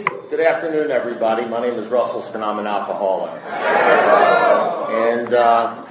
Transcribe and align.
Good 0.00 0.40
afternoon, 0.40 0.90
everybody. 0.90 1.44
My 1.44 1.60
name 1.60 1.74
is 1.74 1.88
Russell 1.88 2.22
Spin. 2.22 2.42
I'm 2.42 2.58
an 2.58 2.66
alcoholic. 2.66 3.32
And, 4.90 5.34
uh, 5.34 5.84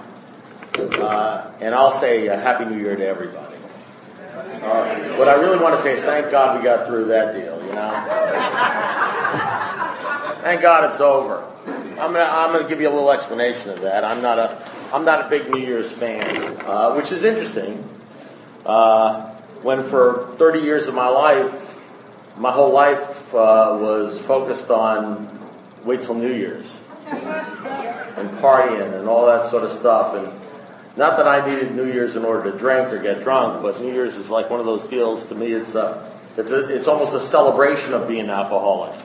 uh, 0.99 1.51
and 1.61 1.75
I'll 1.75 1.91
say 1.91 2.27
uh, 2.27 2.39
Happy 2.39 2.65
New 2.65 2.79
Year 2.79 2.95
to 2.95 3.05
everybody. 3.05 3.57
Uh, 4.33 5.15
what 5.17 5.29
I 5.29 5.35
really 5.35 5.59
want 5.59 5.75
to 5.75 5.81
say 5.81 5.93
is 5.93 6.01
thank 6.01 6.31
God 6.31 6.57
we 6.57 6.63
got 6.63 6.87
through 6.87 7.05
that 7.05 7.33
deal, 7.33 7.63
you 7.63 7.73
know? 7.73 7.91
thank 10.41 10.61
God 10.61 10.85
it's 10.85 10.99
over. 10.99 11.45
I'm 11.67 12.11
gonna, 12.11 12.23
I'm 12.23 12.51
gonna 12.51 12.67
give 12.67 12.81
you 12.81 12.89
a 12.89 12.93
little 12.93 13.11
explanation 13.11 13.69
of 13.69 13.81
that. 13.81 14.03
I'm 14.03 14.23
not 14.23 14.39
a, 14.39 14.57
I'm 14.91 15.05
not 15.05 15.27
a 15.27 15.29
big 15.29 15.53
New 15.53 15.61
Year's 15.61 15.91
fan, 15.91 16.57
uh, 16.65 16.93
which 16.93 17.11
is 17.11 17.23
interesting. 17.23 17.87
Uh, 18.65 19.35
when 19.61 19.83
for 19.83 20.33
30 20.37 20.61
years 20.61 20.87
of 20.87 20.95
my 20.95 21.09
life, 21.09 21.77
my 22.37 22.51
whole 22.51 22.71
life 22.71 23.08
uh, 23.33 23.77
was 23.79 24.19
focused 24.19 24.69
on 24.69 25.27
wait 25.83 26.03
till 26.03 26.15
New 26.15 26.33
Year's 26.33 26.79
and 27.07 28.29
partying 28.37 28.93
and 28.97 29.07
all 29.07 29.25
that 29.25 29.49
sort 29.49 29.63
of 29.63 29.71
stuff. 29.71 30.15
And 30.15 30.27
not 30.97 31.17
that 31.17 31.27
I 31.27 31.47
needed 31.47 31.75
New 31.75 31.91
Year's 31.91 32.15
in 32.15 32.25
order 32.25 32.51
to 32.51 32.57
drink 32.57 32.91
or 32.91 32.99
get 32.99 33.21
drunk, 33.21 33.61
but 33.61 33.79
New 33.81 33.91
Year's 33.91 34.15
is 34.15 34.29
like 34.29 34.49
one 34.49 34.59
of 34.59 34.65
those 34.65 34.85
deals. 34.85 35.25
To 35.25 35.35
me, 35.35 35.53
it's 35.53 35.75
a, 35.75 36.11
it's 36.37 36.51
a, 36.51 36.67
it's 36.67 36.87
almost 36.87 37.13
a 37.13 37.19
celebration 37.19 37.93
of 37.93 38.07
being 38.07 38.29
alcoholic. 38.29 38.99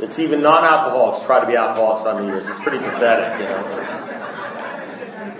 It's 0.00 0.18
even 0.18 0.42
non-alcoholics 0.42 1.24
try 1.26 1.40
to 1.40 1.46
be 1.46 1.56
alcoholics 1.56 2.06
on 2.06 2.22
New 2.22 2.32
Year's. 2.32 2.48
It's 2.48 2.60
pretty 2.60 2.78
pathetic, 2.78 3.40
you 3.40 3.46
know. 3.46 3.97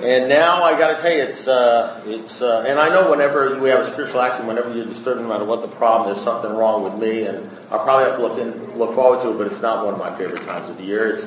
And 0.00 0.28
now 0.28 0.62
I 0.62 0.78
got 0.78 0.96
to 0.96 1.02
tell 1.02 1.10
you, 1.10 1.24
it's 1.24 1.48
uh, 1.48 2.00
it's 2.06 2.40
uh, 2.40 2.64
and 2.68 2.78
I 2.78 2.88
know 2.88 3.10
whenever 3.10 3.58
we 3.58 3.68
have 3.70 3.80
a 3.80 3.84
spiritual 3.84 4.20
action, 4.20 4.46
whenever 4.46 4.72
you're 4.72 4.86
disturbed, 4.86 5.20
no 5.20 5.26
matter 5.26 5.44
what 5.44 5.60
the 5.60 5.66
problem, 5.76 6.08
there's 6.14 6.24
something 6.24 6.52
wrong 6.52 6.84
with 6.84 6.94
me, 6.94 7.24
and 7.24 7.50
I 7.68 7.78
probably 7.78 8.04
have 8.04 8.14
to 8.14 8.22
look 8.22 8.38
in, 8.38 8.78
look 8.78 8.94
forward 8.94 9.22
to 9.22 9.30
it. 9.30 9.38
But 9.38 9.48
it's 9.48 9.60
not 9.60 9.84
one 9.84 9.94
of 9.94 9.98
my 9.98 10.16
favorite 10.16 10.44
times 10.44 10.70
of 10.70 10.78
the 10.78 10.84
year. 10.84 11.12
It's 11.14 11.26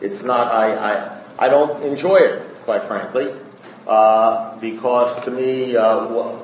it's 0.00 0.22
not. 0.22 0.52
I 0.52 0.92
I, 0.92 1.22
I 1.36 1.48
don't 1.48 1.82
enjoy 1.82 2.18
it, 2.18 2.42
quite 2.62 2.84
frankly, 2.84 3.34
uh, 3.88 4.56
because 4.60 5.18
to 5.24 5.32
me, 5.32 5.74
uh, 5.74 6.38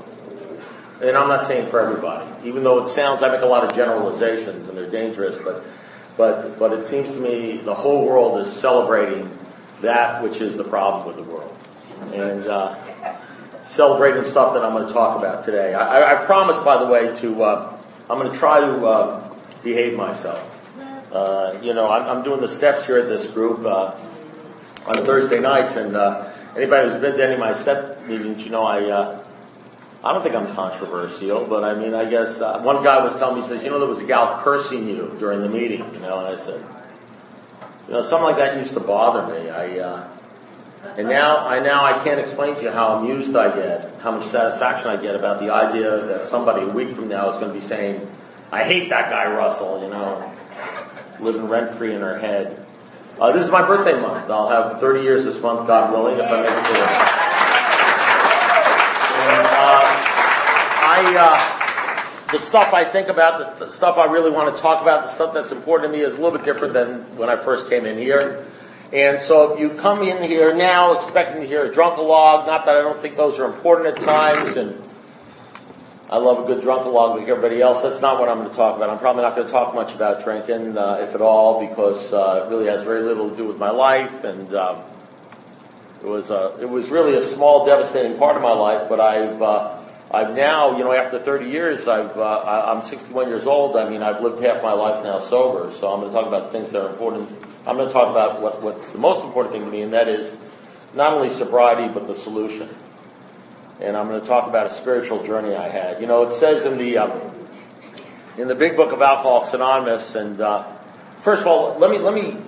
and 1.01 1.17
I'm 1.17 1.29
not 1.29 1.47
saying 1.47 1.69
for 1.69 1.79
everybody, 1.79 2.27
even 2.45 2.65
though 2.65 2.83
it 2.83 2.89
sounds 2.89 3.23
I 3.23 3.31
make 3.31 3.43
a 3.43 3.47
lot 3.47 3.63
of 3.63 3.77
generalizations 3.77 4.67
and 4.67 4.77
they're 4.77 4.91
dangerous, 4.91 5.39
but 5.45 5.65
but 6.17 6.59
but 6.59 6.73
it 6.73 6.83
seems 6.83 7.13
to 7.13 7.17
me 7.17 7.59
the 7.59 7.75
whole 7.75 8.05
world 8.05 8.41
is 8.41 8.53
celebrating 8.53 9.31
that 9.81 10.25
which 10.25 10.41
is 10.41 10.57
the 10.57 10.65
problem 10.65 11.07
with 11.07 11.15
the 11.15 11.23
world 11.23 11.55
and 12.13 12.47
uh, 12.47 12.77
celebrating 13.63 14.25
stuff 14.25 14.55
that 14.55 14.65
I'm 14.65 14.73
going 14.73 14.87
to 14.87 14.93
talk 14.93 15.19
about 15.19 15.45
today. 15.45 15.75
I, 15.75 16.15
I 16.15 16.25
promise, 16.25 16.59
by 16.59 16.79
the 16.79 16.87
way, 16.87 17.15
to 17.17 17.43
uh, 17.45 17.79
I'm 18.09 18.19
going 18.19 18.33
to 18.33 18.39
try 18.39 18.61
to 18.61 18.87
uh, 18.87 19.35
behave 19.63 19.97
myself. 19.97 20.43
Uh, 21.13 21.59
you 21.63 21.75
know, 21.75 21.91
I'm, 21.91 22.19
I'm, 22.19 22.23
doing 22.23 22.41
the 22.41 22.49
steps 22.49 22.85
here 22.85 22.99
at 22.99 23.09
this 23.09 23.27
group 23.27 23.65
uh, 23.65 23.97
on 24.87 25.05
Thursday 25.07 25.41
nights, 25.41 25.77
and 25.77 25.97
uh, 25.97 26.31
anybody 26.55 26.89
who's 26.89 27.01
been 27.01 27.17
to 27.17 27.25
any 27.25 27.35
of 27.35 27.41
my 27.41 27.55
step 27.55 28.07
meetings, 28.07 28.45
you 28.45 28.51
know, 28.51 28.65
I. 28.65 29.19
I 30.01 30.13
don't 30.13 30.23
think 30.23 30.37
I'm 30.37 30.47
controversial, 30.55 31.45
but 31.45 31.65
I 31.65 31.75
mean, 31.75 31.93
I 31.93 32.09
guess 32.09 32.39
one 32.39 32.85
guy 32.85 33.03
was 33.03 33.19
telling 33.19 33.35
me, 33.35 33.43
he 33.43 33.49
says, 33.49 33.65
you 33.65 33.71
know, 33.71 33.81
there 33.81 33.89
was 33.89 34.01
a 34.01 34.07
gal 34.07 34.41
cursing 34.45 34.87
you 34.87 35.17
during 35.19 35.41
the 35.41 35.49
meeting, 35.49 35.81
you 35.93 35.99
know, 35.99 36.25
and 36.25 36.39
I 36.39 36.41
said, 36.41 36.65
you 37.89 37.95
know, 37.95 38.03
something 38.03 38.27
like 38.27 38.37
that 38.37 38.57
used 38.57 38.75
to 38.75 38.81
bother 38.81 39.27
me. 39.35 39.51
I, 39.51 40.07
and 40.97 41.09
now 41.09 41.47
I 41.47 41.61
now 41.61 41.85
I 41.85 42.03
can't 42.05 42.21
explain 42.21 42.55
to 42.57 42.63
you 42.63 42.71
how 42.71 42.99
amused 42.99 43.35
I 43.35 43.55
get, 43.55 44.01
how 44.01 44.13
much 44.13 44.25
satisfaction 44.27 44.89
I 44.89 44.97
get 44.97 45.15
about 45.15 45.41
the 45.41 45.51
idea 45.53 46.05
that 46.07 46.25
somebody 46.25 46.63
a 46.63 46.69
week 46.69 46.93
from 46.93 47.09
now 47.09 47.31
is 47.31 47.37
going 47.37 47.49
to 47.49 47.55
be 47.55 47.61
saying, 47.65 48.09
"I 48.53 48.65
hate 48.65 48.91
that 48.91 49.11
guy 49.11 49.33
Russell," 49.33 49.83
you 49.83 49.89
know, 49.89 50.33
living 51.21 51.49
rent 51.49 51.75
free 51.77 51.95
in 51.95 52.01
her 52.01 52.19
head. 52.19 52.65
Uh, 53.21 53.33
this 53.33 53.45
is 53.45 53.51
my 53.51 53.67
birthday 53.67 54.01
month. 54.01 54.31
I'll 54.31 54.49
have 54.49 54.81
30 54.81 55.03
years 55.03 55.25
this 55.25 55.41
month, 55.43 55.67
God 55.67 55.93
willing, 55.93 56.21
if 56.21 56.31
I 56.31 56.37
make 56.37 56.51
it 56.51 56.55
to 56.55 56.71
it. 56.71 56.89
And, 59.19 59.47
uh, 59.47 59.99
I, 60.87 61.17
uh, 61.19 62.31
the 62.31 62.39
stuff 62.39 62.73
I 62.73 62.85
think 62.85 63.09
about, 63.09 63.59
the, 63.59 63.65
the 63.65 63.71
stuff 63.71 63.99
I 63.99 64.05
really 64.05 64.31
want 64.31 64.55
to 64.55 64.63
talk 64.63 64.83
about, 64.83 65.03
the 65.03 65.11
stuff 65.11 65.35
that's 65.35 65.51
important 65.51 65.93
to 65.93 65.99
me 65.99 66.05
is 66.05 66.17
a 66.17 66.21
little 66.21 66.39
bit 66.39 66.45
different 66.45 66.75
than 66.75 67.17
when 67.17 67.29
I 67.29 67.35
first 67.35 67.69
came 67.69 67.87
in 67.87 67.99
here. 67.99 68.47
And 68.93 69.21
so 69.21 69.53
if 69.53 69.61
you 69.61 69.71
come 69.71 70.03
in 70.03 70.23
here 70.23 70.55
now 70.55 70.95
expecting 70.95 71.43
to 71.43 71.47
hear 71.47 71.65
a 71.65 71.73
drunkalogue, 71.73 72.47
not 72.47 72.65
that 72.65 72.77
I 72.77 72.81
don't 72.81 72.99
think 73.01 73.17
those 73.17 73.39
are 73.39 73.45
important 73.45 73.99
at 73.99 74.03
times, 74.03 74.57
and 74.57 74.83
I 76.09 76.17
love 76.17 76.43
a 76.43 76.47
good 76.47 76.63
drunkalogue 76.63 77.19
like 77.19 77.29
everybody 77.29 77.61
else, 77.61 77.83
that's 77.83 78.01
not 78.01 78.19
what 78.19 78.31
I'm 78.31 78.39
going 78.39 78.49
to 78.49 78.57
talk 78.57 78.77
about. 78.77 78.89
I'm 78.89 78.99
probably 78.99 79.23
not 79.23 79.35
going 79.35 79.47
to 79.47 79.53
talk 79.53 79.75
much 79.75 79.95
about 79.95 80.25
drinking, 80.25 80.79
uh, 80.79 81.01
if 81.03 81.15
at 81.15 81.21
all, 81.21 81.67
because 81.69 82.15
uh, 82.15 82.45
it 82.47 82.51
really 82.51 82.67
has 82.67 82.83
very 82.83 83.03
little 83.03 83.29
to 83.29 83.37
do 83.37 83.45
with 83.45 83.59
my 83.59 83.71
life, 83.71 84.25
and 84.25 84.55
um, 84.55 84.81
it 86.03 86.07
was 86.07 86.31
a, 86.31 86.57
it 86.59 86.69
was 86.71 86.89
really 86.89 87.15
a 87.15 87.23
small, 87.23 87.67
devastating 87.67 88.17
part 88.17 88.37
of 88.37 88.43
my 88.43 88.53
life. 88.53 88.89
But 88.89 89.01
I've 89.01 89.43
uh, 89.43 89.78
I've 90.11 90.35
now, 90.35 90.77
you 90.79 90.85
know, 90.85 90.93
after 90.93 91.19
30 91.19 91.51
years, 91.51 91.87
I've 91.87 92.17
uh, 92.17 92.73
I'm 92.75 92.81
61 92.83 93.29
years 93.29 93.47
old. 93.47 93.77
I 93.77 93.89
mean, 93.89 94.03
I've 94.03 94.23
lived 94.23 94.41
half 94.41 94.63
my 94.63 94.73
life 94.73 95.05
now 95.05 95.21
sober, 95.21 95.71
so 95.73 95.93
I'm 95.93 96.01
going 96.01 96.11
to 96.11 96.17
talk 96.17 96.27
about 96.27 96.51
things 96.51 96.71
that 96.73 96.83
are 96.83 96.89
important 96.89 97.29
I'm 97.69 97.77
going 97.77 97.87
to 97.87 97.93
talk 97.93 98.11
about 98.11 98.41
what, 98.41 98.63
what's 98.63 98.93
the 98.93 98.99
most 98.99 99.23
important 99.23 99.53
thing 99.53 99.63
to 99.63 99.71
me, 99.71 99.83
and 99.83 99.93
that 99.93 100.09
is 100.09 100.35
not 100.95 101.13
only 101.13 101.29
sobriety, 101.29 101.93
but 101.93 102.07
the 102.07 102.15
solution. 102.15 102.67
And 103.79 103.95
I'm 103.95 104.09
going 104.09 104.19
to 104.19 104.27
talk 104.27 104.49
about 104.49 104.67
a 104.67 104.71
spiritual 104.71 105.23
journey 105.23 105.55
I 105.55 105.69
had. 105.69 106.01
You 106.01 106.07
know, 106.07 106.27
it 106.27 106.33
says 106.33 106.65
in 106.65 106.79
the, 106.79 106.97
um, 106.97 107.21
in 108.39 108.49
the 108.49 108.55
big 108.55 108.75
book 108.75 108.93
of 108.93 109.03
Alcoholics 109.03 109.53
Anonymous, 109.53 110.15
and 110.15 110.41
uh, 110.41 110.67
first 111.21 111.43
of 111.43 111.49
all, 111.49 111.79
let 111.79 111.91
me, 111.91 111.99
let 111.99 112.15
me, 112.15 112.39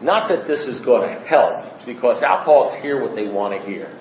not 0.00 0.30
that 0.30 0.46
this 0.46 0.66
is 0.66 0.80
going 0.80 1.06
to 1.06 1.20
help, 1.26 1.84
because 1.84 2.22
alcoholics 2.22 2.74
hear 2.74 2.98
what 2.98 3.14
they 3.14 3.28
want 3.28 3.52
to 3.52 3.68
hear. 3.68 3.94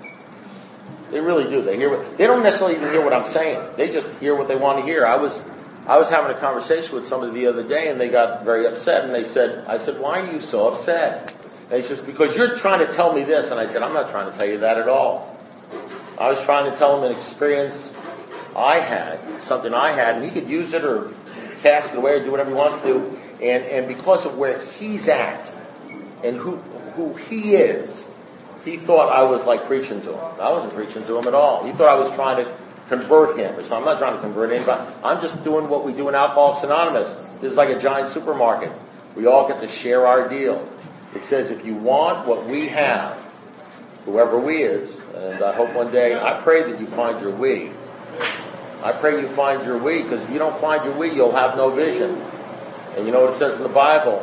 They 1.11 1.19
really 1.19 1.49
do. 1.49 1.61
They 1.61 1.77
hear 1.77 1.95
what, 1.95 2.17
they 2.17 2.25
don't 2.25 2.41
necessarily 2.41 2.77
even 2.77 2.89
hear 2.89 3.03
what 3.03 3.13
I'm 3.13 3.27
saying. 3.27 3.73
They 3.75 3.91
just 3.91 4.17
hear 4.19 4.35
what 4.35 4.47
they 4.47 4.55
want 4.55 4.79
to 4.79 4.85
hear. 4.85 5.05
I 5.05 5.17
was, 5.17 5.43
I 5.85 5.97
was 5.97 6.09
having 6.09 6.35
a 6.35 6.39
conversation 6.39 6.95
with 6.95 7.05
somebody 7.05 7.33
the 7.33 7.47
other 7.47 7.67
day 7.67 7.89
and 7.89 7.99
they 7.99 8.07
got 8.07 8.45
very 8.45 8.65
upset 8.65 9.03
and 9.03 9.13
they 9.13 9.25
said, 9.25 9.65
I 9.67 9.77
said, 9.77 9.99
why 9.99 10.21
are 10.21 10.33
you 10.33 10.39
so 10.39 10.67
upset? 10.71 11.33
And 11.69 11.73
he 11.73 11.83
says, 11.83 12.01
because 12.01 12.35
you're 12.35 12.55
trying 12.55 12.85
to 12.85 12.91
tell 12.91 13.13
me 13.13 13.23
this. 13.23 13.51
And 13.51 13.59
I 13.59 13.65
said, 13.65 13.81
I'm 13.81 13.93
not 13.93 14.09
trying 14.09 14.31
to 14.31 14.37
tell 14.37 14.47
you 14.47 14.59
that 14.59 14.77
at 14.77 14.87
all. 14.87 15.37
I 16.17 16.29
was 16.29 16.43
trying 16.43 16.71
to 16.71 16.77
tell 16.77 16.97
him 16.97 17.11
an 17.11 17.17
experience 17.17 17.91
I 18.55 18.79
had, 18.79 19.41
something 19.41 19.73
I 19.73 19.91
had, 19.91 20.15
and 20.15 20.23
he 20.23 20.29
could 20.29 20.49
use 20.49 20.73
it 20.73 20.83
or 20.83 21.11
cast 21.61 21.93
it 21.93 21.97
away 21.97 22.19
or 22.19 22.23
do 22.23 22.31
whatever 22.31 22.49
he 22.49 22.55
wants 22.55 22.79
to 22.81 22.85
do. 22.85 23.19
And, 23.41 23.63
and 23.65 23.87
because 23.87 24.25
of 24.25 24.37
where 24.37 24.61
he's 24.73 25.07
at 25.07 25.51
and 26.23 26.35
who, 26.35 26.57
who 26.95 27.13
he 27.13 27.55
is, 27.55 28.07
he 28.63 28.77
thought 28.77 29.09
I 29.09 29.23
was 29.23 29.45
like 29.45 29.65
preaching 29.65 30.01
to 30.01 30.13
him. 30.13 30.39
I 30.39 30.51
wasn't 30.51 30.73
preaching 30.73 31.03
to 31.05 31.17
him 31.17 31.27
at 31.27 31.33
all. 31.33 31.65
He 31.65 31.71
thought 31.71 31.89
I 31.89 31.95
was 31.95 32.11
trying 32.15 32.43
to 32.43 32.55
convert 32.89 33.37
him. 33.37 33.63
So 33.63 33.75
I'm 33.75 33.85
not 33.85 33.97
trying 33.97 34.15
to 34.15 34.21
convert 34.21 34.51
anybody. 34.51 34.81
I'm 35.03 35.21
just 35.21 35.43
doing 35.43 35.69
what 35.69 35.83
we 35.83 35.93
do 35.93 36.09
in 36.09 36.15
Alcoholics 36.15 36.63
Anonymous. 36.63 37.13
This 37.39 37.51
is 37.51 37.57
like 37.57 37.69
a 37.69 37.79
giant 37.79 38.09
supermarket. 38.09 38.71
We 39.15 39.25
all 39.25 39.47
get 39.47 39.61
to 39.61 39.67
share 39.67 40.05
our 40.05 40.27
deal. 40.27 40.67
It 41.15 41.23
says 41.23 41.51
if 41.51 41.65
you 41.65 41.75
want 41.75 42.27
what 42.27 42.45
we 42.45 42.67
have, 42.69 43.17
whoever 44.05 44.39
we 44.39 44.63
is, 44.63 44.95
and 45.15 45.43
I 45.43 45.53
hope 45.53 45.73
one 45.73 45.91
day, 45.91 46.19
I 46.19 46.39
pray 46.41 46.63
that 46.63 46.79
you 46.79 46.87
find 46.87 47.19
your 47.21 47.31
we. 47.31 47.71
I 48.83 48.93
pray 48.93 49.21
you 49.21 49.27
find 49.27 49.65
your 49.65 49.77
we, 49.77 50.03
because 50.03 50.23
if 50.23 50.29
you 50.29 50.39
don't 50.39 50.59
find 50.59 50.83
your 50.83 50.95
we, 50.95 51.11
you'll 51.11 51.33
have 51.33 51.55
no 51.55 51.69
vision. 51.69 52.21
And 52.95 53.05
you 53.05 53.11
know 53.11 53.21
what 53.21 53.31
it 53.31 53.37
says 53.37 53.57
in 53.57 53.63
the 53.63 53.69
Bible? 53.69 54.19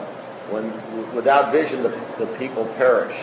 When 0.51 0.73
without 1.15 1.53
vision, 1.53 1.83
the, 1.83 1.91
the 2.19 2.27
people 2.39 2.65
perish. 2.77 3.17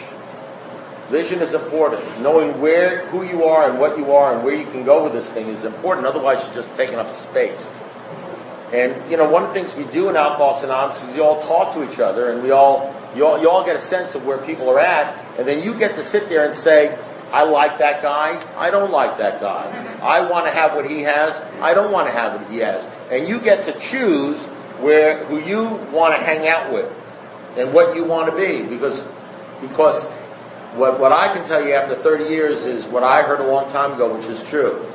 Vision 1.09 1.41
is 1.41 1.53
important. 1.53 2.21
Knowing 2.21 2.59
where, 2.59 3.05
who 3.07 3.23
you 3.23 3.43
are 3.43 3.69
and 3.69 3.79
what 3.79 3.97
you 3.97 4.13
are 4.13 4.35
and 4.35 4.43
where 4.43 4.55
you 4.55 4.65
can 4.65 4.83
go 4.83 5.03
with 5.03 5.13
this 5.13 5.29
thing 5.29 5.47
is 5.47 5.63
important. 5.63 6.07
Otherwise, 6.07 6.45
you're 6.45 6.55
just 6.55 6.73
taking 6.75 6.95
up 6.95 7.11
space. 7.11 7.79
And, 8.73 9.09
you 9.09 9.17
know, 9.17 9.29
one 9.29 9.43
of 9.43 9.49
the 9.49 9.53
things 9.53 9.75
we 9.75 9.85
do 9.91 10.09
in 10.09 10.15
Alcoholics 10.15 10.63
Anonymous 10.63 11.01
is 11.03 11.15
we 11.15 11.21
all 11.21 11.41
talk 11.41 11.73
to 11.75 11.89
each 11.89 11.99
other 11.99 12.31
and 12.31 12.41
we 12.41 12.51
all 12.51 12.95
you, 13.15 13.25
all, 13.25 13.41
you 13.41 13.49
all 13.49 13.63
get 13.63 13.75
a 13.75 13.81
sense 13.81 14.13
of 14.13 14.25
where 14.25 14.37
people 14.37 14.69
are 14.69 14.79
at. 14.79 15.39
And 15.39 15.47
then 15.47 15.63
you 15.63 15.73
get 15.73 15.95
to 15.95 16.03
sit 16.03 16.27
there 16.29 16.45
and 16.45 16.55
say, 16.55 16.97
I 17.31 17.43
like 17.43 17.79
that 17.79 18.01
guy. 18.01 18.43
I 18.57 18.69
don't 18.69 18.91
like 18.91 19.17
that 19.17 19.39
guy. 19.39 19.97
I 20.01 20.29
want 20.29 20.45
to 20.47 20.51
have 20.51 20.75
what 20.75 20.89
he 20.89 21.01
has. 21.01 21.39
I 21.61 21.73
don't 21.73 21.91
want 21.91 22.07
to 22.07 22.13
have 22.13 22.41
what 22.41 22.51
he 22.51 22.57
has. 22.59 22.85
And 23.09 23.27
you 23.27 23.39
get 23.39 23.65
to 23.65 23.79
choose 23.79 24.43
where, 24.79 25.23
who 25.25 25.39
you 25.39 25.63
want 25.91 26.15
to 26.15 26.21
hang 26.21 26.47
out 26.47 26.71
with 26.71 26.91
and 27.57 27.73
what 27.73 27.95
you 27.95 28.03
want 28.03 28.29
to 28.29 28.35
be 28.35 28.63
because, 28.67 29.05
because 29.61 30.03
what, 30.75 30.99
what 30.99 31.11
I 31.11 31.33
can 31.33 31.45
tell 31.45 31.65
you 31.65 31.73
after 31.73 31.95
30 31.95 32.25
years 32.25 32.65
is 32.65 32.85
what 32.85 33.03
I 33.03 33.23
heard 33.23 33.39
a 33.39 33.47
long 33.47 33.69
time 33.69 33.93
ago, 33.93 34.15
which 34.15 34.27
is 34.27 34.43
true. 34.43 34.85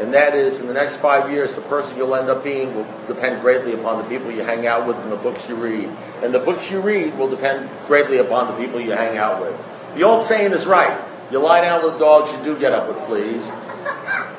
And 0.00 0.14
that 0.14 0.34
is, 0.34 0.60
in 0.60 0.66
the 0.66 0.72
next 0.72 0.96
five 0.96 1.30
years, 1.30 1.54
the 1.54 1.60
person 1.60 1.98
you'll 1.98 2.14
end 2.14 2.30
up 2.30 2.42
being 2.42 2.74
will 2.74 2.86
depend 3.06 3.42
greatly 3.42 3.74
upon 3.74 4.02
the 4.02 4.08
people 4.08 4.30
you 4.30 4.42
hang 4.42 4.66
out 4.66 4.86
with 4.86 4.96
and 4.96 5.12
the 5.12 5.16
books 5.16 5.46
you 5.46 5.56
read. 5.56 5.90
And 6.22 6.32
the 6.32 6.38
books 6.38 6.70
you 6.70 6.80
read 6.80 7.18
will 7.18 7.28
depend 7.28 7.68
greatly 7.86 8.16
upon 8.16 8.46
the 8.46 8.54
people 8.54 8.80
you 8.80 8.92
hang 8.92 9.18
out 9.18 9.42
with. 9.42 9.54
The 9.94 10.04
old 10.04 10.22
saying 10.22 10.52
is 10.52 10.64
right. 10.64 10.98
You 11.30 11.38
lie 11.38 11.60
down 11.60 11.84
with 11.84 11.98
dogs, 11.98 12.32
you 12.32 12.42
do 12.42 12.58
get 12.58 12.72
up 12.72 12.88
with 12.88 12.96
fleas. 13.06 13.46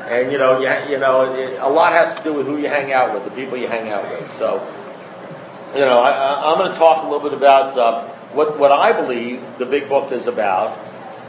And 0.09 0.31
you 0.31 0.39
know, 0.39 0.59
you, 0.59 0.67
you 0.91 0.99
know, 0.99 1.33
it, 1.35 1.59
a 1.59 1.69
lot 1.69 1.93
has 1.93 2.15
to 2.15 2.23
do 2.23 2.33
with 2.33 2.47
who 2.47 2.57
you 2.57 2.67
hang 2.67 2.91
out 2.91 3.13
with, 3.13 3.23
the 3.23 3.31
people 3.31 3.55
you 3.55 3.67
hang 3.67 3.89
out 3.89 4.03
with. 4.09 4.31
So, 4.31 4.55
you 5.75 5.85
know, 5.85 6.01
I, 6.01 6.51
am 6.51 6.57
going 6.57 6.71
to 6.71 6.77
talk 6.77 7.03
a 7.03 7.05
little 7.05 7.21
bit 7.21 7.33
about 7.33 7.77
uh, 7.77 8.07
what, 8.33 8.57
what 8.57 8.71
I 8.71 8.93
believe 8.93 9.41
the 9.57 9.65
big 9.65 9.89
book 9.89 10.11
is 10.11 10.27
about. 10.27 10.77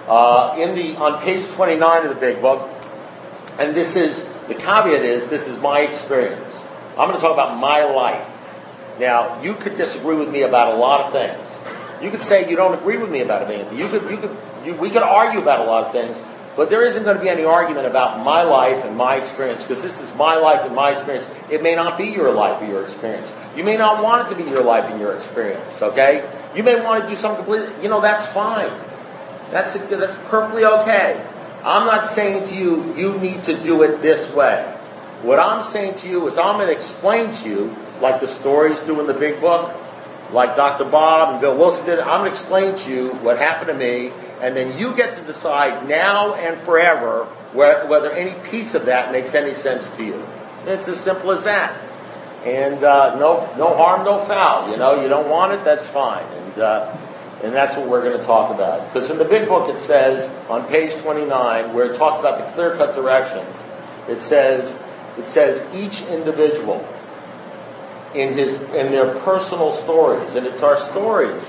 Uh, 0.09 0.57
in 0.59 0.75
the 0.75 0.97
on 0.97 1.23
page 1.23 1.49
29 1.53 2.07
of 2.07 2.15
the 2.15 2.21
big 2.21 2.43
book, 2.43 2.69
and 3.59 3.75
this 3.75 3.95
is 3.97 4.27
the 4.49 4.55
caveat 4.55 5.03
is 5.03 5.29
this 5.29 5.47
is 5.47 5.57
my 5.59 5.81
experience. 5.81 6.53
I'm 6.99 7.09
going 7.09 7.15
to 7.15 7.21
talk 7.21 7.33
about 7.33 7.59
my 7.59 7.85
life. 7.85 8.29
Now, 8.99 9.41
you 9.43 9.55
could 9.55 9.77
disagree 9.77 10.17
with 10.17 10.29
me 10.29 10.43
about 10.43 10.75
a 10.75 10.77
lot 10.77 11.01
of 11.01 11.13
things. 11.13 11.47
You 12.03 12.11
could 12.11 12.21
say 12.21 12.51
you 12.51 12.57
don't 12.57 12.75
agree 12.75 12.99
with 12.99 13.11
me 13.11 13.21
about 13.21 13.49
anything. 13.51 13.79
You 13.79 13.89
could, 13.89 14.11
you 14.11 14.17
could, 14.17 14.37
you, 14.65 14.75
we 14.75 14.91
could 14.91 15.03
argue 15.03 15.41
about 15.41 15.61
a 15.61 15.65
lot 15.65 15.87
of 15.87 15.93
things, 15.93 16.19
but 16.57 16.69
there 16.69 16.85
isn't 16.85 17.03
going 17.05 17.17
to 17.17 17.23
be 17.23 17.31
any 17.31 17.45
argument 17.45 17.87
about 17.87 18.25
my 18.25 18.43
life 18.43 18.85
and 18.85 18.97
my 18.97 19.17
experience 19.17 19.63
because 19.63 19.83
this 19.83 20.03
is 20.03 20.15
my 20.15 20.37
life 20.37 20.61
and 20.67 20.75
my 20.75 20.91
experience. 20.91 21.29
It 21.51 21.63
may 21.63 21.75
not 21.75 21.97
be 21.97 22.07
your 22.07 22.33
life 22.33 22.61
or 22.61 22.67
your 22.67 22.83
experience. 22.83 23.33
You 23.57 23.65
may 23.65 23.77
not 23.77 24.03
want 24.03 24.27
it 24.27 24.37
to 24.37 24.43
be 24.43 24.49
your 24.51 24.63
life 24.63 24.85
and 24.91 25.01
your 25.01 25.15
experience. 25.15 25.81
Okay? 25.81 26.29
You 26.55 26.63
may 26.63 26.79
want 26.83 27.03
to 27.05 27.09
do 27.09 27.17
something 27.17 27.45
completely. 27.45 27.83
You 27.83 27.89
know, 27.89 28.01
that's 28.03 28.27
fine. 28.27 28.71
That's 29.51 29.75
that's 29.75 30.17
perfectly 30.29 30.65
okay. 30.65 31.27
I'm 31.65 31.87
not 31.87 32.07
saying 32.07 32.49
to 32.49 32.55
you 32.55 32.95
you 32.97 33.19
need 33.19 33.45
to 33.45 33.63
do 33.63 33.83
it 33.83 34.03
this 34.03 34.31
way. 34.35 34.63
What 35.23 35.39
I'm 35.39 35.63
saying 35.63 35.97
to 35.97 36.09
you 36.09 36.27
is 36.27 36.37
I'm 36.37 36.57
going 36.57 36.67
to 36.67 36.73
explain 36.73 37.33
to 37.33 37.49
you, 37.49 37.77
like 38.01 38.21
the 38.21 38.29
stories 38.29 38.81
do 38.81 38.99
in 39.01 39.07
the 39.07 39.15
big 39.15 39.41
book, 39.41 39.73
like 40.33 40.57
Dr. 40.57 40.85
Bob 40.85 41.33
and 41.33 41.41
Bill 41.41 41.57
Wilson 41.57 41.87
did. 41.87 42.01
I'm 42.01 42.21
going 42.21 42.33
to 42.33 42.37
explain 42.37 42.75
to 42.75 42.91
you 42.91 43.13
what 43.23 43.39
happened 43.39 43.69
to 43.69 43.75
me, 43.75 44.13
and 44.43 44.57
then 44.57 44.77
you 44.77 44.95
get 44.97 45.17
to 45.17 45.23
decide 45.23 45.89
now 45.89 46.35
and 46.35 46.61
forever 46.61 47.25
whether 47.55 48.11
any 48.11 48.35
piece 48.51 48.75
of 48.75 48.87
that 48.87 49.13
makes 49.13 49.35
any 49.35 49.55
sense 49.55 49.89
to 49.91 50.05
you. 50.05 50.27
It's 50.67 50.89
as 50.89 50.99
simple 50.99 51.31
as 51.31 51.45
that. 51.45 51.81
And 52.45 52.83
uh, 52.83 53.15
no, 53.21 53.55
no 53.57 53.77
harm, 53.77 54.05
no 54.05 54.19
foul. 54.19 54.69
You 54.69 54.77
know, 54.77 55.01
you 55.01 55.09
don't 55.09 55.31
want 55.31 55.53
it, 55.53 55.65
that's 55.65 55.87
fine. 55.87 56.25
And 56.25 56.59
uh, 56.59 56.97
and 57.45 57.55
that's 57.55 57.77
what 57.77 57.89
we're 57.89 58.03
going 58.03 58.19
to 58.19 58.25
talk 58.25 58.53
about. 58.53 58.93
Because 58.93 59.11
in 59.11 59.19
the 59.19 59.25
big 59.25 59.49
book 59.49 59.69
it 59.69 59.79
says 59.79 60.29
on 60.49 60.67
page 60.67 60.95
29, 60.97 61.73
where 61.73 61.91
it 61.91 61.97
talks 61.97 62.21
about 62.21 62.39
the 62.39 62.53
clear-cut 62.53 62.95
directions, 62.95 63.65
it 64.09 64.21
says 64.21 64.77
it 65.19 65.29
says 65.29 65.65
each 65.73 66.03
individual 66.03 66.87
in 68.13 68.35
his 68.35 68.55
in 68.55 68.91
their 68.91 69.15
personal 69.21 69.71
stories, 69.71 70.35
and 70.35 70.49
it's 70.49 70.65
our 70.65 70.77
stories 70.77 71.49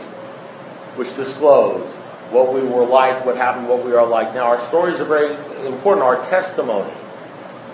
which 0.95 1.15
disclose 1.15 1.91
what 2.33 2.53
we 2.53 2.61
were 2.61 2.85
like, 2.85 3.25
what 3.25 3.37
happened, 3.37 3.69
what 3.69 3.85
we 3.85 3.93
are 3.93 4.05
like 4.05 4.33
now. 4.33 4.45
Our 4.45 4.59
stories 4.59 4.99
are 4.99 5.05
very 5.05 5.35
important. 5.65 6.03
Our 6.03 6.23
testimony. 6.29 6.93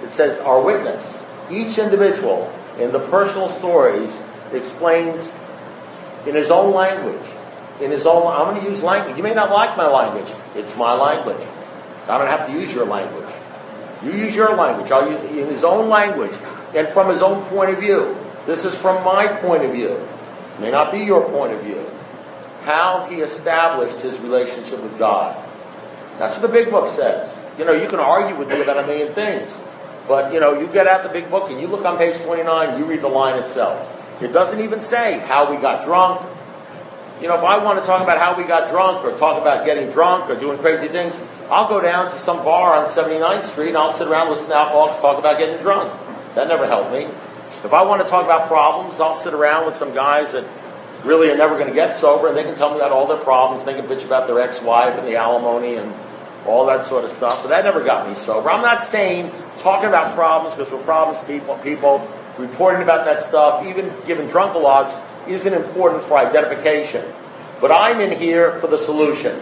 It 0.03 0.11
says 0.11 0.39
our 0.39 0.61
witness. 0.61 1.17
Each 1.49 1.77
individual 1.77 2.53
in 2.77 2.91
the 2.91 2.99
personal 2.99 3.49
stories 3.49 4.19
explains 4.51 5.31
in 6.25 6.35
his 6.35 6.51
own 6.51 6.73
language. 6.73 7.27
In 7.81 7.91
his 7.91 8.05
own, 8.05 8.27
I'm 8.27 8.53
going 8.53 8.65
to 8.65 8.69
use 8.69 8.83
language. 8.83 9.15
You 9.15 9.23
may 9.23 9.33
not 9.33 9.51
like 9.51 9.77
my 9.77 9.87
language. 9.87 10.33
It's 10.55 10.75
my 10.75 10.93
language. 10.93 11.45
I 12.07 12.17
don't 12.17 12.27
have 12.27 12.47
to 12.47 12.53
use 12.53 12.73
your 12.73 12.85
language. 12.85 13.33
You 14.03 14.11
use 14.11 14.35
your 14.35 14.55
language. 14.55 14.91
I'll 14.91 15.09
use 15.09 15.23
in 15.31 15.47
his 15.47 15.63
own 15.63 15.89
language 15.89 16.37
and 16.73 16.87
from 16.89 17.09
his 17.09 17.21
own 17.21 17.43
point 17.45 17.71
of 17.71 17.79
view. 17.79 18.17
This 18.45 18.65
is 18.65 18.75
from 18.75 19.03
my 19.05 19.27
point 19.27 19.63
of 19.63 19.71
view. 19.71 19.91
It 19.91 20.59
may 20.59 20.71
not 20.71 20.91
be 20.91 20.99
your 20.99 21.27
point 21.29 21.53
of 21.53 21.61
view. 21.61 21.85
How 22.69 23.07
he 23.09 23.21
established 23.21 24.01
his 24.01 24.19
relationship 24.19 24.79
with 24.79 24.99
God. 24.99 25.35
That's 26.19 26.35
what 26.35 26.43
the 26.43 26.53
big 26.53 26.69
book 26.69 26.87
says. 26.87 27.27
You 27.57 27.65
know, 27.65 27.71
you 27.71 27.87
can 27.87 27.99
argue 27.99 28.35
with 28.35 28.47
me 28.47 28.61
about 28.61 28.77
a 28.77 28.85
million 28.85 29.11
things. 29.15 29.59
But, 30.07 30.31
you 30.31 30.39
know, 30.39 30.53
you 30.53 30.67
get 30.67 30.85
out 30.85 31.01
the 31.01 31.09
big 31.09 31.31
book 31.31 31.49
and 31.49 31.59
you 31.59 31.65
look 31.65 31.83
on 31.83 31.97
page 31.97 32.21
29, 32.21 32.77
you 32.77 32.85
read 32.85 33.01
the 33.01 33.07
line 33.07 33.39
itself. 33.39 33.89
It 34.21 34.31
doesn't 34.31 34.59
even 34.61 34.81
say 34.81 35.17
how 35.17 35.49
we 35.49 35.59
got 35.59 35.83
drunk. 35.83 36.21
You 37.19 37.27
know, 37.27 37.39
if 37.39 37.43
I 37.43 37.57
want 37.57 37.79
to 37.79 37.85
talk 37.87 38.03
about 38.03 38.19
how 38.19 38.37
we 38.37 38.43
got 38.43 38.69
drunk 38.69 39.03
or 39.03 39.17
talk 39.17 39.41
about 39.41 39.65
getting 39.65 39.89
drunk 39.89 40.29
or 40.29 40.35
doing 40.35 40.59
crazy 40.59 40.89
things, 40.89 41.19
I'll 41.49 41.67
go 41.67 41.81
down 41.81 42.11
to 42.11 42.19
some 42.19 42.43
bar 42.43 42.75
on 42.75 42.87
79th 42.87 43.51
Street 43.51 43.69
and 43.69 43.77
I'll 43.77 43.91
sit 43.91 44.07
around 44.07 44.29
with 44.29 44.41
alcoholics 44.41 44.99
talk 44.99 45.17
about 45.17 45.39
getting 45.39 45.57
drunk. 45.63 45.91
That 46.35 46.47
never 46.47 46.67
helped 46.67 46.91
me. 46.91 47.05
If 47.65 47.73
I 47.73 47.83
want 47.83 48.03
to 48.03 48.07
talk 48.07 48.25
about 48.25 48.47
problems, 48.47 48.99
I'll 48.99 49.15
sit 49.15 49.33
around 49.33 49.65
with 49.65 49.75
some 49.75 49.95
guys 49.95 50.33
that 50.33 50.45
really 51.03 51.29
are 51.29 51.37
never 51.37 51.55
going 51.55 51.67
to 51.67 51.73
get 51.73 51.95
sober 51.95 52.27
and 52.27 52.37
they 52.37 52.43
can 52.43 52.55
tell 52.55 52.71
me 52.71 52.77
about 52.77 52.91
all 52.91 53.07
their 53.07 53.17
problems. 53.17 53.63
They 53.63 53.73
can 53.73 53.85
bitch 53.85 54.05
about 54.05 54.27
their 54.27 54.39
ex-wife 54.39 54.97
and 54.97 55.07
the 55.07 55.15
alimony 55.15 55.75
and 55.75 55.93
all 56.45 56.65
that 56.67 56.85
sort 56.85 57.05
of 57.05 57.11
stuff. 57.11 57.41
But 57.41 57.49
that 57.49 57.63
never 57.63 57.83
got 57.83 58.07
me 58.07 58.15
sober. 58.15 58.49
I'm 58.49 58.61
not 58.61 58.83
saying 58.83 59.31
talking 59.57 59.87
about 59.87 60.15
problems 60.15 60.55
because 60.55 60.71
we're 60.71 60.83
problems 60.83 61.23
people, 61.25 61.55
people 61.57 62.07
reporting 62.37 62.81
about 62.81 63.05
that 63.05 63.21
stuff, 63.21 63.65
even 63.65 63.93
giving 64.05 64.27
drunkalogs 64.27 64.99
isn't 65.27 65.53
important 65.53 66.03
for 66.03 66.17
identification. 66.17 67.05
But 67.61 67.71
I'm 67.71 67.99
in 67.99 68.17
here 68.17 68.59
for 68.59 68.67
the 68.67 68.77
solution. 68.77 69.39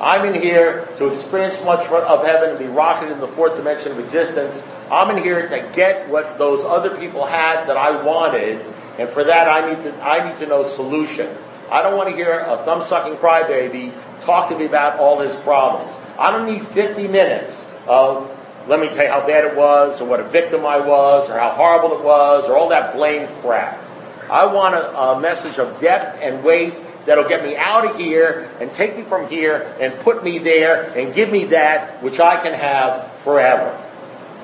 I'm 0.00 0.32
in 0.32 0.40
here 0.40 0.88
to 0.98 1.08
experience 1.08 1.62
much 1.64 1.86
of 1.88 2.24
heaven 2.24 2.50
and 2.50 2.58
be 2.58 2.66
rocketed 2.66 3.12
in 3.12 3.20
the 3.20 3.28
fourth 3.28 3.56
dimension 3.56 3.90
of 3.90 3.98
existence. 3.98 4.62
I'm 4.90 5.16
in 5.16 5.22
here 5.22 5.48
to 5.48 5.70
get 5.74 6.08
what 6.08 6.38
those 6.38 6.64
other 6.64 6.96
people 6.96 7.26
had 7.26 7.66
that 7.66 7.76
I 7.76 8.02
wanted, 8.02 8.64
and 8.98 9.08
for 9.08 9.24
that 9.24 9.48
I 9.48 9.70
need 9.72 9.82
to 9.84 9.94
I 10.02 10.28
need 10.28 10.38
to 10.38 10.46
know 10.46 10.64
solution. 10.64 11.36
I 11.70 11.82
don't 11.82 11.96
want 11.96 12.08
to 12.08 12.16
hear 12.16 12.40
a 12.40 12.56
thumb 12.58 12.82
sucking 12.82 13.16
crybaby 13.16 13.92
talk 14.20 14.48
to 14.50 14.58
me 14.58 14.64
about 14.64 14.98
all 14.98 15.20
his 15.20 15.34
problems. 15.36 15.92
I 16.18 16.30
don't 16.30 16.46
need 16.46 16.66
50 16.66 17.08
minutes 17.08 17.64
of 17.86 18.34
let 18.68 18.80
me 18.80 18.88
tell 18.88 19.04
you 19.04 19.10
how 19.10 19.26
bad 19.26 19.44
it 19.44 19.56
was, 19.56 20.00
or 20.00 20.04
what 20.04 20.20
a 20.20 20.24
victim 20.24 20.66
I 20.66 20.78
was, 20.78 21.30
or 21.30 21.38
how 21.38 21.50
horrible 21.50 21.98
it 21.98 22.04
was, 22.04 22.48
or 22.48 22.56
all 22.56 22.68
that 22.68 22.94
blame 22.94 23.26
crap. 23.40 23.82
I 24.30 24.44
want 24.44 24.74
a, 24.74 24.98
a 24.98 25.20
message 25.20 25.58
of 25.58 25.80
depth 25.80 26.18
and 26.20 26.44
weight 26.44 26.74
that'll 27.06 27.28
get 27.28 27.42
me 27.42 27.56
out 27.56 27.86
of 27.86 27.96
here 27.96 28.50
and 28.60 28.70
take 28.70 28.94
me 28.96 29.02
from 29.04 29.26
here 29.28 29.74
and 29.80 29.98
put 30.00 30.22
me 30.22 30.38
there 30.38 30.92
and 30.94 31.14
give 31.14 31.30
me 31.30 31.44
that 31.44 32.02
which 32.02 32.20
I 32.20 32.36
can 32.36 32.52
have 32.52 33.10
forever. 33.22 33.82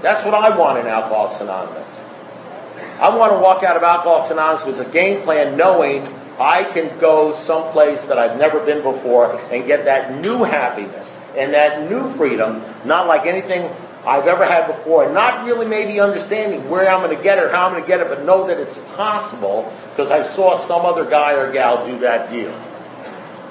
That's 0.01 0.25
what 0.25 0.33
I 0.33 0.57
want 0.57 0.79
in 0.79 0.87
Alcoholics 0.87 1.41
Anonymous. 1.41 1.94
I 3.01 3.17
want 3.17 3.33
to 3.33 3.39
walk 3.39 3.63
out 3.63 3.77
of 3.77 3.83
Alcoholics 3.83 4.31
Anonymous 4.31 4.65
with 4.65 4.81
a 4.81 4.91
game 4.91 5.23
plan 5.23 5.57
knowing 5.57 6.07
I 6.39 6.65
can 6.65 6.99
go 6.99 7.33
someplace 7.33 8.03
that 8.03 8.19
I've 8.19 8.39
never 8.39 8.65
been 8.65 8.83
before 8.83 9.39
and 9.51 9.67
get 9.67 9.85
that 9.87 10.21
new 10.21 10.45
happiness 10.45 11.17
and 11.37 11.55
that 11.55 11.91
new 11.91 12.09
freedom, 12.15 12.63
not 12.85 13.07
like 13.07 13.27
anything 13.27 13.71
I've 14.07 14.27
ever 14.27 14.45
had 14.45 14.67
before, 14.67 15.05
and 15.05 15.15
not 15.15 15.45
really 15.45 15.67
maybe 15.67 15.99
understanding 15.99 16.69
where 16.69 16.89
I'm 16.89 17.03
going 17.03 17.17
to 17.17 17.23
get 17.23 17.39
it, 17.39 17.51
how 17.51 17.67
I'm 17.67 17.73
going 17.73 17.83
to 17.83 17.89
get 17.89 18.01
it, 18.01 18.09
but 18.09 18.25
know 18.25 18.47
that 18.47 18.61
it's 18.61 18.79
possible 18.95 19.73
because 19.91 20.11
I 20.11 20.23
saw 20.23 20.57
some 20.57 20.85
other 20.85 21.05
guy 21.05 21.33
or 21.33 21.53
gal 21.53 21.85
do 21.85 21.99
that 22.01 22.29
deal. 22.29 22.53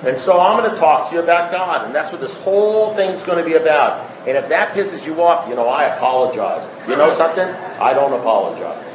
And 0.06 0.18
so 0.18 0.40
I'm 0.40 0.60
going 0.60 0.70
to 0.70 0.78
talk 0.78 1.10
to 1.10 1.16
you 1.16 1.22
about 1.22 1.52
God, 1.52 1.86
and 1.86 1.96
that's 1.96 2.12
what 2.12 2.22
this 2.22 2.34
whole 2.36 2.94
thing's 2.94 3.24
going 3.24 3.38
to 3.38 3.46
be 3.46 3.56
about. 3.56 4.10
And 4.28 4.38
if 4.38 4.50
that 4.50 4.74
pisses 4.74 5.06
you 5.06 5.22
off, 5.22 5.50
you 5.50 5.56
know, 5.56 5.68
I 5.68 5.86
apologize. 5.86 6.68
You 6.88 6.98
know 6.98 7.12
something? 7.14 7.48
I 7.48 7.94
don't 7.94 8.14
apologize. 8.14 8.93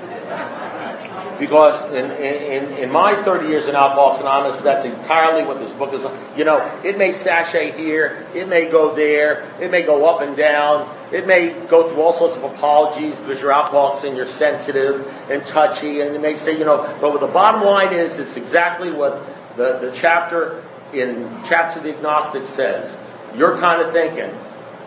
Because 1.38 1.84
in, 1.92 2.10
in, 2.10 2.78
in 2.78 2.90
my 2.90 3.14
30 3.14 3.48
years 3.48 3.68
in 3.68 3.76
Alcoholics 3.76 4.20
Anonymous, 4.20 4.60
that's 4.60 4.84
entirely 4.84 5.44
what 5.44 5.60
this 5.60 5.72
book 5.72 5.92
is. 5.92 6.04
You 6.36 6.44
know, 6.44 6.58
it 6.82 6.98
may 6.98 7.12
sashay 7.12 7.70
here, 7.72 8.26
it 8.34 8.48
may 8.48 8.68
go 8.68 8.92
there, 8.94 9.48
it 9.60 9.70
may 9.70 9.82
go 9.82 10.06
up 10.06 10.20
and 10.20 10.36
down, 10.36 10.92
it 11.12 11.28
may 11.28 11.50
go 11.68 11.88
through 11.88 12.02
all 12.02 12.12
sorts 12.12 12.36
of 12.36 12.42
apologies 12.42 13.16
because 13.16 13.40
you're 13.40 13.52
alcoholics 13.52 14.02
and 14.02 14.16
you're 14.16 14.26
sensitive 14.26 15.06
and 15.30 15.46
touchy, 15.46 16.00
and 16.00 16.14
it 16.14 16.20
may 16.20 16.36
say, 16.36 16.58
you 16.58 16.64
know, 16.64 16.82
but 17.00 17.18
the 17.20 17.28
bottom 17.28 17.62
line 17.62 17.92
is 17.92 18.18
it's 18.18 18.36
exactly 18.36 18.90
what 18.90 19.24
the, 19.56 19.78
the 19.78 19.92
chapter 19.92 20.64
in 20.92 21.40
Chapter 21.46 21.80
the 21.80 21.94
Agnostic 21.94 22.46
says. 22.46 22.96
Your 23.36 23.58
kind 23.58 23.82
of 23.82 23.92
thinking 23.92 24.30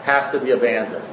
has 0.04 0.30
to 0.32 0.40
be 0.40 0.52
abandoned. 0.52 1.06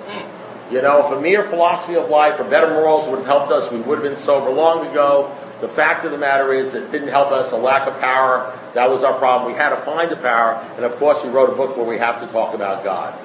You 0.71 0.83
know, 0.83 1.07
if 1.07 1.13
a 1.13 1.21
mere 1.21 1.45
philosophy 1.45 1.97
of 1.97 2.11
life 2.11 2.39
or 2.39 2.45
better 2.45 2.69
morals 2.69 3.09
would 3.09 3.17
have 3.17 3.27
helped 3.27 3.51
us, 3.51 3.71
we 3.71 3.81
would 3.81 4.01
have 4.01 4.05
been 4.05 4.19
sober 4.19 4.51
long 4.51 4.87
ago. 4.87 5.35
The 5.63 5.69
fact 5.69 6.05
of 6.05 6.13
the 6.13 6.19
matter 6.19 6.53
is, 6.53 6.75
it 6.75 6.93
didn't 6.93 7.09
help 7.09 7.33
us. 7.33 7.53
A 7.53 7.57
lack 7.57 7.89
of 7.89 7.99
power, 8.01 8.57
that 8.75 8.91
was 8.91 9.03
our 9.03 9.15
problem. 9.19 9.51
We 9.51 9.57
had 9.57 9.71
to 9.71 9.77
find 9.77 10.11
the 10.11 10.17
power, 10.17 10.63
and 10.77 10.85
of 10.85 10.97
course, 10.97 11.25
we 11.25 11.31
wrote 11.31 11.51
a 11.51 11.57
book 11.57 11.77
where 11.77 11.87
we 11.87 11.99
have 11.99 12.21
to 12.21 12.27
talk 12.27 12.55
about 12.55 12.85
God. 12.85 13.19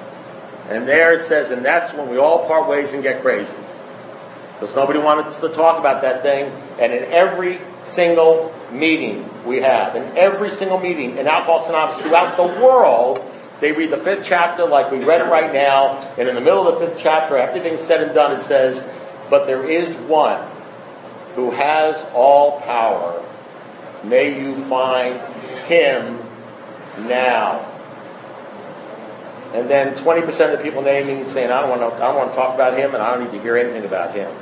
And 0.68 0.88
there 0.88 1.12
it 1.12 1.24
says, 1.24 1.50
and 1.50 1.64
that's 1.64 1.92
when 1.92 2.08
we 2.08 2.16
all 2.16 2.46
part 2.46 2.68
ways 2.68 2.94
and 2.94 3.02
get 3.02 3.20
crazy. 3.20 3.54
Because 4.54 4.74
nobody 4.74 4.98
wanted 4.98 5.26
us 5.26 5.40
to 5.40 5.48
talk 5.50 5.78
about 5.78 6.02
that 6.02 6.22
thing. 6.22 6.50
And 6.80 6.92
in 6.92 7.04
every 7.12 7.60
single 7.82 8.54
meeting 8.72 9.28
we 9.44 9.58
have, 9.58 9.94
in 9.94 10.16
every 10.16 10.50
single 10.50 10.80
meeting 10.80 11.18
in 11.18 11.28
Alcoholics 11.28 11.68
Anonymous 11.68 12.00
throughout 12.00 12.36
the 12.36 12.64
world, 12.64 13.18
they 13.60 13.72
read 13.72 13.90
the 13.90 13.98
fifth 13.98 14.24
chapter 14.24 14.66
like 14.66 14.90
we 14.90 15.04
read 15.04 15.20
it 15.20 15.30
right 15.30 15.52
now. 15.52 15.98
And 16.18 16.28
in 16.28 16.34
the 16.34 16.40
middle 16.40 16.66
of 16.66 16.78
the 16.78 16.86
fifth 16.86 17.00
chapter, 17.00 17.36
everything's 17.36 17.80
said 17.80 18.02
and 18.02 18.14
done, 18.14 18.32
it 18.38 18.42
says, 18.42 18.82
But 19.30 19.46
there 19.46 19.64
is 19.68 19.94
one 19.96 20.46
who 21.34 21.50
has 21.50 22.04
all 22.14 22.60
power. 22.60 23.24
May 24.02 24.40
you 24.40 24.56
find 24.56 25.20
him 25.64 26.18
now. 26.98 27.70
And 29.54 29.70
then 29.70 29.94
20% 29.94 30.26
of 30.52 30.58
the 30.58 30.64
people 30.64 30.82
naming 30.82 31.24
saying, 31.26 31.50
I 31.50 31.60
don't, 31.60 31.70
want 31.70 31.80
to, 31.80 32.02
I 32.02 32.08
don't 32.08 32.16
want 32.16 32.30
to 32.30 32.36
talk 32.36 32.54
about 32.54 32.76
him 32.76 32.92
and 32.92 33.02
I 33.02 33.14
don't 33.14 33.24
need 33.24 33.36
to 33.36 33.42
hear 33.42 33.56
anything 33.56 33.84
about 33.84 34.14
him. 34.14 34.34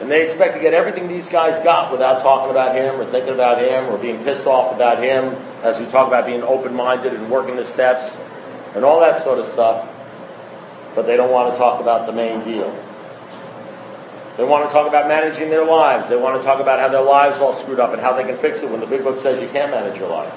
And 0.00 0.08
they 0.08 0.24
expect 0.24 0.54
to 0.54 0.60
get 0.60 0.72
everything 0.72 1.08
these 1.08 1.28
guys 1.28 1.62
got 1.64 1.90
without 1.90 2.22
talking 2.22 2.52
about 2.52 2.76
him 2.76 3.00
or 3.00 3.04
thinking 3.04 3.34
about 3.34 3.58
him 3.58 3.86
or 3.92 3.98
being 3.98 4.22
pissed 4.22 4.46
off 4.46 4.72
about 4.72 5.02
him 5.02 5.36
as 5.62 5.78
we 5.78 5.86
talk 5.86 6.08
about 6.08 6.26
being 6.26 6.42
open 6.42 6.74
minded 6.74 7.12
and 7.14 7.30
working 7.30 7.56
the 7.56 7.64
steps 7.64 8.18
and 8.74 8.84
all 8.84 9.00
that 9.00 9.22
sort 9.22 9.38
of 9.38 9.46
stuff. 9.46 9.88
But 10.94 11.06
they 11.06 11.16
don't 11.16 11.30
want 11.30 11.52
to 11.52 11.58
talk 11.58 11.80
about 11.80 12.06
the 12.06 12.12
main 12.12 12.42
deal. 12.44 12.74
They 14.36 14.44
want 14.44 14.68
to 14.68 14.72
talk 14.72 14.86
about 14.86 15.08
managing 15.08 15.50
their 15.50 15.64
lives. 15.64 16.08
They 16.08 16.16
want 16.16 16.40
to 16.40 16.46
talk 16.46 16.60
about 16.60 16.78
how 16.78 16.88
their 16.88 17.02
lives 17.02 17.40
all 17.40 17.52
screwed 17.52 17.80
up 17.80 17.92
and 17.92 18.00
how 18.00 18.12
they 18.12 18.24
can 18.24 18.36
fix 18.36 18.62
it 18.62 18.70
when 18.70 18.80
the 18.80 18.86
big 18.86 19.02
book 19.02 19.18
says 19.18 19.40
you 19.40 19.48
can't 19.48 19.70
manage 19.70 19.98
your 19.98 20.08
life. 20.08 20.32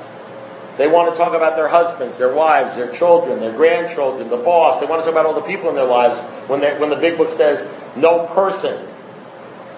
They 0.78 0.88
want 0.88 1.14
to 1.14 1.18
talk 1.18 1.34
about 1.36 1.56
their 1.56 1.68
husbands, 1.68 2.18
their 2.18 2.34
wives, 2.34 2.76
their 2.76 2.92
children, 2.92 3.40
their 3.40 3.52
grandchildren, 3.52 4.30
the 4.30 4.38
boss. 4.38 4.80
They 4.80 4.88
want 4.88 5.02
to 5.02 5.06
talk 5.06 5.12
about 5.12 5.28
all 5.28 5.40
the 5.40 5.46
people 5.46 5.70
in 5.70 5.76
their 5.76 5.86
lives 5.86 6.20
when, 6.50 6.62
they, 6.62 6.76
when 6.80 6.90
the 6.90 6.96
big 6.96 7.18
book 7.18 7.30
says 7.30 7.68
no 7.96 8.26
person 8.28 8.88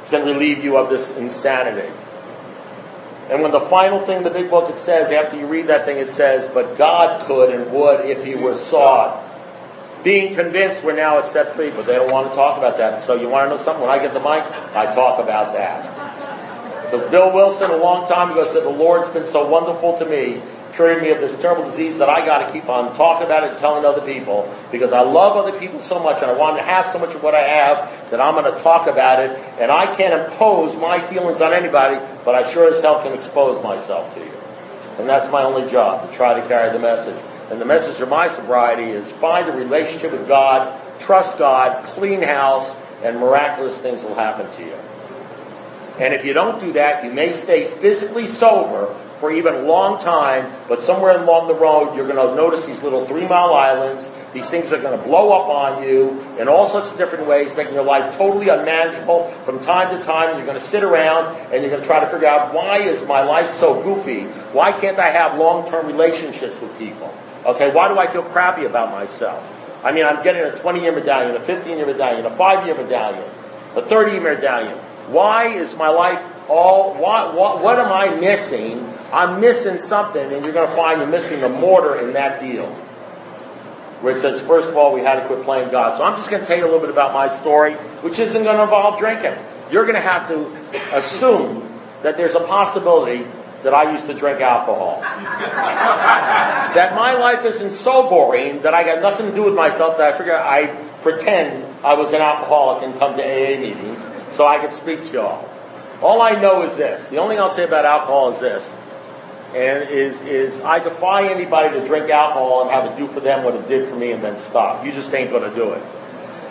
can 0.05 0.25
relieve 0.25 0.63
you 0.63 0.77
of 0.77 0.89
this 0.89 1.11
insanity. 1.11 1.91
And 3.29 3.41
when 3.41 3.51
the 3.51 3.61
final 3.61 3.99
thing 3.99 4.23
the 4.23 4.29
big 4.29 4.49
book 4.49 4.69
it 4.69 4.79
says, 4.79 5.11
after 5.11 5.37
you 5.37 5.47
read 5.47 5.67
that 5.67 5.85
thing, 5.85 5.97
it 5.97 6.11
says, 6.11 6.49
but 6.53 6.77
God 6.77 7.21
could 7.25 7.53
and 7.53 7.71
would 7.71 8.05
if 8.05 8.23
he 8.25 8.35
were 8.35 8.55
sought. 8.55 9.29
Being 10.03 10.35
convinced 10.35 10.83
we're 10.83 10.95
now 10.95 11.19
at 11.19 11.25
step 11.25 11.55
three, 11.55 11.69
but 11.69 11.85
they 11.85 11.95
don't 11.95 12.11
want 12.11 12.29
to 12.29 12.35
talk 12.35 12.57
about 12.57 12.77
that. 12.77 13.01
So 13.01 13.15
you 13.15 13.29
want 13.29 13.49
to 13.49 13.55
know 13.55 13.61
something? 13.61 13.81
When 13.81 13.91
I 13.91 14.01
get 14.01 14.13
the 14.13 14.19
mic, 14.19 14.43
I 14.75 14.93
talk 14.93 15.23
about 15.23 15.53
that. 15.53 16.91
Because 16.91 17.09
Bill 17.09 17.31
Wilson, 17.33 17.71
a 17.71 17.77
long 17.77 18.05
time 18.07 18.31
ago, 18.31 18.45
said, 18.45 18.63
The 18.63 18.69
Lord's 18.69 19.09
been 19.09 19.25
so 19.25 19.47
wonderful 19.47 19.97
to 19.97 20.05
me 20.05 20.41
curing 20.73 21.03
me 21.03 21.11
of 21.11 21.21
this 21.21 21.37
terrible 21.37 21.69
disease 21.69 21.99
that 21.99 22.09
I 22.09 22.25
got 22.25 22.47
to 22.47 22.53
keep 22.53 22.67
on 22.67 22.95
talking 22.95 23.25
about 23.25 23.43
it 23.43 23.51
and 23.51 23.59
telling 23.59 23.85
other 23.85 24.01
people 24.01 24.53
because 24.71 24.91
I 24.91 25.01
love 25.01 25.37
other 25.37 25.57
people 25.57 25.79
so 25.79 25.99
much 26.01 26.21
and 26.21 26.31
I 26.31 26.33
want 26.33 26.57
to 26.57 26.63
have 26.63 26.87
so 26.87 26.99
much 26.99 27.13
of 27.13 27.21
what 27.21 27.35
I 27.35 27.41
have 27.41 28.11
that 28.11 28.19
I'm 28.19 28.33
going 28.33 28.51
to 28.51 28.59
talk 28.61 28.87
about 28.87 29.19
it. 29.19 29.37
And 29.59 29.71
I 29.71 29.93
can't 29.95 30.13
impose 30.13 30.75
my 30.75 30.99
feelings 30.99 31.41
on 31.41 31.53
anybody, 31.53 32.03
but 32.25 32.35
I 32.35 32.49
sure 32.51 32.69
as 32.69 32.81
hell 32.81 33.01
can 33.03 33.13
expose 33.13 33.63
myself 33.63 34.13
to 34.15 34.19
you. 34.19 34.33
And 34.97 35.07
that's 35.07 35.31
my 35.31 35.43
only 35.43 35.69
job 35.69 36.09
to 36.09 36.15
try 36.15 36.39
to 36.39 36.47
carry 36.47 36.71
the 36.71 36.79
message. 36.79 37.21
And 37.51 37.61
the 37.61 37.65
message 37.65 38.01
of 38.01 38.09
my 38.09 38.27
sobriety 38.27 38.83
is 38.83 39.11
find 39.11 39.47
a 39.47 39.51
relationship 39.51 40.11
with 40.11 40.27
God, 40.27 40.79
trust 40.99 41.37
God, 41.37 41.85
clean 41.85 42.21
house, 42.21 42.75
and 43.03 43.19
miraculous 43.19 43.77
things 43.77 44.03
will 44.03 44.15
happen 44.15 44.49
to 44.51 44.63
you. 44.63 44.77
And 45.99 46.13
if 46.13 46.25
you 46.25 46.33
don't 46.33 46.59
do 46.59 46.73
that, 46.73 47.03
you 47.03 47.11
may 47.11 47.33
stay 47.33 47.67
physically 47.67 48.25
sober, 48.25 48.95
for 49.23 49.31
even 49.31 49.55
a 49.55 49.61
long 49.61 49.97
time, 49.97 50.51
but 50.67 50.81
somewhere 50.81 51.17
along 51.17 51.47
the 51.47 51.55
road, 51.55 51.95
you're 51.95 52.05
going 52.05 52.17
to 52.17 52.35
notice 52.35 52.65
these 52.65 52.83
little 52.83 53.05
three 53.05 53.25
mile 53.25 53.53
islands. 53.53 54.11
These 54.33 54.49
things 54.49 54.73
are 54.73 54.81
going 54.81 54.99
to 54.99 55.05
blow 55.05 55.31
up 55.31 55.47
on 55.47 55.81
you 55.81 56.19
in 56.37 56.49
all 56.49 56.67
sorts 56.67 56.91
of 56.91 56.97
different 56.97 57.25
ways, 57.25 57.55
making 57.55 57.73
your 57.73 57.85
life 57.85 58.17
totally 58.17 58.49
unmanageable 58.49 59.29
from 59.45 59.61
time 59.61 59.97
to 59.97 60.03
time. 60.03 60.35
You're 60.35 60.45
going 60.45 60.59
to 60.59 60.63
sit 60.63 60.83
around 60.83 61.37
and 61.53 61.63
you're 61.63 61.69
going 61.69 61.81
to 61.81 61.87
try 61.87 62.01
to 62.01 62.07
figure 62.07 62.27
out 62.27 62.53
why 62.53 62.79
is 62.79 63.07
my 63.07 63.23
life 63.23 63.49
so 63.51 63.81
goofy? 63.81 64.23
Why 64.51 64.73
can't 64.73 64.99
I 64.99 65.07
have 65.07 65.39
long 65.39 65.69
term 65.69 65.87
relationships 65.87 66.59
with 66.59 66.77
people? 66.77 67.17
Okay, 67.45 67.71
why 67.71 67.87
do 67.87 67.97
I 67.97 68.07
feel 68.07 68.23
crappy 68.23 68.65
about 68.65 68.91
myself? 68.91 69.41
I 69.85 69.93
mean, 69.93 70.05
I'm 70.05 70.21
getting 70.21 70.43
a 70.43 70.53
20 70.53 70.81
year 70.81 70.91
medallion, 70.91 71.33
a 71.37 71.39
15 71.39 71.77
year 71.77 71.85
medallion, 71.85 72.25
a 72.25 72.35
5 72.35 72.65
year 72.65 72.75
medallion, 72.75 73.23
a 73.77 73.81
30 73.83 74.11
year 74.11 74.35
medallion. 74.35 74.77
Why 75.07 75.45
is 75.45 75.77
my 75.77 75.87
life 75.87 76.21
all, 76.47 76.93
what, 76.95 77.35
what, 77.35 77.63
what 77.63 77.79
am 77.79 77.91
I 77.91 78.09
missing? 78.19 78.87
I'm 79.11 79.39
missing 79.39 79.79
something, 79.79 80.33
and 80.33 80.43
you're 80.43 80.53
going 80.53 80.67
to 80.67 80.75
find 80.75 80.99
you're 80.99 81.09
missing 81.09 81.41
the 81.41 81.49
mortar 81.49 81.99
in 81.99 82.13
that 82.13 82.39
deal. 82.41 82.67
Where 84.01 84.15
it 84.15 84.19
says, 84.19 84.41
first 84.41 84.67
of 84.69 84.75
all, 84.75 84.93
we 84.93 85.01
had 85.01 85.21
to 85.21 85.27
quit 85.27 85.43
playing 85.43 85.69
God. 85.69 85.97
So 85.97 86.03
I'm 86.03 86.15
just 86.15 86.29
going 86.29 86.41
to 86.41 86.47
tell 86.47 86.57
you 86.57 86.63
a 86.63 86.67
little 86.67 86.81
bit 86.81 86.89
about 86.89 87.13
my 87.13 87.29
story, 87.29 87.73
which 88.01 88.19
isn't 88.19 88.43
going 88.43 88.57
to 88.57 88.63
involve 88.63 88.99
drinking. 88.99 89.35
You're 89.71 89.85
going 89.85 89.95
to 89.95 90.01
have 90.01 90.27
to 90.27 90.51
assume 90.93 91.69
that 92.01 92.17
there's 92.17 92.35
a 92.35 92.41
possibility 92.41 93.25
that 93.63 93.73
I 93.73 93.91
used 93.91 94.07
to 94.07 94.13
drink 94.13 94.41
alcohol. 94.41 94.99
that 95.01 96.93
my 96.95 97.13
life 97.13 97.45
isn't 97.45 97.71
so 97.71 98.09
boring 98.09 98.61
that 98.63 98.73
I 98.73 98.83
got 98.83 99.01
nothing 99.01 99.27
to 99.29 99.35
do 99.35 99.43
with 99.43 99.55
myself 99.55 99.97
that 99.97 100.15
I 100.15 100.17
figure 100.17 100.35
I 100.35 100.67
pretend 101.01 101.65
I 101.83 101.93
was 101.93 102.13
an 102.13 102.21
alcoholic 102.21 102.83
and 102.83 102.97
come 102.99 103.15
to 103.15 103.23
AA 103.23 103.59
meetings 103.59 104.05
so 104.31 104.45
I 104.45 104.59
could 104.59 104.73
speak 104.73 105.03
to 105.05 105.13
y'all. 105.13 105.52
All 106.03 106.21
I 106.21 106.31
know 106.31 106.63
is 106.63 106.75
this. 106.75 107.07
The 107.07 107.17
only 107.17 107.35
thing 107.35 107.41
I'll 107.41 107.49
say 107.49 107.63
about 107.63 107.85
alcohol 107.85 108.31
is 108.33 108.39
this. 108.39 108.75
And 109.55 109.89
is, 109.89 110.19
is 110.21 110.59
I 110.59 110.79
defy 110.79 111.29
anybody 111.29 111.79
to 111.79 111.85
drink 111.85 112.09
alcohol 112.09 112.63
and 112.63 112.71
have 112.71 112.91
it 112.91 112.97
do 112.97 113.07
for 113.07 113.21
them 113.21 113.43
what 113.45 113.55
it 113.55 113.67
did 113.69 113.87
for 113.87 113.95
me 113.95 114.11
and 114.11 114.21
then 114.21 114.37
stop. 114.37 114.85
You 114.85 114.91
just 114.91 115.13
ain't 115.13 115.31
going 115.31 115.49
to 115.49 115.55
do 115.55 115.71
it. 115.71 115.81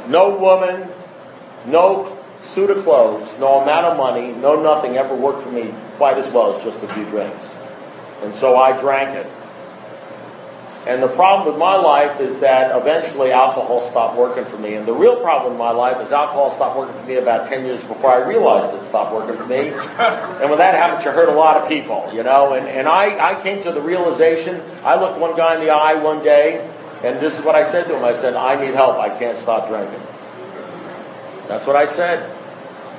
No 0.09 0.35
woman, 0.37 0.89
no 1.67 2.19
suit 2.41 2.71
of 2.71 2.83
clothes, 2.83 3.37
no 3.39 3.61
amount 3.61 3.87
of 3.87 3.97
money, 3.99 4.33
no 4.33 4.61
nothing 4.61 4.97
ever 4.97 5.15
worked 5.15 5.43
for 5.43 5.51
me 5.51 5.75
quite 5.97 6.17
as 6.17 6.31
well 6.31 6.55
as 6.55 6.65
just 6.65 6.83
a 6.83 6.89
few 6.89 7.05
drinks. 7.07 7.45
And 8.23 8.35
so 8.35 8.57
I 8.57 8.79
drank 8.81 9.11
it. 9.11 9.27
And 10.85 11.01
the 11.01 11.09
problem 11.09 11.47
with 11.47 11.59
my 11.59 11.77
life 11.77 12.19
is 12.21 12.41
that 12.41 12.77
eventually 12.77 13.31
alcohol 13.31 13.81
stopped 13.83 14.19
working 14.19 14.45
for 14.45 14.59
me. 14.59 14.75
And 14.75 14.87
the 14.87 14.93
real 14.93 15.21
problem 15.21 15.53
in 15.53 15.59
my 15.59 15.71
life 15.71 16.05
is 16.05 16.11
alcohol 16.11 16.51
stopped 16.51 16.77
working 16.77 16.99
for 16.99 17.07
me 17.07 17.17
about 17.17 17.47
10 17.47 17.65
years 17.65 17.85
before 17.85 18.11
I 18.11 18.27
realized 18.27 18.75
it 18.75 18.85
stopped 18.89 19.15
working 19.15 19.37
for 19.37 19.47
me. 19.47 19.69
And 19.69 20.51
when 20.51 20.59
that 20.59 20.75
happens, 20.75 21.05
you 21.05 21.13
hurt 21.13 21.29
a 21.29 21.35
lot 21.35 21.57
of 21.57 21.69
people, 21.69 22.11
you 22.13 22.25
know. 22.25 22.55
And, 22.55 22.67
and 22.67 22.89
I, 22.89 23.35
I 23.35 23.41
came 23.41 23.63
to 23.63 23.71
the 23.71 23.81
realization, 23.81 24.61
I 24.83 25.01
looked 25.01 25.21
one 25.21 25.37
guy 25.37 25.55
in 25.55 25.61
the 25.61 25.71
eye 25.71 25.95
one 25.95 26.21
day, 26.25 26.69
and 27.05 27.21
this 27.21 27.39
is 27.39 27.45
what 27.45 27.55
I 27.55 27.65
said 27.65 27.87
to 27.87 27.97
him. 27.97 28.05
I 28.05 28.15
said, 28.15 28.35
I 28.35 28.61
need 28.61 28.75
help. 28.75 28.97
I 28.97 29.17
can't 29.17 29.39
stop 29.39 29.69
drinking. 29.69 30.01
That's 31.47 31.65
what 31.65 31.77
I 31.77 31.87
said. 31.87 32.29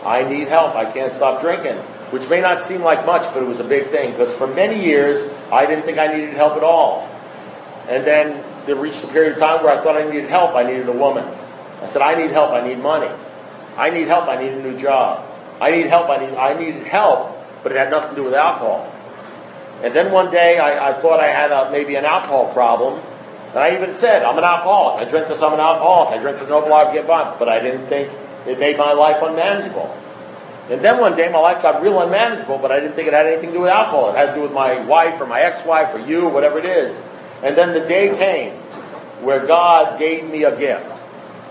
I 0.05 0.23
need 0.23 0.47
help. 0.47 0.73
I 0.75 0.89
can't 0.89 1.11
stop 1.11 1.41
drinking. 1.41 1.75
Which 2.11 2.29
may 2.29 2.39
not 2.39 2.61
seem 2.61 2.81
like 2.81 3.05
much, 3.05 3.23
but 3.33 3.43
it 3.43 3.47
was 3.47 3.59
a 3.59 3.63
big 3.65 3.87
thing. 3.87 4.11
Because 4.11 4.33
for 4.35 4.47
many 4.47 4.85
years, 4.85 5.29
I 5.51 5.65
didn't 5.65 5.83
think 5.83 5.97
I 5.97 6.07
needed 6.07 6.35
help 6.35 6.53
at 6.53 6.63
all. 6.63 7.09
And 7.87 8.05
then 8.05 8.43
there 8.65 8.75
reached 8.75 9.03
a 9.03 9.07
period 9.07 9.33
of 9.33 9.39
time 9.39 9.63
where 9.63 9.77
I 9.77 9.81
thought 9.81 9.97
I 9.97 10.05
needed 10.05 10.29
help. 10.29 10.55
I 10.55 10.63
needed 10.63 10.87
a 10.87 10.93
woman. 10.93 11.25
I 11.81 11.87
said, 11.87 12.01
I 12.01 12.15
need 12.15 12.31
help. 12.31 12.51
I 12.51 12.65
need 12.65 12.79
money. 12.79 13.11
I 13.77 13.89
need 13.89 14.07
help. 14.07 14.27
I 14.27 14.41
need 14.41 14.53
a 14.53 14.61
new 14.61 14.77
job. 14.77 15.27
I 15.59 15.71
need 15.71 15.87
help. 15.87 16.09
I 16.09 16.25
need, 16.25 16.35
I 16.35 16.57
needed 16.57 16.85
help, 16.87 17.37
but 17.61 17.71
it 17.71 17.77
had 17.77 17.89
nothing 17.89 18.11
to 18.11 18.15
do 18.15 18.23
with 18.23 18.33
alcohol. 18.33 18.91
And 19.83 19.93
then 19.93 20.11
one 20.11 20.31
day 20.31 20.59
I, 20.59 20.89
I 20.89 20.93
thought 20.93 21.19
I 21.19 21.27
had 21.27 21.51
a, 21.51 21.69
maybe 21.71 21.95
an 21.95 22.05
alcohol 22.05 22.53
problem. 22.53 23.01
And 23.49 23.59
I 23.59 23.75
even 23.75 23.93
said, 23.93 24.23
I'm 24.23 24.37
an 24.37 24.43
alcoholic. 24.43 25.05
I 25.05 25.09
drink 25.09 25.27
because 25.27 25.41
I'm 25.41 25.53
an 25.53 25.59
alcoholic. 25.59 26.17
I 26.17 26.21
drink 26.21 26.37
for 26.37 26.47
no 26.47 26.61
to 26.61 26.93
get 26.93 27.05
by. 27.05 27.35
But 27.37 27.49
I 27.49 27.59
didn't 27.59 27.87
think 27.87 28.11
it 28.47 28.59
made 28.59 28.77
my 28.77 28.93
life 28.93 29.21
unmanageable. 29.21 29.95
And 30.69 30.81
then 30.81 30.99
one 30.99 31.15
day 31.15 31.29
my 31.29 31.39
life 31.39 31.61
got 31.61 31.81
real 31.81 32.01
unmanageable, 32.01 32.57
but 32.57 32.71
I 32.71 32.79
didn't 32.79 32.95
think 32.95 33.09
it 33.09 33.13
had 33.13 33.27
anything 33.27 33.49
to 33.49 33.55
do 33.55 33.61
with 33.61 33.69
alcohol. 33.69 34.11
It 34.11 34.17
had 34.17 34.27
to 34.27 34.35
do 34.35 34.41
with 34.41 34.53
my 34.53 34.79
wife 34.85 35.19
or 35.19 35.27
my 35.27 35.41
ex-wife 35.41 35.93
or 35.93 35.99
you, 35.99 36.29
whatever 36.29 36.57
it 36.57 36.65
is. 36.65 36.97
And 37.43 37.57
then 37.57 37.73
the 37.73 37.85
day 37.85 38.15
came 38.15 38.53
where 39.21 39.45
God 39.45 39.99
gave 39.99 40.29
me 40.29 40.43
a 40.43 40.57
gift. 40.57 40.89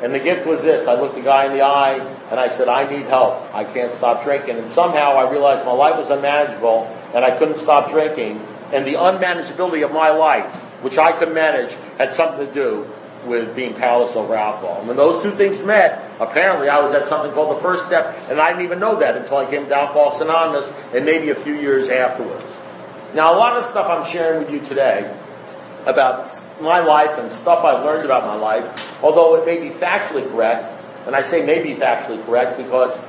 And 0.02 0.12
the 0.12 0.18
gift 0.18 0.46
was 0.46 0.62
this 0.62 0.88
I 0.88 0.94
looked 0.94 1.14
the 1.14 1.20
guy 1.20 1.44
in 1.44 1.52
the 1.52 1.62
eye 1.62 1.98
and 2.30 2.40
I 2.40 2.48
said, 2.48 2.68
I 2.68 2.90
need 2.90 3.06
help. 3.06 3.54
I 3.54 3.64
can't 3.64 3.92
stop 3.92 4.24
drinking. 4.24 4.56
And 4.56 4.68
somehow 4.68 5.12
I 5.12 5.30
realized 5.30 5.64
my 5.64 5.72
life 5.72 5.96
was 5.96 6.10
unmanageable 6.10 6.84
and 7.14 7.24
I 7.24 7.36
couldn't 7.36 7.56
stop 7.56 7.90
drinking. 7.90 8.40
And 8.72 8.86
the 8.86 8.94
unmanageability 8.94 9.84
of 9.84 9.92
my 9.92 10.10
life, 10.10 10.56
which 10.82 10.96
I 10.96 11.12
could 11.12 11.32
manage, 11.32 11.76
had 11.98 12.12
something 12.14 12.46
to 12.46 12.52
do 12.52 12.90
with 13.26 13.54
being 13.54 13.74
powerless 13.74 14.16
over 14.16 14.34
alcohol. 14.34 14.78
And 14.78 14.88
when 14.88 14.96
those 14.96 15.22
two 15.22 15.30
things 15.30 15.62
met, 15.62 16.02
apparently 16.18 16.68
I 16.68 16.80
was 16.80 16.94
at 16.94 17.06
something 17.06 17.30
called 17.32 17.56
the 17.56 17.60
first 17.60 17.86
step, 17.86 18.16
and 18.28 18.40
I 18.40 18.48
didn't 18.48 18.64
even 18.64 18.80
know 18.80 18.98
that 18.98 19.16
until 19.16 19.36
I 19.36 19.48
came 19.48 19.68
to 19.68 19.74
Alcoholics 19.76 20.20
Anonymous 20.20 20.72
and 20.92 21.04
maybe 21.04 21.30
a 21.30 21.34
few 21.36 21.54
years 21.54 21.88
afterwards. 21.88 22.52
Now, 23.14 23.32
a 23.32 23.36
lot 23.36 23.56
of 23.56 23.64
stuff 23.64 23.88
I'm 23.88 24.04
sharing 24.10 24.40
with 24.40 24.50
you 24.50 24.58
today 24.58 25.14
about 25.86 26.30
my 26.60 26.80
life 26.80 27.18
and 27.18 27.32
stuff 27.32 27.64
I've 27.64 27.84
learned 27.84 28.04
about 28.04 28.24
my 28.24 28.36
life, 28.36 29.02
although 29.02 29.36
it 29.36 29.46
may 29.46 29.58
be 29.58 29.74
factually 29.74 30.28
correct, 30.30 30.68
and 31.06 31.16
I 31.16 31.22
say 31.22 31.44
may 31.44 31.62
be 31.62 31.74
factually 31.74 32.24
correct 32.24 32.56
because, 32.56 33.00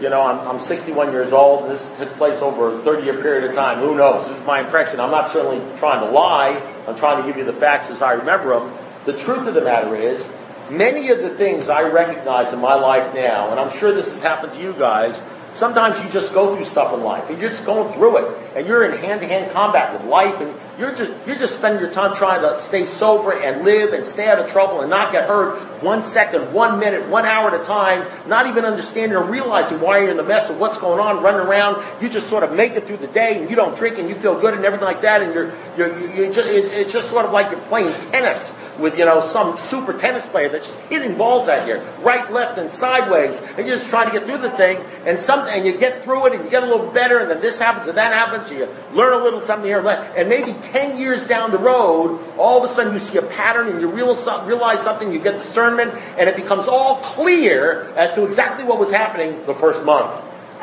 you 0.00 0.10
know, 0.10 0.22
I'm, 0.22 0.38
I'm 0.46 0.58
61 0.58 1.12
years 1.12 1.32
old, 1.32 1.62
and 1.62 1.70
this 1.70 1.86
took 1.98 2.12
place 2.16 2.40
over 2.42 2.72
a 2.72 2.78
30 2.78 3.04
year 3.04 3.22
period 3.22 3.48
of 3.48 3.54
time. 3.54 3.78
Who 3.78 3.94
knows? 3.94 4.28
This 4.28 4.38
is 4.38 4.44
my 4.44 4.60
impression. 4.60 4.98
I'm 4.98 5.10
not 5.10 5.28
certainly 5.28 5.60
trying 5.78 6.04
to 6.04 6.10
lie. 6.10 6.60
I'm 6.88 6.96
trying 6.96 7.22
to 7.22 7.28
give 7.28 7.36
you 7.36 7.44
the 7.44 7.52
facts 7.52 7.90
as 7.90 8.02
I 8.02 8.12
remember 8.14 8.58
them. 8.58 8.72
The 9.04 9.16
truth 9.16 9.46
of 9.46 9.54
the 9.54 9.62
matter 9.62 9.94
is, 9.94 10.28
many 10.70 11.10
of 11.10 11.18
the 11.18 11.30
things 11.30 11.68
I 11.68 11.82
recognize 11.82 12.52
in 12.52 12.60
my 12.60 12.74
life 12.74 13.14
now, 13.14 13.50
and 13.50 13.60
I'm 13.60 13.70
sure 13.70 13.92
this 13.92 14.12
has 14.12 14.22
happened 14.22 14.54
to 14.54 14.60
you 14.60 14.72
guys, 14.72 15.22
Sometimes 15.54 16.02
you 16.02 16.10
just 16.10 16.32
go 16.32 16.56
through 16.56 16.64
stuff 16.64 16.94
in 16.94 17.02
life 17.02 17.28
and 17.28 17.38
you're 17.38 17.50
just 17.50 17.66
going 17.66 17.92
through 17.92 18.18
it 18.18 18.38
and 18.56 18.66
you're 18.66 18.84
in 18.90 18.98
hand 18.98 19.20
to 19.20 19.26
hand 19.26 19.52
combat 19.52 19.92
with 19.92 20.08
life 20.08 20.40
and 20.40 20.54
You're 20.78 20.94
just 20.94 21.12
you're 21.26 21.36
just 21.36 21.54
spending 21.54 21.82
your 21.82 21.90
time 21.90 22.14
trying 22.14 22.40
to 22.40 22.58
stay 22.58 22.86
sober 22.86 23.32
and 23.32 23.62
live 23.62 23.92
and 23.92 24.04
stay 24.04 24.28
out 24.28 24.38
of 24.38 24.50
trouble 24.50 24.80
and 24.80 24.88
not 24.88 25.12
get 25.12 25.28
hurt 25.28 25.58
one 25.82 26.02
second, 26.02 26.52
one 26.54 26.78
minute, 26.78 27.08
one 27.08 27.26
hour 27.26 27.54
at 27.54 27.60
a 27.60 27.64
time, 27.64 28.08
not 28.26 28.46
even 28.46 28.64
understanding 28.64 29.16
or 29.16 29.22
realizing 29.22 29.80
why 29.80 29.98
you're 29.98 30.10
in 30.10 30.16
the 30.16 30.22
mess 30.22 30.48
of 30.48 30.58
what's 30.58 30.78
going 30.78 30.98
on, 30.98 31.22
running 31.22 31.40
around. 31.40 31.84
You 32.00 32.08
just 32.08 32.30
sort 32.30 32.42
of 32.42 32.52
make 32.52 32.72
it 32.72 32.86
through 32.86 32.96
the 32.98 33.06
day 33.08 33.38
and 33.38 33.50
you 33.50 33.56
don't 33.56 33.76
drink 33.76 33.98
and 33.98 34.08
you 34.08 34.14
feel 34.14 34.38
good 34.38 34.54
and 34.54 34.64
everything 34.64 34.86
like 34.86 35.02
that. 35.02 35.20
And 35.20 35.34
you're, 35.34 35.52
you're, 35.76 36.14
you're 36.14 36.32
just, 36.32 36.48
it's 36.48 36.92
just 36.92 37.10
sort 37.10 37.26
of 37.26 37.32
like 37.32 37.50
you're 37.50 37.60
playing 37.60 37.92
tennis 38.10 38.54
with, 38.78 38.98
you 38.98 39.04
know, 39.04 39.20
some 39.20 39.56
super 39.56 39.92
tennis 39.92 40.26
player 40.26 40.48
that's 40.48 40.66
just 40.66 40.86
hitting 40.86 41.16
balls 41.16 41.48
at 41.48 41.66
you, 41.66 41.76
right, 42.02 42.30
left, 42.32 42.58
and 42.58 42.70
sideways. 42.70 43.40
And 43.56 43.66
you're 43.66 43.76
just 43.76 43.88
trying 43.88 44.10
to 44.10 44.12
get 44.12 44.26
through 44.26 44.38
the 44.38 44.50
thing 44.50 44.82
and 45.04 45.18
some, 45.18 45.46
and 45.46 45.66
you 45.66 45.76
get 45.76 46.04
through 46.04 46.26
it 46.26 46.34
and 46.34 46.44
you 46.44 46.50
get 46.50 46.62
a 46.62 46.66
little 46.66 46.90
better 46.90 47.18
and 47.18 47.30
then 47.30 47.40
this 47.40 47.58
happens 47.58 47.88
and 47.88 47.98
that 47.98 48.12
happens. 48.12 48.50
and 48.50 48.60
you 48.60 48.68
learn 48.92 49.12
a 49.12 49.22
little 49.22 49.40
something 49.40 49.66
here 49.66 49.86
and 49.86 50.28
maybe 50.28 50.52
10 50.54 50.98
years 50.98 51.26
down 51.26 51.50
the 51.50 51.58
road, 51.58 52.20
all 52.38 52.62
of 52.62 52.70
a 52.70 52.72
sudden 52.72 52.92
you 52.92 52.98
see 52.98 53.18
a 53.18 53.22
pattern 53.22 53.68
and 53.68 53.80
you 53.80 53.88
realize 53.88 54.80
something, 54.80 55.12
you 55.12 55.18
get 55.18 55.36
discernment, 55.36 55.92
and 56.18 56.28
it 56.28 56.36
becomes 56.36 56.68
all 56.68 56.96
clear 56.96 57.92
as 57.96 58.14
to 58.14 58.24
exactly 58.24 58.64
what 58.64 58.78
was 58.78 58.90
happening 58.90 59.44
the 59.46 59.54
first 59.54 59.84
month. 59.84 60.22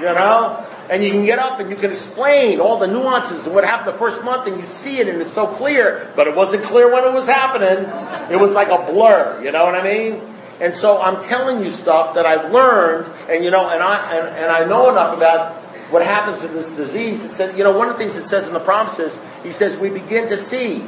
you 0.00 0.04
know? 0.04 0.66
And 0.88 1.02
you 1.02 1.10
can 1.10 1.24
get 1.24 1.38
up 1.38 1.58
and 1.58 1.68
you 1.68 1.76
can 1.76 1.90
explain 1.90 2.60
all 2.60 2.78
the 2.78 2.86
nuances 2.86 3.46
of 3.46 3.52
what 3.52 3.64
happened 3.64 3.94
the 3.94 3.98
first 3.98 4.22
month, 4.22 4.46
and 4.46 4.60
you 4.60 4.66
see 4.66 4.98
it, 4.98 5.08
and 5.08 5.20
it's 5.20 5.32
so 5.32 5.46
clear, 5.46 6.12
but 6.14 6.26
it 6.26 6.36
wasn't 6.36 6.62
clear 6.62 6.92
when 6.92 7.04
it 7.04 7.12
was 7.12 7.26
happening. 7.26 7.84
It 8.30 8.40
was 8.40 8.52
like 8.52 8.68
a 8.68 8.90
blur, 8.90 9.40
you 9.42 9.50
know 9.52 9.64
what 9.64 9.74
I 9.74 9.82
mean? 9.82 10.22
And 10.60 10.74
so 10.74 11.00
I'm 11.00 11.20
telling 11.20 11.64
you 11.64 11.70
stuff 11.70 12.14
that 12.14 12.24
I've 12.24 12.52
learned, 12.52 13.12
and 13.28 13.44
you 13.44 13.50
know, 13.50 13.68
and 13.68 13.82
I 13.82 14.14
and, 14.14 14.28
and 14.36 14.50
I 14.50 14.64
know 14.64 14.88
enough 14.90 15.16
about 15.16 15.62
what 15.90 16.02
happens 16.04 16.44
in 16.44 16.52
this 16.52 16.70
disease. 16.70 17.24
It 17.24 17.32
said, 17.32 17.56
you 17.56 17.64
know, 17.64 17.76
one 17.76 17.88
of 17.88 17.94
the 17.94 17.98
things 17.98 18.16
it 18.16 18.26
says 18.26 18.48
in 18.48 18.54
the 18.54 18.60
promises, 18.60 19.20
he 19.42 19.52
says, 19.52 19.76
we 19.76 19.90
begin 19.90 20.28
to 20.28 20.36
see 20.36 20.84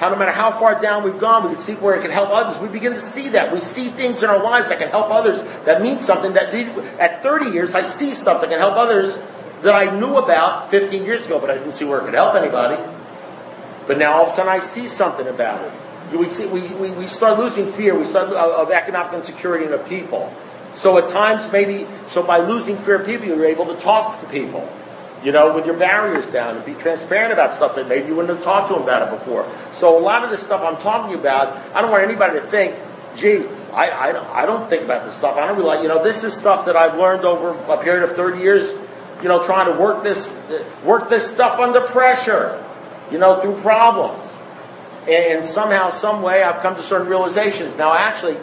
how 0.00 0.08
no 0.08 0.16
matter 0.16 0.32
how 0.32 0.50
far 0.50 0.80
down 0.80 1.04
we've 1.04 1.18
gone, 1.18 1.44
we 1.44 1.50
can 1.50 1.58
see 1.58 1.74
where 1.74 1.94
it 1.94 2.00
can 2.00 2.10
help 2.10 2.30
others. 2.30 2.58
We 2.58 2.68
begin 2.68 2.94
to 2.94 3.00
see 3.00 3.28
that. 3.28 3.52
We 3.52 3.60
see 3.60 3.90
things 3.90 4.22
in 4.22 4.30
our 4.30 4.42
lives 4.42 4.70
that 4.70 4.78
can 4.78 4.88
help 4.88 5.10
others 5.10 5.42
that 5.66 5.82
mean 5.82 5.98
something. 5.98 6.32
That 6.32 6.54
at 6.98 7.22
30 7.22 7.50
years, 7.50 7.74
I 7.74 7.82
see 7.82 8.14
stuff 8.14 8.40
that 8.40 8.48
can 8.48 8.58
help 8.58 8.76
others 8.76 9.18
that 9.60 9.74
I 9.74 9.94
knew 10.00 10.16
about 10.16 10.70
15 10.70 11.04
years 11.04 11.26
ago, 11.26 11.38
but 11.38 11.50
I 11.50 11.58
didn't 11.58 11.72
see 11.72 11.84
where 11.84 11.98
it 11.98 12.06
could 12.06 12.14
help 12.14 12.34
anybody. 12.34 12.82
But 13.86 13.98
now 13.98 14.14
all 14.14 14.24
of 14.24 14.32
a 14.32 14.34
sudden, 14.34 14.50
I 14.50 14.60
see 14.60 14.88
something 14.88 15.28
about 15.28 15.62
it. 15.62 16.16
We, 16.16 16.30
see, 16.30 16.46
we, 16.46 16.62
we, 16.68 16.90
we 16.92 17.06
start 17.06 17.38
losing 17.38 17.70
fear. 17.70 17.94
We 17.94 18.06
start 18.06 18.30
uh, 18.30 18.62
of 18.62 18.70
economic 18.70 19.12
insecurity 19.12 19.66
in 19.66 19.70
the 19.70 19.78
people. 19.78 20.32
So 20.72 20.96
at 20.96 21.10
times, 21.10 21.52
maybe, 21.52 21.86
so 22.06 22.22
by 22.22 22.38
losing 22.38 22.78
fear 22.78 23.00
of 23.00 23.06
people, 23.06 23.26
you're 23.26 23.44
able 23.44 23.66
to 23.66 23.74
talk 23.74 24.18
to 24.20 24.26
people, 24.26 24.66
you 25.22 25.32
know, 25.32 25.54
with 25.54 25.66
your 25.66 25.76
barriers 25.76 26.26
down 26.30 26.56
and 26.56 26.64
be 26.64 26.74
transparent 26.74 27.32
about 27.32 27.54
stuff 27.54 27.74
that 27.74 27.88
maybe 27.88 28.08
you 28.08 28.16
wouldn't 28.16 28.34
have 28.34 28.44
talked 28.44 28.68
to 28.68 28.74
them 28.74 28.82
about 28.82 29.06
it 29.06 29.18
before. 29.18 29.50
So 29.72 29.98
a 29.98 30.00
lot 30.00 30.24
of 30.24 30.30
this 30.30 30.42
stuff 30.42 30.62
I'm 30.62 30.80
talking 30.80 31.14
about, 31.14 31.56
I 31.74 31.82
don't 31.82 31.90
want 31.90 32.04
anybody 32.04 32.40
to 32.40 32.46
think, 32.46 32.74
gee, 33.16 33.44
I, 33.72 33.90
I, 33.90 34.42
I 34.42 34.46
don't 34.46 34.68
think 34.70 34.82
about 34.82 35.04
this 35.04 35.16
stuff. 35.16 35.36
I 35.36 35.46
don't 35.46 35.56
realize, 35.56 35.82
you 35.82 35.88
know, 35.88 36.02
this 36.02 36.24
is 36.24 36.34
stuff 36.34 36.66
that 36.66 36.76
I've 36.76 36.96
learned 36.96 37.24
over 37.24 37.50
a 37.50 37.82
period 37.82 38.08
of 38.08 38.16
30 38.16 38.42
years, 38.42 38.72
you 39.22 39.28
know, 39.28 39.42
trying 39.44 39.70
to 39.72 39.78
work 39.78 40.02
this, 40.02 40.32
work 40.84 41.10
this 41.10 41.28
stuff 41.28 41.60
under 41.60 41.80
pressure, 41.80 42.64
you 43.10 43.18
know, 43.18 43.40
through 43.40 43.60
problems. 43.60 44.24
And, 45.02 45.10
and 45.10 45.44
somehow, 45.44 45.90
some 45.90 46.22
way, 46.22 46.42
I've 46.42 46.62
come 46.62 46.76
to 46.76 46.82
certain 46.82 47.08
realizations. 47.08 47.76
Now, 47.76 47.94
actually, 47.94 48.38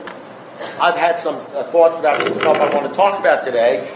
I've 0.80 0.98
had 0.98 1.20
some 1.20 1.36
uh, 1.36 1.64
thoughts 1.64 2.00
about 2.00 2.22
some 2.22 2.34
stuff 2.34 2.58
I 2.58 2.74
want 2.74 2.88
to 2.88 2.96
talk 2.96 3.20
about 3.20 3.44
today, 3.44 3.92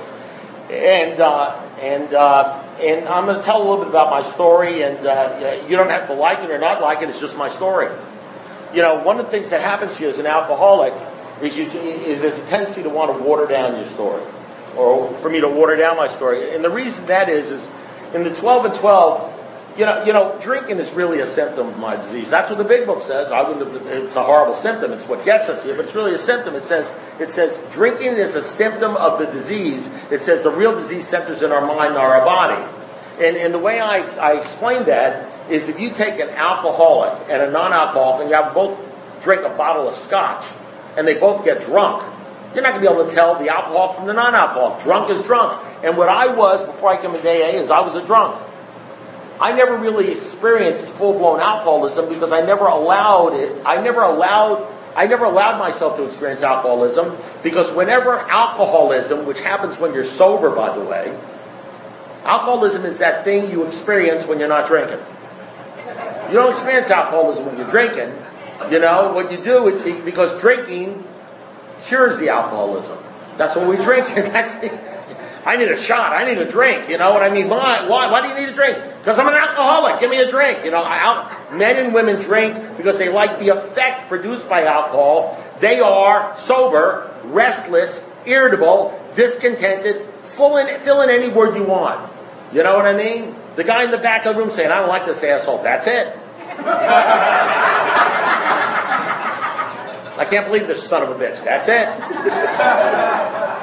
and 0.72 1.20
uh, 1.20 1.52
and 1.82 2.14
uh, 2.14 2.64
and 2.80 3.08
I'm 3.08 3.26
going 3.26 3.38
to 3.38 3.44
tell 3.44 3.62
a 3.62 3.66
little 3.68 3.80
bit 3.80 3.90
about 3.90 4.10
my 4.10 4.24
story. 4.24 4.84
And 4.84 5.06
uh, 5.06 5.64
you 5.68 5.76
don't 5.76 5.90
have 5.90 6.08
to 6.08 6.14
like 6.14 6.40
it 6.40 6.50
or 6.50 6.58
not 6.58 6.82
like 6.82 7.02
it; 7.02 7.10
it's 7.10 7.20
just 7.20 7.38
my 7.38 7.50
story. 7.50 7.90
You 8.74 8.82
know, 8.82 9.04
one 9.04 9.20
of 9.20 9.26
the 9.26 9.32
things 9.32 9.50
that 9.50 9.62
happens 9.62 9.98
here 9.98 10.08
as 10.08 10.20
an 10.20 10.26
alcoholic 10.26 10.94
is 11.42 11.58
you, 11.58 11.66
is 11.66 12.22
there's 12.22 12.40
a 12.40 12.46
tendency 12.46 12.84
to 12.84 12.90
want 12.90 13.12
to 13.12 13.22
water 13.22 13.46
down 13.46 13.76
your 13.76 13.86
story, 13.86 14.24
or 14.78 15.14
for 15.16 15.30
me 15.30 15.42
to 15.42 15.50
water 15.50 15.76
down 15.76 15.98
my 15.98 16.08
story. 16.08 16.56
And 16.56 16.64
the 16.64 16.70
reason 16.70 17.06
that 17.08 17.28
is 17.28 17.52
is 17.52 17.70
in 18.14 18.24
the 18.24 18.34
12 18.34 18.66
and 18.66 18.76
12 18.76 19.41
you 19.82 19.88
know, 19.88 20.04
you 20.04 20.14
know, 20.14 20.38
drinking 20.40 20.78
is 20.78 20.94
really 20.94 21.22
a 21.22 21.26
symptom 21.26 21.68
of 21.68 21.80
my 21.80 21.96
disease. 21.96 22.30
That's 22.30 22.52
what 22.52 22.60
the 22.60 22.64
big 22.64 22.86
book 22.86 23.02
says. 23.02 23.32
I 23.32 23.42
wouldn't 23.42 23.66
have, 23.66 23.88
it's 23.88 24.16
a 24.16 24.22
horrible 24.22 24.56
symptom. 24.56 24.92
It's 24.92 25.08
what 25.08 25.26
gets 25.26 25.50
us 25.50 25.64
here, 25.64 25.74
but 25.74 25.86
it's 25.86 25.96
really 25.96 26.14
a 26.14 26.20
symptom. 26.20 26.54
It 26.54 26.66
says, 26.66 26.94
it 27.20 27.32
says 27.32 27.64
drinking 27.72 28.12
is 28.18 28.36
a 28.36 28.44
symptom 28.44 28.96
of 28.96 29.18
the 29.18 29.26
disease. 29.26 29.90
It 30.12 30.22
says 30.22 30.44
the 30.44 30.52
real 30.52 30.74
disease 30.74 31.08
centers 31.08 31.42
in 31.42 31.52
our 31.52 31.66
mind 31.66 31.96
not 31.96 32.04
our 32.04 32.24
body. 32.24 32.64
And, 33.26 33.36
and 33.36 33.52
the 33.52 33.58
way 33.58 33.80
I, 33.80 34.02
I 34.20 34.38
explain 34.38 34.86
that 34.86 35.28
is 35.50 35.68
if 35.68 35.80
you 35.80 35.90
take 35.90 36.20
an 36.20 36.30
alcoholic 36.30 37.28
and 37.28 37.42
a 37.42 37.50
non-alcoholic 37.50 38.22
and 38.22 38.30
you 38.30 38.36
have 38.36 38.54
both 38.54 38.78
drink 39.24 39.42
a 39.42 39.50
bottle 39.50 39.90
of 39.90 39.96
scotch 39.96 40.46
and 40.96 41.08
they 41.08 41.16
both 41.16 41.44
get 41.44 41.62
drunk, 41.62 42.04
you're 42.54 42.62
not 42.62 42.74
going 42.74 42.84
to 42.84 42.88
be 42.88 42.94
able 42.94 43.04
to 43.04 43.12
tell 43.12 43.34
the 43.34 43.50
alcohol 43.50 43.94
from 43.94 44.06
the 44.06 44.14
non-alcoholic. 44.14 44.84
Drunk 44.84 45.10
is 45.10 45.24
drunk. 45.24 45.60
And 45.84 45.98
what 45.98 46.08
I 46.08 46.28
was 46.28 46.64
before 46.68 46.92
I 46.92 47.02
came 47.02 47.14
to 47.14 47.18
AA 47.18 47.60
is 47.60 47.72
I 47.72 47.82
was 47.82 47.96
a 47.96 48.06
drunk. 48.06 48.40
I 49.42 49.54
never 49.54 49.76
really 49.76 50.12
experienced 50.12 50.86
full 50.86 51.14
blown 51.14 51.40
alcoholism 51.40 52.08
because 52.10 52.32
I 52.32 52.42
never 52.42 52.68
allowed 52.68 53.34
it. 53.34 53.60
I 53.66 53.82
never 53.82 54.04
allowed. 54.04 54.68
I 54.96 55.08
never 55.08 55.26
allowed 55.26 55.58
myself 55.58 55.96
to 55.98 56.04
experience 56.06 56.44
alcoholism 56.44 57.18
because 57.42 57.72
whenever 57.72 58.20
alcoholism, 58.20 59.26
which 59.26 59.40
happens 59.42 59.80
when 59.80 59.94
you're 59.94 60.04
sober, 60.04 60.52
by 60.52 60.78
the 60.78 60.84
way, 60.84 61.18
alcoholism 62.24 62.86
is 62.86 63.00
that 63.00 63.24
thing 63.24 63.50
you 63.50 63.66
experience 63.66 64.28
when 64.28 64.38
you're 64.38 64.50
not 64.50 64.68
drinking. 64.68 65.00
You 66.28 66.34
don't 66.34 66.52
experience 66.52 66.92
alcoholism 66.92 67.46
when 67.48 67.58
you're 67.58 67.70
drinking. 67.70 68.14
You 68.70 68.80
know, 68.80 69.12
what 69.14 69.32
you 69.32 69.42
do 69.42 69.68
is 69.70 69.82
because 70.04 70.40
drinking 70.40 71.04
cures 71.86 72.20
the 72.20 72.30
alcoholism. 72.30 72.98
That's 73.38 73.56
what 73.56 73.68
we 73.68 73.78
drink. 73.78 74.06
That's 74.16 74.56
I 75.46 75.58
need 75.58 75.70
a 75.70 75.78
shot. 75.78 76.14
I 76.14 76.24
need 76.24 76.38
a 76.38 76.46
drink. 76.46 76.88
You 76.90 76.98
know 76.98 77.12
what 77.14 77.24
I 77.24 77.30
mean? 77.30 77.50
Why? 77.50 77.88
Why? 77.88 78.10
Why 78.12 78.22
do 78.22 78.28
you 78.30 78.36
need 78.36 78.50
a 78.50 78.54
drink? 78.54 78.78
Because 79.00 79.18
I'm 79.18 79.28
an 79.28 79.34
alcoholic. 79.34 80.00
Give 80.00 80.10
me 80.10 80.20
a 80.20 80.30
drink. 80.30 80.64
You 80.64 80.72
know, 80.72 80.84
men 81.52 81.78
and 81.84 81.94
women 81.94 82.22
drink 82.22 82.78
because 82.78 82.98
they 83.00 83.10
like 83.10 83.40
the 83.40 83.50
effect 83.50 84.08
produced 84.08 84.48
by 84.48 84.66
alcohol. 84.66 85.44
They 85.60 85.80
are 85.80 86.38
sober, 86.38 87.12
restless, 87.24 88.04
irritable, 88.26 89.00
discontented. 89.14 90.08
In, 90.42 90.80
fill 90.80 91.02
in 91.02 91.10
any 91.10 91.28
word 91.28 91.56
you 91.56 91.64
want. 91.64 92.12
You 92.52 92.64
know 92.64 92.76
what 92.76 92.88
I 92.88 92.94
mean? 92.94 93.36
The 93.56 93.64
guy 93.64 93.84
in 93.84 93.92
the 93.92 93.98
back 93.98 94.26
of 94.26 94.36
the 94.36 94.42
room 94.42 94.50
saying, 94.50 94.72
"I 94.72 94.80
don't 94.80 94.90
like 94.90 95.06
this 95.06 95.24
asshole." 95.24 95.62
That's 95.62 95.86
it. 95.88 96.18
I 100.18 100.26
can't 100.30 100.48
believe 100.48 100.68
this 100.68 100.88
son 100.88 101.04
of 101.04 101.10
a 101.10 101.16
bitch. 101.16 101.44
That's 101.44 101.68
it. 101.68 101.88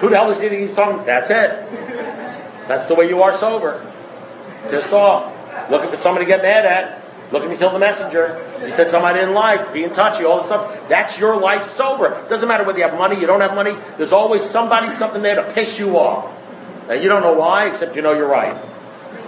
Who 0.00 0.10
the 0.10 0.16
hell 0.16 0.30
is 0.30 0.40
he 0.40 0.48
think 0.48 0.62
he's 0.62 0.74
talking? 0.74 1.04
That's 1.06 1.30
it. 1.30 1.50
That's 2.68 2.86
the 2.86 2.94
way 2.94 3.08
you 3.08 3.22
are 3.22 3.32
sober. 3.32 3.84
Pissed 4.68 4.92
off. 4.92 5.32
Looking 5.70 5.90
for 5.90 5.96
somebody 5.96 6.26
to 6.26 6.28
get 6.28 6.42
mad 6.42 6.66
at. 6.66 7.02
Looking 7.32 7.50
to 7.50 7.56
kill 7.56 7.70
the 7.70 7.78
messenger. 7.78 8.44
He 8.64 8.70
said 8.70 8.88
somebody 8.88 9.20
didn't 9.20 9.34
like. 9.34 9.72
Being 9.72 9.92
touchy, 9.92 10.24
all 10.24 10.38
this 10.38 10.46
stuff. 10.46 10.88
That's 10.88 11.18
your 11.18 11.40
life 11.40 11.68
sober. 11.68 12.24
Doesn't 12.28 12.48
matter 12.48 12.64
whether 12.64 12.78
you 12.78 12.84
have 12.84 12.98
money, 12.98 13.20
you 13.20 13.26
don't 13.26 13.40
have 13.40 13.54
money. 13.54 13.74
There's 13.96 14.12
always 14.12 14.42
somebody, 14.42 14.90
something 14.90 15.22
there 15.22 15.36
to 15.36 15.52
piss 15.52 15.78
you 15.78 15.96
off. 15.96 16.36
And 16.88 17.02
you 17.02 17.08
don't 17.08 17.22
know 17.22 17.34
why, 17.34 17.68
except 17.68 17.94
you 17.96 18.02
know 18.02 18.12
you're 18.12 18.28
right. 18.28 18.56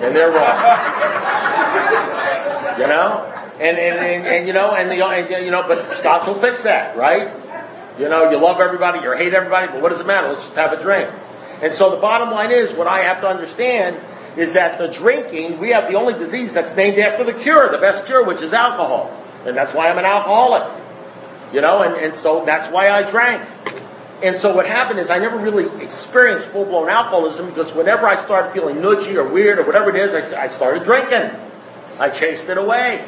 And 0.01 0.17
they're 0.17 0.31
wrong. 0.31 0.59
you 2.79 2.87
know? 2.89 3.29
And, 3.61 3.79
and, 3.79 3.99
and, 3.99 4.27
and, 4.27 4.47
you 4.47 4.53
know, 4.53 4.75
and 4.75 4.91
the, 4.91 5.05
and, 5.05 5.45
you 5.45 5.53
know, 5.53 5.63
but 5.67 5.89
Scotch 5.89 6.27
will 6.27 6.35
fix 6.35 6.65
that, 6.65 6.97
right? 6.97 7.31
You 7.99 8.09
know, 8.09 8.31
you 8.31 8.39
love 8.39 8.61
everybody, 8.61 9.01
you 9.01 9.13
hate 9.13 9.35
everybody, 9.35 9.67
but 9.67 9.83
what 9.83 9.91
does 9.91 10.01
it 10.01 10.07
matter? 10.07 10.29
Let's 10.29 10.43
just 10.43 10.55
have 10.57 10.73
a 10.73 10.81
drink. 10.81 11.11
And 11.61 11.75
so 11.75 11.91
the 11.91 11.99
bottom 11.99 12.31
line 12.31 12.51
is, 12.51 12.73
what 12.73 12.87
I 12.87 13.01
have 13.01 13.21
to 13.21 13.29
understand 13.29 14.01
is 14.37 14.55
that 14.55 14.79
the 14.79 14.89
drinking, 14.89 15.59
we 15.59 15.71
have 15.71 15.91
the 15.91 15.97
only 15.97 16.15
disease 16.15 16.55
that's 16.55 16.75
named 16.75 16.99
after 16.99 17.23
the 17.23 17.35
cure, 17.35 17.71
the 17.71 17.79
best 17.79 18.07
cure, 18.07 18.25
which 18.25 18.41
is 18.41 18.53
alcohol. 18.53 19.17
And 19.45 19.57
that's 19.57 19.75
why 19.75 19.89
I'm 19.91 19.99
an 19.99 20.05
alcoholic. 20.05 20.73
You 21.53 21.61
know, 21.61 21.83
and, 21.83 21.95
and 21.95 22.17
so 22.17 22.45
that's 22.45 22.69
why 22.73 22.91
I 22.91 23.09
drank. 23.09 23.43
And 24.23 24.39
so 24.39 24.55
what 24.55 24.67
happened 24.67 25.01
is 25.01 25.11
I 25.11 25.19
never 25.19 25.37
really 25.37 25.85
experienced 25.85 26.49
full 26.49 26.65
blown 26.65 26.89
alcoholism 26.89 27.49
because 27.49 27.75
whenever 27.75 28.07
I 28.07 28.17
started 28.17 28.53
feeling 28.53 28.77
nudgy 28.77 29.17
or 29.17 29.25
weird 29.25 29.59
or 29.59 29.65
whatever 29.65 29.91
it 29.91 29.97
is, 29.97 30.33
I, 30.33 30.45
I 30.45 30.49
started 30.49 30.85
drinking. 30.85 31.31
I 31.99 32.09
chased 32.09 32.49
it 32.49 32.57
away. 32.57 33.05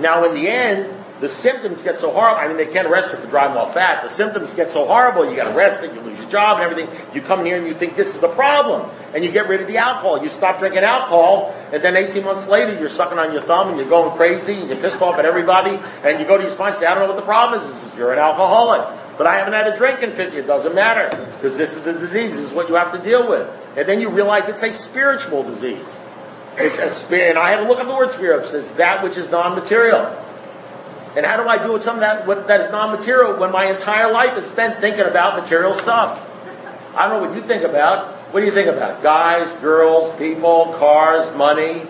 Now, 0.00 0.24
in 0.24 0.34
the 0.34 0.48
end, 0.48 1.00
the 1.20 1.28
symptoms 1.28 1.82
get 1.82 1.98
so 1.98 2.10
horrible. 2.10 2.38
I 2.38 2.48
mean, 2.48 2.56
they 2.56 2.66
can't 2.66 2.88
arrest 2.88 3.10
you 3.12 3.18
for 3.18 3.26
driving 3.26 3.54
while 3.54 3.70
fat. 3.70 4.02
The 4.02 4.08
symptoms 4.08 4.54
get 4.54 4.70
so 4.70 4.86
horrible, 4.86 5.28
you 5.28 5.36
get 5.36 5.54
arrested, 5.54 5.94
you 5.94 6.00
lose 6.00 6.18
your 6.18 6.28
job 6.30 6.58
and 6.58 6.70
everything. 6.70 6.90
You 7.14 7.20
come 7.20 7.44
here 7.44 7.58
and 7.58 7.66
you 7.66 7.74
think 7.74 7.94
this 7.94 8.14
is 8.14 8.20
the 8.20 8.28
problem. 8.28 8.90
And 9.14 9.22
you 9.22 9.30
get 9.30 9.46
rid 9.46 9.60
of 9.60 9.68
the 9.68 9.76
alcohol. 9.76 10.22
You 10.22 10.30
stop 10.30 10.58
drinking 10.58 10.82
alcohol, 10.82 11.54
and 11.72 11.82
then 11.82 11.96
18 11.96 12.24
months 12.24 12.48
later, 12.48 12.78
you're 12.78 12.88
sucking 12.88 13.18
on 13.18 13.32
your 13.32 13.42
thumb 13.42 13.68
and 13.68 13.78
you're 13.78 13.88
going 13.88 14.16
crazy 14.16 14.54
and 14.54 14.68
you're 14.68 14.78
pissed 14.78 15.02
off 15.02 15.18
at 15.18 15.26
everybody. 15.26 15.78
And 16.04 16.18
you 16.18 16.26
go 16.26 16.38
to 16.38 16.42
your 16.42 16.52
spine 16.52 16.70
and 16.70 16.78
say, 16.78 16.86
I 16.86 16.94
don't 16.94 17.06
know 17.06 17.14
what 17.14 17.20
the 17.20 17.26
problem 17.26 17.60
is. 17.60 17.96
You're 17.96 18.12
an 18.12 18.18
alcoholic. 18.18 19.18
But 19.18 19.26
I 19.26 19.36
haven't 19.36 19.52
had 19.52 19.66
a 19.66 19.76
drink 19.76 20.02
in 20.02 20.12
50. 20.12 20.38
It 20.38 20.46
doesn't 20.46 20.74
matter. 20.74 21.10
Because 21.36 21.58
this 21.58 21.76
is 21.76 21.82
the 21.82 21.92
disease. 21.92 22.36
This 22.36 22.46
is 22.46 22.52
what 22.54 22.70
you 22.70 22.76
have 22.76 22.92
to 22.92 22.98
deal 22.98 23.28
with. 23.28 23.46
And 23.76 23.86
then 23.86 24.00
you 24.00 24.08
realize 24.08 24.48
it's 24.48 24.62
a 24.62 24.72
spiritual 24.72 25.42
disease. 25.42 25.99
It's 26.60 26.78
a 26.78 26.90
spirit, 26.90 27.30
and 27.30 27.38
I 27.38 27.50
had 27.50 27.58
to 27.58 27.64
look 27.64 27.78
up 27.78 27.86
the 27.86 27.94
word 27.94 28.12
spirit. 28.12 28.44
It 28.44 28.48
says 28.48 28.74
that 28.74 29.02
which 29.02 29.16
is 29.16 29.30
non-material. 29.30 30.16
And 31.16 31.26
how 31.26 31.42
do 31.42 31.48
I 31.48 31.58
do 31.58 31.72
with 31.72 31.82
something 31.82 32.02
that, 32.02 32.26
what, 32.26 32.46
that 32.46 32.60
is 32.60 32.70
non-material 32.70 33.40
when 33.40 33.50
my 33.50 33.64
entire 33.66 34.12
life 34.12 34.36
is 34.36 34.46
spent 34.46 34.80
thinking 34.80 35.06
about 35.06 35.40
material 35.40 35.74
stuff? 35.74 36.24
I 36.94 37.08
don't 37.08 37.20
know 37.20 37.28
what 37.28 37.36
you 37.36 37.42
think 37.42 37.64
about. 37.64 38.14
What 38.32 38.40
do 38.40 38.46
you 38.46 38.52
think 38.52 38.68
about? 38.68 39.02
Guys, 39.02 39.50
girls, 39.60 40.16
people, 40.18 40.74
cars, 40.78 41.34
money. 41.36 41.82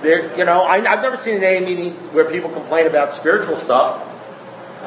There, 0.00 0.34
you 0.38 0.46
know, 0.46 0.62
I, 0.62 0.76
I've 0.76 1.02
never 1.02 1.18
seen 1.18 1.42
an 1.42 1.44
AA 1.44 1.66
meeting 1.66 1.92
where 2.14 2.24
people 2.24 2.48
complain 2.50 2.86
about 2.86 3.12
spiritual 3.12 3.56
stuff. 3.56 4.06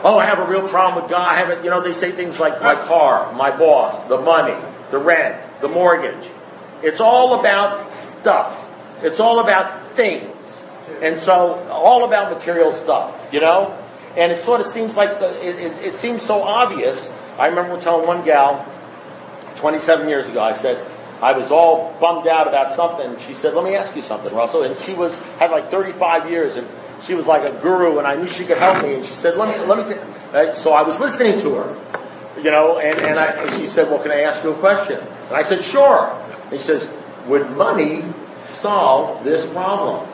Oh, 0.04 0.18
I 0.18 0.26
have 0.26 0.40
a 0.40 0.46
real 0.46 0.68
problem 0.68 1.04
with 1.04 1.12
God. 1.12 1.22
I 1.22 1.36
have 1.36 1.50
it. 1.52 1.64
You 1.64 1.70
know, 1.70 1.82
they 1.82 1.94
say 1.94 2.12
things 2.12 2.40
like 2.40 2.62
my 2.62 2.74
car, 2.74 3.32
my 3.34 3.56
boss, 3.56 4.08
the 4.10 4.18
money, 4.18 4.56
the 4.90 4.98
rent, 4.98 5.40
the 5.62 5.70
mortgage. 5.70 6.30
It's 6.84 7.00
all 7.00 7.40
about 7.40 7.92
stuff. 7.92 8.70
It's 9.02 9.20
all 9.20 9.40
about 9.40 9.94
things. 9.94 10.30
And 11.02 11.18
so, 11.18 11.66
all 11.70 12.06
about 12.06 12.32
material 12.32 12.72
stuff, 12.72 13.30
you 13.32 13.40
know? 13.40 13.78
And 14.16 14.32
it 14.32 14.38
sort 14.38 14.60
of 14.60 14.68
seems 14.68 14.96
like, 14.96 15.20
the, 15.20 15.30
it, 15.46 15.56
it, 15.56 15.88
it 15.88 15.96
seems 15.96 16.22
so 16.22 16.44
obvious. 16.44 17.10
I 17.40 17.48
remember 17.48 17.80
telling 17.80 18.06
one 18.06 18.24
gal 18.24 18.70
27 19.56 20.08
years 20.08 20.28
ago, 20.28 20.42
I 20.42 20.54
said, 20.54 20.86
I 21.24 21.32
was 21.32 21.52
all 21.52 21.96
bummed 22.02 22.28
out 22.28 22.50
about 22.50 22.74
something. 22.74 23.18
She 23.20 23.34
said, 23.34 23.54
"Let 23.54 23.64
me 23.64 23.76
ask 23.76 23.96
you 23.96 24.02
something, 24.02 24.36
Russell." 24.36 24.64
And 24.64 24.78
she 24.78 24.94
was 24.94 25.18
had 25.40 25.52
like 25.52 25.72
35 25.72 26.30
years, 26.30 26.58
and 26.58 26.68
she 27.02 27.14
was 27.14 27.28
like 27.28 27.48
a 27.48 27.54
guru, 27.62 27.98
and 27.98 28.06
I 28.06 28.16
knew 28.16 28.28
she 28.28 28.44
could 28.44 28.58
help 28.58 28.84
me. 28.84 28.96
And 28.96 29.06
she 29.06 29.14
said, 29.14 29.38
"Let 29.38 29.58
me, 29.58 29.66
let 29.66 29.78
me." 29.78 29.94
T-. 29.94 30.02
Uh, 30.34 30.54
so 30.54 30.74
I 30.74 30.82
was 30.82 31.00
listening 31.00 31.40
to 31.40 31.56
her, 31.56 31.78
you 32.42 32.52
know, 32.52 32.78
and 32.78 33.00
and, 33.04 33.18
I, 33.18 33.28
and 33.28 33.54
she 33.54 33.68
said, 33.68 33.90
"Well, 33.90 34.00
can 34.00 34.12
I 34.12 34.22
ask 34.22 34.44
you 34.44 34.52
a 34.52 34.56
question?" 34.56 35.00
And 35.00 35.34
I 35.34 35.44
said, 35.44 35.64
"Sure." 35.64 36.14
She 36.50 36.58
says, 36.58 36.90
"Would 37.28 37.52
money 37.58 38.04
solve 38.42 39.24
this 39.24 39.46
problem?" 39.46 40.08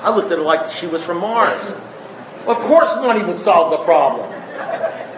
I 0.00 0.14
looked 0.14 0.30
at 0.30 0.38
her 0.38 0.44
like 0.44 0.68
she 0.68 0.86
was 0.86 1.02
from 1.02 1.18
Mars. 1.20 1.72
Of 2.46 2.58
course, 2.58 2.94
money 2.96 3.24
would 3.24 3.38
solve 3.38 3.70
the 3.70 3.78
problem. 3.78 4.30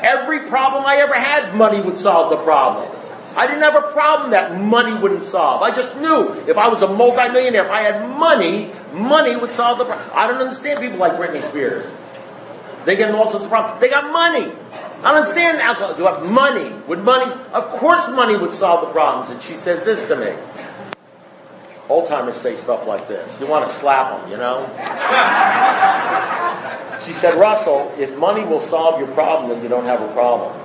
Every 0.03 0.41
problem 0.41 0.85
I 0.87 0.97
ever 0.99 1.15
had, 1.15 1.57
money 1.57 1.81
would 1.81 1.97
solve 1.97 2.31
the 2.31 2.37
problem. 2.37 2.89
I 3.35 3.47
didn't 3.47 3.63
have 3.63 3.75
a 3.75 3.93
problem 3.93 4.31
that 4.31 4.59
money 4.59 4.95
wouldn't 4.95 5.23
solve. 5.23 5.61
I 5.63 5.71
just 5.71 5.97
knew 5.97 6.33
if 6.47 6.57
I 6.57 6.69
was 6.69 6.83
a 6.83 6.89
multimillionaire, 6.89 7.67
if 7.67 7.71
I 7.71 7.83
had 7.83 8.09
money, 8.17 8.71
money 8.93 9.37
would 9.37 9.51
solve 9.51 9.79
the 9.79 9.85
problem. 9.85 10.09
I 10.15 10.27
don't 10.27 10.41
understand 10.41 10.81
people 10.81 10.99
like 10.99 11.15
Britney 11.15 11.43
Spears. 11.43 11.85
They 12.87 12.97
get 12.97 13.15
all 13.15 13.29
sorts 13.29 13.45
of 13.45 13.51
problems. 13.51 13.81
They 13.81 13.91
got 13.91 14.11
money. 14.11 14.53
I 15.03 15.13
don't 15.13 15.23
understand 15.23 15.59
alcohol. 15.59 15.95
Do 15.95 16.03
you 16.03 16.09
have 16.09 16.25
money? 16.25 16.73
Would 16.89 17.01
money? 17.01 17.31
Of 17.53 17.69
course, 17.69 18.09
money 18.09 18.37
would 18.37 18.53
solve 18.53 18.87
the 18.87 18.93
problems. 18.93 19.31
And 19.31 19.43
she 19.43 19.55
says 19.55 19.85
this 19.85 20.03
to 20.09 20.17
me. 20.17 20.33
Old 21.89 22.07
timers 22.07 22.37
say 22.37 22.57
stuff 22.57 22.87
like 22.87 23.07
this. 23.07 23.39
You 23.41 23.47
want 23.47 23.69
to 23.69 23.75
slap 23.75 24.21
them, 24.21 24.31
you 24.31 24.37
know? 24.37 24.67
she 27.05 27.13
said, 27.13 27.39
Russell, 27.39 27.93
if 27.97 28.17
money 28.17 28.45
will 28.45 28.61
solve 28.61 28.99
your 28.99 29.09
problem, 29.09 29.51
then 29.51 29.63
you 29.63 29.69
don't 29.69 29.85
have 29.85 30.01
a 30.01 30.13
problem. 30.13 30.61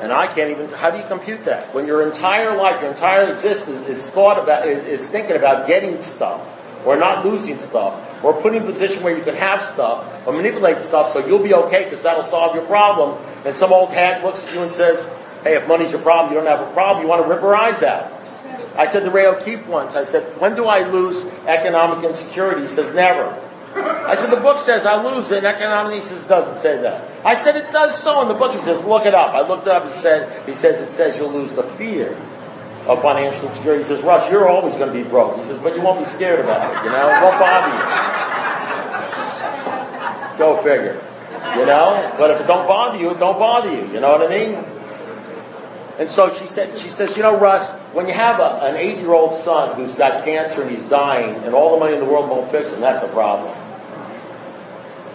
And 0.00 0.12
I 0.12 0.26
can't 0.26 0.50
even, 0.50 0.68
how 0.68 0.90
do 0.90 0.98
you 0.98 1.04
compute 1.04 1.44
that? 1.44 1.74
When 1.74 1.86
your 1.86 2.02
entire 2.02 2.56
life, 2.56 2.80
your 2.80 2.90
entire 2.90 3.32
existence 3.32 3.88
is 3.88 4.08
thought 4.08 4.38
about, 4.38 4.66
is, 4.66 5.00
is 5.00 5.08
thinking 5.08 5.36
about 5.36 5.66
getting 5.66 6.00
stuff, 6.02 6.40
or 6.84 6.96
not 6.96 7.24
losing 7.24 7.58
stuff, 7.58 8.24
or 8.24 8.34
putting 8.40 8.62
in 8.62 8.68
a 8.68 8.70
position 8.70 9.02
where 9.02 9.16
you 9.16 9.22
can 9.22 9.34
have 9.34 9.62
stuff, 9.62 10.26
or 10.26 10.32
manipulate 10.32 10.80
stuff 10.80 11.12
so 11.12 11.24
you'll 11.24 11.42
be 11.42 11.54
okay 11.54 11.84
because 11.84 12.02
that'll 12.02 12.22
solve 12.22 12.54
your 12.54 12.64
problem. 12.66 13.22
And 13.44 13.54
some 13.54 13.72
old 13.72 13.92
hag 13.92 14.22
looks 14.22 14.44
at 14.44 14.52
you 14.54 14.62
and 14.62 14.72
says, 14.72 15.08
hey, 15.42 15.56
if 15.56 15.66
money's 15.66 15.92
your 15.92 16.00
problem, 16.00 16.32
you 16.32 16.40
don't 16.40 16.48
have 16.48 16.66
a 16.66 16.72
problem, 16.72 17.04
you 17.04 17.08
want 17.08 17.22
to 17.22 17.28
rip 17.28 17.40
her 17.40 17.54
eyes 17.54 17.82
out. 17.82 18.12
I 18.76 18.86
said 18.86 19.04
to 19.04 19.10
Ray 19.10 19.26
O'Keefe 19.26 19.66
once, 19.66 19.96
I 19.96 20.04
said, 20.04 20.40
when 20.40 20.54
do 20.54 20.66
I 20.66 20.88
lose 20.88 21.24
economic 21.46 22.04
insecurity? 22.04 22.62
He 22.62 22.68
says, 22.68 22.94
never. 22.94 23.38
I 23.74 24.16
said, 24.16 24.30
the 24.30 24.40
book 24.40 24.60
says 24.60 24.84
I 24.84 25.02
lose 25.02 25.30
it, 25.30 25.38
and 25.38 25.46
economic, 25.46 25.94
he 25.94 26.00
says, 26.00 26.22
doesn't 26.24 26.56
say 26.56 26.80
that. 26.82 27.10
I 27.24 27.34
said, 27.34 27.56
it 27.56 27.70
does 27.70 27.96
so 27.96 28.20
in 28.22 28.28
the 28.28 28.34
book. 28.34 28.52
He 28.54 28.60
says, 28.60 28.84
look 28.84 29.06
it 29.06 29.14
up. 29.14 29.34
I 29.34 29.46
looked 29.46 29.66
it 29.66 29.72
up 29.72 29.84
and 29.84 29.94
said, 29.94 30.46
he 30.46 30.54
says, 30.54 30.80
it 30.80 30.90
says 30.90 31.18
you'll 31.18 31.32
lose 31.32 31.52
the 31.52 31.62
fear 31.62 32.16
of 32.86 33.00
financial 33.00 33.48
insecurity. 33.48 33.82
He 33.82 33.88
says, 33.88 34.02
Russ, 34.02 34.30
you're 34.30 34.48
always 34.48 34.74
going 34.74 34.92
to 34.92 35.02
be 35.02 35.08
broke. 35.08 35.36
He 35.36 35.44
says, 35.44 35.58
but 35.58 35.76
you 35.76 35.82
won't 35.82 36.00
be 36.00 36.04
scared 36.04 36.40
about 36.40 36.68
it, 36.70 36.84
you 36.84 36.90
know? 36.90 37.08
It 37.08 37.22
won't 37.22 37.38
bother 37.38 37.68
you. 37.72 37.82
Go 40.38 40.56
figure. 40.62 41.00
You 41.58 41.66
know? 41.66 42.14
But 42.18 42.30
if 42.30 42.40
it 42.40 42.46
don't 42.46 42.66
bother 42.66 42.98
you, 42.98 43.10
it 43.10 43.18
don't 43.18 43.38
bother 43.38 43.70
you. 43.70 43.86
You 43.92 44.00
know 44.00 44.10
what 44.10 44.22
I 44.22 44.28
mean? 44.28 44.64
And 45.98 46.10
so 46.10 46.32
she 46.32 46.46
said, 46.46 46.78
she 46.78 46.88
says, 46.88 47.16
you 47.16 47.22
know, 47.22 47.38
Russ, 47.38 47.72
when 47.92 48.08
you 48.08 48.14
have 48.14 48.40
a, 48.40 48.64
an 48.64 48.76
eight-year-old 48.76 49.34
son 49.34 49.76
who's 49.76 49.94
got 49.94 50.24
cancer 50.24 50.62
and 50.62 50.70
he's 50.70 50.84
dying, 50.86 51.36
and 51.44 51.54
all 51.54 51.74
the 51.74 51.78
money 51.78 51.94
in 51.94 52.00
the 52.00 52.06
world 52.06 52.28
won't 52.28 52.50
fix 52.50 52.72
him, 52.72 52.80
that's 52.80 53.02
a 53.02 53.08
problem. 53.08 53.54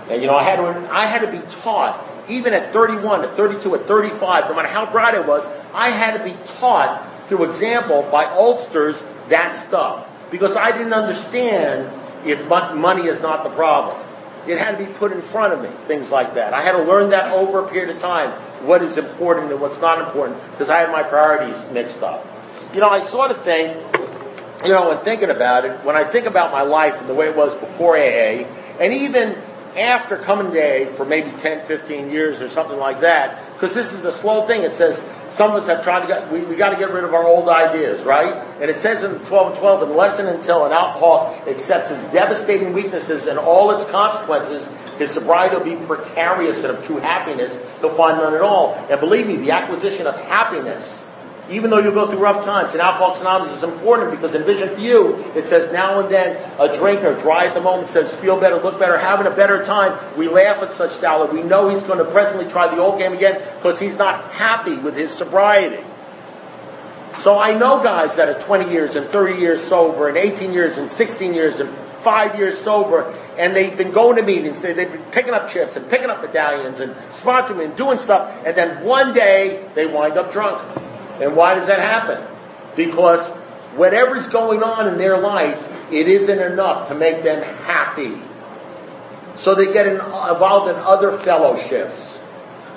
And 0.10 0.22
you 0.22 0.28
know, 0.28 0.36
I 0.36 0.44
had 0.44 0.58
to, 0.58 0.90
I 0.90 1.06
had 1.06 1.22
to 1.22 1.32
be 1.32 1.46
taught, 1.62 2.08
even 2.30 2.54
at 2.54 2.72
31, 2.72 3.26
at 3.26 3.36
32, 3.36 3.76
at 3.76 3.88
35, 3.88 4.50
no 4.50 4.56
matter 4.56 4.68
how 4.70 4.90
bright 4.90 5.16
I 5.16 5.20
was, 5.20 5.46
I 5.74 5.90
had 5.90 6.18
to 6.18 6.24
be 6.24 6.38
taught 6.46 7.04
through 7.28 7.46
example 7.46 8.08
by 8.12 8.26
oldsters 8.26 9.04
that 9.30 9.56
stuff 9.56 10.08
because 10.32 10.56
I 10.56 10.72
didn't 10.72 10.94
understand 10.94 11.88
if 12.26 12.48
money 12.48 13.08
is 13.08 13.22
not 13.22 13.44
the 13.44 13.50
problem. 13.50 13.98
It 14.48 14.58
had 14.58 14.78
to 14.78 14.86
be 14.86 14.92
put 14.94 15.12
in 15.12 15.22
front 15.22 15.54
of 15.54 15.62
me, 15.62 15.70
things 15.88 16.12
like 16.12 16.36
that. 16.36 16.54
I 16.54 16.62
had 16.62 16.72
to 16.72 16.84
learn 16.84 17.10
that 17.10 17.34
over 17.34 17.64
a 17.64 17.68
period 17.68 17.94
of 17.94 18.02
time, 18.02 18.32
what 18.66 18.82
is 18.82 18.98
important 18.98 19.52
and 19.52 19.60
what's 19.60 19.82
not 19.82 20.00
important, 20.00 20.42
because 20.52 20.70
I 20.70 20.80
had 20.80 20.92
my 20.92 21.04
priorities 21.04 21.66
mixed 21.72 22.02
up. 22.02 22.26
You 22.74 22.80
know, 22.80 22.90
I 22.90 23.02
sort 23.02 23.32
of 23.32 23.42
think, 23.42 23.76
you 24.64 24.72
know, 24.72 24.90
when 24.90 25.00
thinking 25.00 25.30
about 25.30 25.66
it, 25.66 25.84
when 25.84 25.98
I 25.98 26.06
think 26.06 26.28
about 26.28 26.52
my 26.52 26.62
life 26.62 26.96
and 26.98 27.10
the 27.10 27.14
way 27.14 27.28
it 27.28 27.36
was 27.36 27.56
before 27.56 27.98
AA, 27.98 28.46
and 28.80 28.94
even 28.94 29.38
after 29.78 30.18
coming 30.18 30.52
to 30.54 30.60
AA 30.60 30.94
for 30.94 31.06
maybe 31.06 31.32
10, 31.32 31.66
15 31.66 32.10
years 32.10 32.42
or 32.42 32.48
something 32.50 32.78
like 32.78 33.02
that, 33.02 33.54
because 33.54 33.74
this 33.76 33.94
is 33.94 34.06
a 34.06 34.12
slow 34.12 34.48
thing. 34.48 34.64
It 34.64 34.76
says 34.76 35.02
some 35.30 35.52
of 35.52 35.58
us 35.58 35.68
have 35.68 35.84
tried 35.84 36.02
to 36.02 36.08
get, 36.08 36.32
we, 36.32 36.44
we 36.44 36.56
got 36.56 36.70
to 36.70 36.78
get 36.78 36.92
rid 36.92 37.04
of 37.04 37.14
our 37.14 37.26
old 37.26 37.50
ideas, 37.50 38.04
right? 38.04 38.34
And 38.60 38.70
it 38.70 38.78
says 38.78 39.04
in 39.04 39.20
12 39.26 39.48
and 39.48 39.58
12, 39.58 39.90
unless 39.90 40.20
and 40.20 40.30
until 40.30 40.66
an 40.66 40.72
alcoholic 40.72 41.48
accepts 41.48 41.90
his 41.90 42.04
devastating 42.06 42.74
weaknesses 42.74 43.28
and 43.28 43.40
all 43.40 43.72
its 43.72 43.86
consequences, 43.86 44.70
his 44.98 45.12
sobriety 45.12 45.56
will 45.56 45.64
be 45.64 45.76
precarious 45.86 46.64
and 46.64 46.78
of 46.78 46.86
true 46.86 46.98
happiness, 46.98 47.60
he'll 47.80 47.94
find 47.94 48.18
none 48.18 48.34
at 48.34 48.42
all. 48.42 48.74
And 48.90 49.00
believe 49.00 49.28
me, 49.28 49.38
the 49.38 49.52
acquisition 49.52 50.08
of 50.08 50.20
happiness 50.22 51.04
even 51.50 51.70
though 51.70 51.80
you 51.80 51.92
go 51.92 52.08
through 52.08 52.20
rough 52.20 52.44
times, 52.44 52.74
and 52.74 52.82
Alcoholics 52.82 53.22
Anonymous 53.22 53.54
is 53.54 53.64
important 53.64 54.12
because 54.12 54.36
in 54.36 54.44
Vision 54.44 54.70
for 54.70 54.80
You, 54.80 55.16
it 55.36 55.48
says 55.48 55.72
now 55.72 56.00
and 56.00 56.10
then 56.10 56.36
a 56.60 56.76
drinker, 56.76 57.14
dry 57.20 57.46
at 57.46 57.54
the 57.54 57.62
moment, 57.62 57.90
says 57.90 58.16
feel 58.16 58.40
better, 58.40 58.58
look 58.58 58.80
better, 58.80 58.98
having 58.98 59.28
a 59.28 59.36
better 59.36 59.64
time. 59.64 59.98
We 60.18 60.28
laugh 60.28 60.62
at 60.62 60.72
such 60.72 60.92
salad. 60.92 61.34
We 61.34 61.44
know 61.44 61.70
he's 61.70 61.84
going 61.84 62.00
to 62.00 62.12
presently 62.12 62.50
try 62.50 62.74
the 62.74 62.82
old 62.82 63.00
game 63.00 63.14
again 63.14 63.42
because 63.58 63.80
he's 63.80 63.98
not 63.98 64.34
happy 64.34 64.78
with 64.78 64.98
his 64.98 65.12
sobriety. 65.12 65.84
So 67.20 67.40
I 67.40 67.58
know 67.58 67.82
guys 67.82 68.16
that 68.18 68.30
are 68.30 68.40
20 68.40 68.70
years 68.70 68.96
and 68.96 69.08
30 69.08 69.40
years 69.40 69.64
sober 69.64 70.08
and 70.08 70.18
18 70.18 70.54
years 70.54 70.78
and 70.78 70.90
16 70.90 71.34
years 71.34 71.60
and 71.60 71.70
five 72.04 72.38
years 72.38 72.58
sober, 72.58 73.14
and 73.38 73.56
they've 73.56 73.76
been 73.76 73.92
going 73.92 74.16
to 74.16 74.22
meetings, 74.22 74.62
they, 74.62 74.74
have 74.74 74.92
been 74.92 75.02
picking 75.12 75.34
up 75.34 75.50
chips 75.50 75.76
and 75.76 75.90
picking 75.90 76.10
up 76.10 76.22
medallions 76.22 76.80
and 76.80 76.96
sponsoring 77.12 77.66
and 77.66 77.76
doing 77.76 77.98
stuff, 77.98 78.34
and 78.46 78.56
then 78.56 78.84
one 78.86 79.14
day 79.14 79.68
they 79.76 79.86
wind 79.86 80.18
up 80.18 80.32
drunk. 80.32 80.62
And 81.22 81.36
why 81.36 81.56
does 81.56 81.68
that 81.68 81.80
happen? 81.80 82.24
Because 82.76 83.30
whatever's 83.76 84.28
going 84.28 84.64
on 84.64 84.88
in 84.88 84.98
their 84.98 85.18
life, 85.18 85.92
it 85.92 86.08
isn't 86.08 86.40
enough 86.40 86.90
to 86.90 86.96
make 86.96 87.24
them 87.24 87.42
happy. 87.64 88.18
So 89.36 89.56
they 89.56 89.72
get 89.72 89.88
involved 89.88 90.70
in 90.70 90.76
other 90.76 91.12
fellowships, 91.12 92.20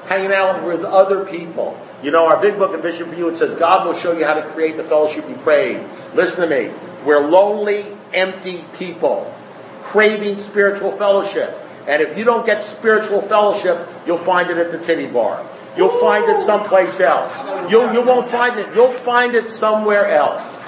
hanging 0.07 0.33
out 0.33 0.65
with 0.65 0.85
other 0.85 1.25
people. 1.25 1.79
You 2.03 2.11
know, 2.11 2.27
our 2.27 2.41
big 2.41 2.57
book 2.59 2.75
in 2.75 2.83
Vision 2.83 3.11
for 3.11 3.17
You, 3.17 3.29
it 3.29 3.37
says, 3.37 3.55
God 3.55 3.87
will 3.87 3.95
show 3.95 4.13
you 4.13 4.25
how 4.25 4.35
to 4.35 4.43
create 4.43 4.77
the 4.77 4.85
fellowship 4.85 5.29
you 5.29 5.37
crave. 5.37 5.87
Listen 6.15 6.49
to 6.49 6.49
me. 6.49 6.73
We're 7.05 7.27
lonely, 7.27 7.87
empty 8.13 8.65
people, 8.79 9.35
craving 9.83 10.39
spiritual 10.39 10.93
fellowship. 10.93 11.59
And 11.87 12.03
if 12.03 12.17
you 12.17 12.25
don't 12.25 12.45
get 12.45 12.63
spiritual 12.63 13.23
fellowship, 13.23 13.89
you'll 14.07 14.19
find 14.19 14.51
it 14.51 14.59
at 14.59 14.71
the 14.71 14.79
titty 14.79 15.07
bar. 15.07 15.47
You'll 15.77 16.01
find 16.01 16.29
it 16.29 16.41
someplace 16.41 17.01
else. 17.01 17.39
You, 17.71 17.93
you 17.93 18.03
won't 18.03 18.27
find 18.27 18.59
it. 18.59 18.75
You'll 18.75 18.93
find 18.93 19.35
it 19.35 19.49
somewhere 19.49 20.07
else. 20.07 20.61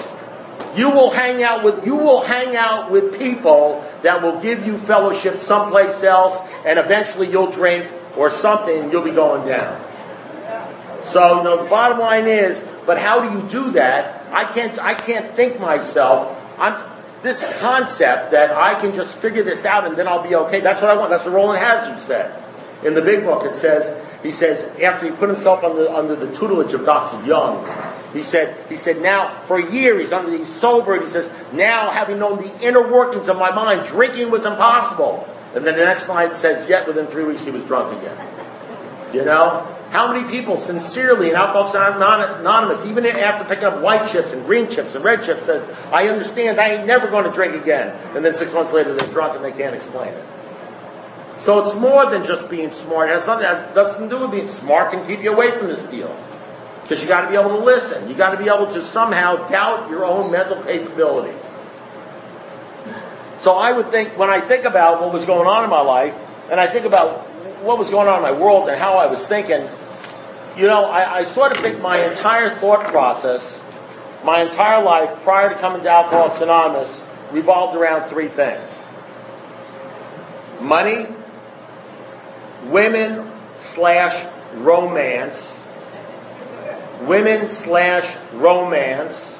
You 0.75 0.89
will 0.89 1.11
hang 1.11 1.43
out 1.43 1.63
with 1.63 1.85
you 1.85 1.95
will 1.95 2.21
hang 2.21 2.55
out 2.55 2.89
with 2.89 3.19
people 3.19 3.85
that 4.01 4.23
will 4.23 4.39
give 4.39 4.65
you 4.65 4.77
fellowship 4.77 5.37
someplace 5.37 6.03
else, 6.03 6.39
and 6.65 6.79
eventually 6.79 7.29
you'll 7.29 7.51
drink 7.51 7.91
or 8.17 8.31
something, 8.31 8.83
and 8.83 8.91
you'll 8.91 9.03
be 9.03 9.11
going 9.11 9.47
down. 9.47 9.79
So 11.03 11.37
you 11.37 11.43
know, 11.43 11.63
the 11.63 11.69
bottom 11.69 11.99
line 11.99 12.27
is, 12.27 12.65
but 12.87 12.97
how 12.97 13.19
do 13.19 13.37
you 13.37 13.47
do 13.47 13.71
that? 13.73 14.25
I 14.31 14.45
can't 14.45 14.79
I 14.79 14.95
can't 14.95 15.35
think 15.35 15.59
myself. 15.59 16.35
I'm 16.57 16.91
this 17.21 17.43
concept 17.59 18.31
that 18.31 18.51
I 18.51 18.75
can 18.75 18.93
just 18.93 19.15
figure 19.17 19.43
this 19.43 19.65
out 19.65 19.85
and 19.85 19.95
then 19.95 20.07
I'll 20.07 20.27
be 20.27 20.35
okay. 20.35 20.59
That's 20.59 20.81
what 20.81 20.91
I 20.91 20.95
want. 20.95 21.09
That's 21.09 21.23
what 21.23 21.33
Rowland 21.33 21.59
Hazard 21.59 21.99
said. 21.99 22.43
In 22.83 22.95
the 22.95 23.01
big 23.01 23.23
book, 23.23 23.45
it 23.45 23.55
says 23.55 23.95
he 24.23 24.31
says, 24.31 24.63
after 24.81 25.05
he 25.05 25.11
put 25.11 25.29
himself 25.29 25.63
under, 25.63 25.87
under 25.89 26.15
the 26.15 26.33
tutelage 26.33 26.73
of 26.73 26.85
Dr. 26.85 27.23
Jung, 27.27 27.67
He 28.13 28.21
said, 28.21 28.69
he 28.69 28.77
said, 28.77 29.01
now 29.01 29.41
for 29.41 29.57
a 29.57 29.71
year 29.71 29.99
he's 29.99 30.13
under 30.13 30.31
he's 30.31 30.47
sober, 30.47 30.93
and 30.93 31.03
he 31.03 31.09
says, 31.09 31.29
now 31.51 31.89
having 31.89 32.19
known 32.19 32.41
the 32.41 32.65
inner 32.65 32.87
workings 32.87 33.27
of 33.27 33.37
my 33.37 33.51
mind, 33.51 33.87
drinking 33.87 34.29
was 34.29 34.45
impossible. 34.45 35.27
And 35.55 35.65
then 35.65 35.75
the 35.75 35.83
next 35.83 36.07
line 36.07 36.35
says, 36.35 36.69
yet 36.69 36.87
within 36.87 37.07
three 37.07 37.25
weeks 37.25 37.43
he 37.43 37.51
was 37.51 37.65
drunk 37.65 37.99
again. 37.99 38.17
You 39.13 39.25
know? 39.25 39.67
How 39.89 40.11
many 40.11 40.27
people 40.27 40.57
sincerely 40.57 41.29
in 41.29 41.35
Alcoholics 41.35 41.75
Anonymous, 41.75 42.85
even 42.85 43.05
after 43.05 43.45
picking 43.45 43.65
up 43.65 43.79
white 43.81 44.09
chips 44.09 44.33
and 44.33 44.43
green 44.45 44.67
chips 44.67 44.95
and 44.95 45.03
red 45.03 45.23
chips, 45.23 45.45
says, 45.45 45.67
I 45.91 46.07
understand 46.07 46.59
I 46.59 46.69
ain't 46.69 46.87
never 46.87 47.07
going 47.07 47.25
to 47.25 47.31
drink 47.31 47.53
again. 47.53 47.95
And 48.15 48.25
then 48.25 48.33
six 48.33 48.53
months 48.53 48.73
later 48.73 48.95
they're 48.95 49.07
drunk 49.09 49.35
and 49.35 49.45
they 49.45 49.51
can't 49.51 49.75
explain 49.75 50.13
it. 50.13 50.25
So 51.43 51.59
it's 51.59 51.75
more 51.75 52.09
than 52.09 52.23
just 52.23 52.49
being 52.49 52.71
smart. 52.71 53.09
It 53.09 53.15
has 53.15 53.27
nothing, 53.27 53.45
it 53.45 53.75
doesn't 53.75 54.07
do 54.07 54.19
with 54.19 54.31
being 54.31 54.47
smart 54.47 54.91
can 54.91 55.05
keep 55.05 55.21
you 55.21 55.33
away 55.33 55.51
from 55.51 55.67
this 55.67 55.85
deal. 55.87 56.17
Because 56.81 57.01
you 57.01 57.07
got 57.09 57.23
to 57.23 57.27
be 57.27 57.35
able 57.35 57.49
to 57.49 57.65
listen. 57.65 58.07
You 58.07 58.15
got 58.15 58.29
to 58.29 58.37
be 58.37 58.49
able 58.49 58.65
to 58.67 58.81
somehow 58.81 59.45
doubt 59.49 59.89
your 59.89 60.05
own 60.05 60.31
mental 60.31 60.63
capabilities. 60.63 61.43
So 63.35 63.57
I 63.57 63.73
would 63.73 63.89
think, 63.89 64.17
when 64.17 64.29
I 64.29 64.39
think 64.39 64.63
about 64.63 65.01
what 65.01 65.11
was 65.11 65.25
going 65.25 65.45
on 65.45 65.65
in 65.65 65.69
my 65.69 65.81
life, 65.81 66.15
and 66.49 66.61
I 66.61 66.67
think 66.67 66.85
about 66.85 67.27
what 67.61 67.77
was 67.77 67.89
going 67.89 68.07
on 68.07 68.15
in 68.15 68.21
my 68.21 68.31
world 68.31 68.69
and 68.69 68.79
how 68.79 68.97
I 68.97 69.07
was 69.07 69.27
thinking, 69.27 69.67
you 70.55 70.67
know, 70.67 70.85
I, 70.85 71.15
I 71.15 71.23
sort 71.23 71.51
of 71.51 71.57
think 71.57 71.81
my 71.81 71.97
entire 71.97 72.51
thought 72.51 72.85
process, 72.85 73.59
my 74.23 74.43
entire 74.43 74.81
life 74.81 75.21
prior 75.23 75.49
to 75.49 75.55
coming 75.55 75.83
to 75.83 75.89
Alcoholics 75.89 76.39
Anonymous, 76.39 77.03
revolved 77.33 77.75
around 77.75 78.07
three 78.07 78.29
things 78.29 78.69
money, 80.61 81.07
women 82.69 83.31
slash 83.57 84.25
romance, 84.55 85.59
women 87.01 87.49
slash 87.49 88.15
romance, 88.33 89.37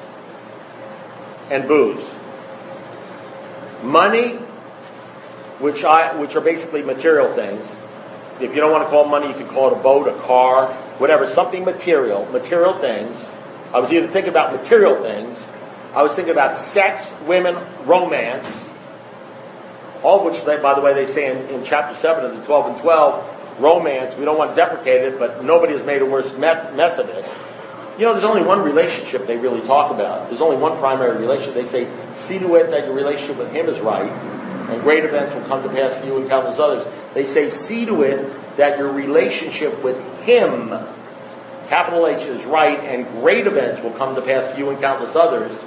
and 1.50 1.68
booze. 1.68 2.12
Money, 3.82 4.36
which 5.58 5.84
I 5.84 6.14
which 6.16 6.34
are 6.34 6.40
basically 6.40 6.82
material 6.82 7.32
things. 7.32 7.66
If 8.40 8.54
you 8.54 8.60
don't 8.60 8.72
want 8.72 8.84
to 8.84 8.90
call 8.90 9.04
money, 9.04 9.28
you 9.28 9.34
can 9.34 9.46
call 9.46 9.68
it 9.68 9.78
a 9.78 9.82
boat, 9.82 10.08
a 10.08 10.18
car, 10.20 10.72
whatever, 10.98 11.26
something 11.26 11.64
material, 11.64 12.26
material 12.32 12.78
things. 12.78 13.24
I 13.72 13.78
was 13.78 13.92
either 13.92 14.08
thinking 14.08 14.30
about 14.30 14.52
material 14.52 14.96
things, 15.02 15.38
I 15.94 16.02
was 16.02 16.14
thinking 16.14 16.32
about 16.32 16.56
sex, 16.56 17.12
women, 17.26 17.56
romance, 17.84 18.63
all 20.04 20.18
of 20.18 20.24
which, 20.24 20.44
by 20.44 20.74
the 20.74 20.82
way, 20.82 20.92
they 20.92 21.06
say 21.06 21.30
in, 21.30 21.48
in 21.48 21.64
chapter 21.64 21.94
7 21.94 22.24
of 22.24 22.36
the 22.36 22.44
12 22.44 22.66
and 22.72 22.76
12, 22.78 23.60
romance, 23.60 24.14
we 24.16 24.24
don't 24.24 24.36
want 24.36 24.50
to 24.50 24.56
deprecate 24.56 25.02
it, 25.02 25.18
but 25.18 25.42
nobody 25.42 25.72
has 25.72 25.82
made 25.82 26.02
a 26.02 26.06
worse 26.06 26.36
mess 26.36 26.98
of 26.98 27.08
it. 27.08 27.24
You 27.98 28.04
know, 28.04 28.12
there's 28.12 28.24
only 28.24 28.42
one 28.42 28.62
relationship 28.62 29.26
they 29.26 29.36
really 29.36 29.60
talk 29.62 29.90
about. 29.90 30.28
There's 30.28 30.40
only 30.40 30.56
one 30.56 30.76
primary 30.78 31.16
relationship. 31.16 31.54
They 31.54 31.64
say, 31.64 31.88
see 32.14 32.38
to 32.38 32.56
it 32.56 32.70
that 32.70 32.86
your 32.86 32.94
relationship 32.94 33.38
with 33.38 33.52
him 33.52 33.68
is 33.68 33.80
right, 33.80 34.10
and 34.10 34.82
great 34.82 35.04
events 35.04 35.32
will 35.32 35.42
come 35.42 35.62
to 35.62 35.68
pass 35.68 35.98
for 35.98 36.04
you 36.04 36.16
and 36.18 36.28
countless 36.28 36.58
others. 36.58 36.84
They 37.14 37.24
say, 37.24 37.48
see 37.48 37.86
to 37.86 38.02
it 38.02 38.56
that 38.56 38.78
your 38.78 38.92
relationship 38.92 39.82
with 39.82 39.96
him, 40.22 40.70
capital 41.68 42.06
H, 42.06 42.26
is 42.26 42.44
right, 42.44 42.80
and 42.80 43.06
great 43.20 43.46
events 43.46 43.80
will 43.80 43.92
come 43.92 44.14
to 44.16 44.22
pass 44.22 44.52
for 44.52 44.58
you 44.58 44.70
and 44.70 44.78
countless 44.80 45.14
others. 45.14 45.58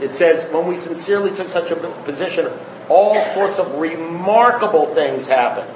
It 0.00 0.12
says, 0.12 0.44
when 0.52 0.66
we 0.66 0.74
sincerely 0.74 1.30
took 1.30 1.48
such 1.48 1.70
a 1.70 1.76
position, 1.76 2.50
all 2.88 3.20
sorts 3.20 3.58
of 3.58 3.74
remarkable 3.76 4.86
things 4.94 5.26
happen. 5.26 5.66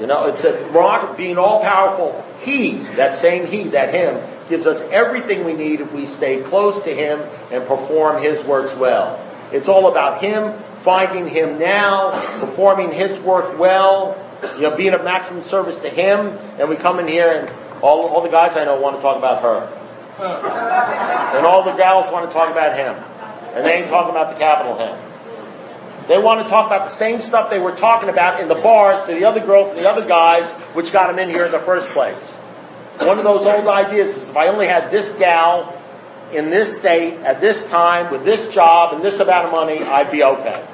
You 0.00 0.06
know, 0.06 0.26
it 0.26 0.36
said, 0.36 0.72
being 1.16 1.38
all 1.38 1.60
powerful, 1.60 2.24
He, 2.40 2.78
that 2.96 3.16
same 3.16 3.46
He, 3.46 3.64
that 3.70 3.92
Him, 3.92 4.22
gives 4.48 4.66
us 4.66 4.80
everything 4.82 5.44
we 5.44 5.54
need 5.54 5.80
if 5.80 5.92
we 5.92 6.06
stay 6.06 6.40
close 6.40 6.80
to 6.82 6.94
Him 6.94 7.20
and 7.50 7.66
perform 7.66 8.22
His 8.22 8.44
works 8.44 8.74
well. 8.76 9.24
It's 9.52 9.68
all 9.68 9.90
about 9.90 10.22
Him, 10.22 10.52
finding 10.82 11.26
Him 11.26 11.58
now, 11.58 12.12
performing 12.38 12.92
His 12.92 13.18
work 13.18 13.58
well, 13.58 14.16
you 14.56 14.62
know, 14.62 14.76
being 14.76 14.94
of 14.94 15.02
maximum 15.02 15.42
service 15.42 15.80
to 15.80 15.88
Him. 15.88 16.38
And 16.58 16.68
we 16.68 16.76
come 16.76 17.00
in 17.00 17.08
here, 17.08 17.32
and 17.32 17.82
all, 17.82 18.06
all 18.06 18.22
the 18.22 18.28
guys 18.28 18.56
I 18.56 18.64
know 18.64 18.80
want 18.80 18.96
to 18.96 19.02
talk 19.02 19.16
about 19.16 19.42
her. 19.42 19.74
And 21.36 21.46
all 21.46 21.64
the 21.64 21.72
gals 21.72 22.10
want 22.12 22.30
to 22.30 22.36
talk 22.36 22.50
about 22.50 22.76
Him. 22.76 22.94
And 23.54 23.64
they 23.64 23.80
ain't 23.80 23.88
talking 23.88 24.10
about 24.10 24.32
the 24.32 24.38
capital 24.38 24.78
Him. 24.78 25.07
They 26.08 26.18
want 26.18 26.42
to 26.42 26.50
talk 26.50 26.66
about 26.66 26.86
the 26.86 26.94
same 26.94 27.20
stuff 27.20 27.50
they 27.50 27.58
were 27.58 27.74
talking 27.74 28.08
about 28.08 28.40
in 28.40 28.48
the 28.48 28.54
bars 28.54 29.06
to 29.06 29.14
the 29.14 29.26
other 29.26 29.40
girls 29.40 29.70
and 29.70 29.78
the 29.78 29.88
other 29.88 30.06
guys, 30.06 30.50
which 30.74 30.90
got 30.90 31.08
them 31.08 31.18
in 31.18 31.28
here 31.28 31.44
in 31.44 31.52
the 31.52 31.58
first 31.58 31.90
place. 31.90 32.20
One 33.00 33.18
of 33.18 33.24
those 33.24 33.46
old 33.46 33.68
ideas 33.68 34.16
is 34.16 34.30
if 34.30 34.36
I 34.36 34.48
only 34.48 34.66
had 34.66 34.90
this 34.90 35.10
gal 35.12 35.74
in 36.32 36.50
this 36.50 36.78
state 36.78 37.14
at 37.20 37.40
this 37.40 37.68
time 37.70 38.10
with 38.10 38.24
this 38.24 38.48
job 38.48 38.94
and 38.94 39.04
this 39.04 39.20
amount 39.20 39.46
of 39.46 39.52
money, 39.52 39.82
I'd 39.82 40.10
be 40.10 40.24
okay. 40.24 40.66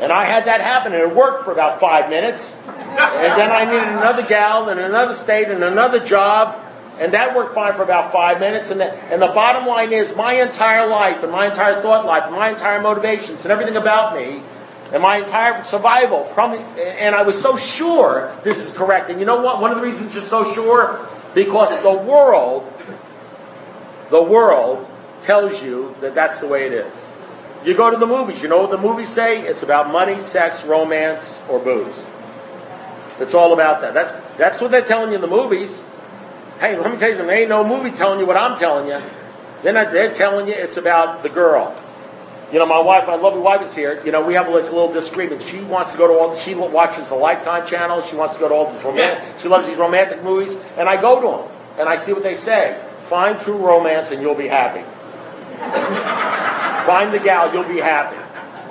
And 0.00 0.12
I 0.12 0.24
had 0.24 0.44
that 0.44 0.60
happen, 0.60 0.92
and 0.92 1.02
it 1.02 1.14
worked 1.14 1.44
for 1.44 1.52
about 1.52 1.80
five 1.80 2.08
minutes. 2.08 2.54
And 2.66 3.40
then 3.40 3.50
I 3.50 3.64
needed 3.64 3.88
another 3.88 4.22
gal 4.22 4.68
in 4.68 4.78
another 4.78 5.14
state 5.14 5.48
and 5.48 5.64
another 5.64 5.98
job, 5.98 6.56
and 6.98 7.12
that 7.14 7.36
worked 7.36 7.54
fine 7.54 7.74
for 7.74 7.82
about 7.82 8.12
five 8.12 8.40
minutes. 8.40 8.70
And 8.70 8.80
the, 8.80 8.92
and 9.12 9.22
the 9.22 9.28
bottom 9.28 9.66
line 9.66 9.92
is 9.92 10.14
my 10.16 10.34
entire 10.34 10.86
life 10.88 11.22
and 11.22 11.30
my 11.30 11.46
entire 11.46 11.80
thought 11.80 12.04
life 12.04 12.24
and 12.24 12.34
my 12.34 12.50
entire 12.50 12.80
motivations 12.82 13.44
and 13.44 13.52
everything 13.52 13.76
about 13.76 14.16
me 14.16 14.42
and 14.92 15.02
my 15.02 15.18
entire 15.18 15.62
survival. 15.64 16.24
And 16.36 17.14
I 17.14 17.22
was 17.22 17.40
so 17.40 17.56
sure 17.56 18.36
this 18.42 18.58
is 18.58 18.72
correct. 18.72 19.10
And 19.10 19.20
you 19.20 19.26
know 19.26 19.40
what? 19.40 19.60
One 19.60 19.70
of 19.70 19.76
the 19.76 19.82
reasons 19.82 20.14
you're 20.14 20.22
so 20.22 20.52
sure? 20.52 21.06
Because 21.34 21.82
the 21.82 21.92
world, 21.92 22.72
the 24.10 24.22
world 24.22 24.88
tells 25.22 25.62
you 25.62 25.94
that 26.00 26.14
that's 26.14 26.40
the 26.40 26.48
way 26.48 26.66
it 26.66 26.72
is. 26.72 26.92
You 27.64 27.74
go 27.74 27.90
to 27.90 27.96
the 27.96 28.06
movies, 28.06 28.42
you 28.42 28.48
know 28.48 28.60
what 28.62 28.70
the 28.70 28.78
movies 28.78 29.08
say? 29.08 29.42
It's 29.42 29.62
about 29.62 29.90
money, 29.90 30.20
sex, 30.20 30.64
romance, 30.64 31.38
or 31.48 31.58
booze. 31.58 31.94
It's 33.20 33.34
all 33.34 33.52
about 33.52 33.80
that. 33.80 33.94
That's, 33.94 34.12
that's 34.36 34.60
what 34.60 34.70
they're 34.70 34.80
telling 34.80 35.10
you 35.10 35.16
in 35.16 35.20
the 35.20 35.26
movies. 35.26 35.82
Hey, 36.58 36.76
let 36.76 36.90
me 36.90 36.98
tell 36.98 37.08
you 37.08 37.16
something. 37.16 37.28
There 37.28 37.40
ain't 37.40 37.48
no 37.48 37.64
movie 37.64 37.90
telling 37.96 38.18
you 38.18 38.26
what 38.26 38.36
I'm 38.36 38.58
telling 38.58 38.88
you. 38.88 39.00
They're, 39.62 39.72
not, 39.72 39.92
they're 39.92 40.12
telling 40.12 40.46
you 40.46 40.54
it's 40.54 40.76
about 40.76 41.22
the 41.22 41.28
girl. 41.28 41.74
You 42.52 42.58
know, 42.58 42.66
my 42.66 42.80
wife, 42.80 43.06
my 43.06 43.14
lovely 43.14 43.40
wife 43.40 43.62
is 43.62 43.74
here. 43.74 44.02
You 44.04 44.10
know, 44.10 44.24
we 44.24 44.34
have 44.34 44.48
a 44.48 44.50
little, 44.50 44.72
little 44.72 44.92
disagreement. 44.92 45.42
She 45.42 45.60
wants 45.60 45.92
to 45.92 45.98
go 45.98 46.08
to 46.08 46.14
all. 46.14 46.34
She 46.34 46.54
watches 46.54 47.08
the 47.10 47.14
Lifetime 47.14 47.66
channel. 47.66 48.00
She 48.00 48.16
wants 48.16 48.34
to 48.34 48.40
go 48.40 48.48
to 48.48 48.54
all 48.54 48.72
these 48.72 48.82
romantic. 48.82 49.22
Yeah. 49.22 49.38
She 49.38 49.48
loves 49.48 49.66
these 49.66 49.76
romantic 49.76 50.22
movies, 50.22 50.56
and 50.76 50.88
I 50.88 51.00
go 51.00 51.20
to 51.20 51.42
them 51.44 51.58
and 51.78 51.88
I 51.88 51.96
see 51.96 52.12
what 52.12 52.22
they 52.22 52.34
say. 52.34 52.82
Find 53.00 53.38
true 53.38 53.56
romance, 53.56 54.10
and 54.10 54.20
you'll 54.20 54.34
be 54.34 54.48
happy. 54.48 54.82
Find 56.86 57.12
the 57.12 57.18
gal, 57.18 57.52
you'll 57.52 57.64
be 57.64 57.80
happy. 57.80 58.16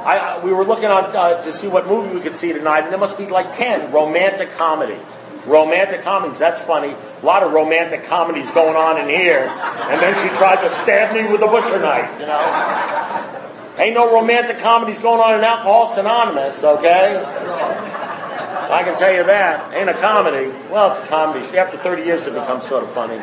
I, 0.04 0.40
we 0.44 0.52
were 0.54 0.64
looking 0.64 0.86
on 0.86 1.16
uh, 1.16 1.42
to 1.42 1.52
see 1.52 1.68
what 1.68 1.88
movie 1.88 2.16
we 2.16 2.22
could 2.22 2.36
see 2.36 2.54
tonight, 2.54 2.82
and 2.84 2.92
there 2.92 3.00
must 3.00 3.18
be 3.18 3.28
like 3.28 3.56
ten 3.56 3.92
romantic 3.92 4.52
comedies. 4.54 5.17
Romantic 5.48 6.02
comedies, 6.02 6.40
that's 6.40 6.62
funny. 6.62 6.90
A 6.92 7.26
lot 7.26 7.42
of 7.42 7.54
romantic 7.54 8.04
comedies 8.04 8.52
going 8.52 8.76
on 8.76 8.98
in 8.98 9.08
here. 9.08 9.48
And 9.48 10.02
then 10.02 10.14
she 10.16 10.36
tried 10.36 10.62
to 10.62 10.70
stab 10.70 11.16
me 11.16 11.32
with 11.32 11.42
a 11.42 11.48
butcher 11.48 11.80
knife, 11.80 12.20
you 12.20 12.26
know. 12.26 13.78
Ain't 13.80 13.94
no 13.94 14.14
romantic 14.14 14.60
comedies 14.60 15.00
going 15.00 15.22
on 15.22 15.36
in 15.36 15.44
Alcoholics 15.46 15.98
Anonymous, 15.98 16.64
okay? 16.64 17.24
I 18.70 18.84
can 18.84 18.98
tell 18.98 19.14
you 19.14 19.24
that. 19.24 19.74
Ain't 19.74 19.90
a 19.90 19.94
comedy. 19.94 20.50
Well, 20.70 20.92
it's 20.92 21.00
a 21.00 21.08
comedy. 21.08 21.58
After 21.58 21.78
30 21.78 22.04
years, 22.04 22.28
it 22.28 22.34
becomes 22.34 22.66
sort 22.66 22.84
of 22.84 22.92
funny. 22.92 23.18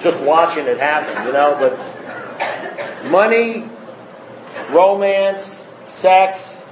Just 0.00 0.20
watching 0.20 0.66
it 0.66 0.78
happen, 0.78 1.26
you 1.26 1.32
know? 1.32 1.56
But 1.58 3.10
money, 3.10 3.68
romance, 4.70 5.64
sex, 5.88 6.62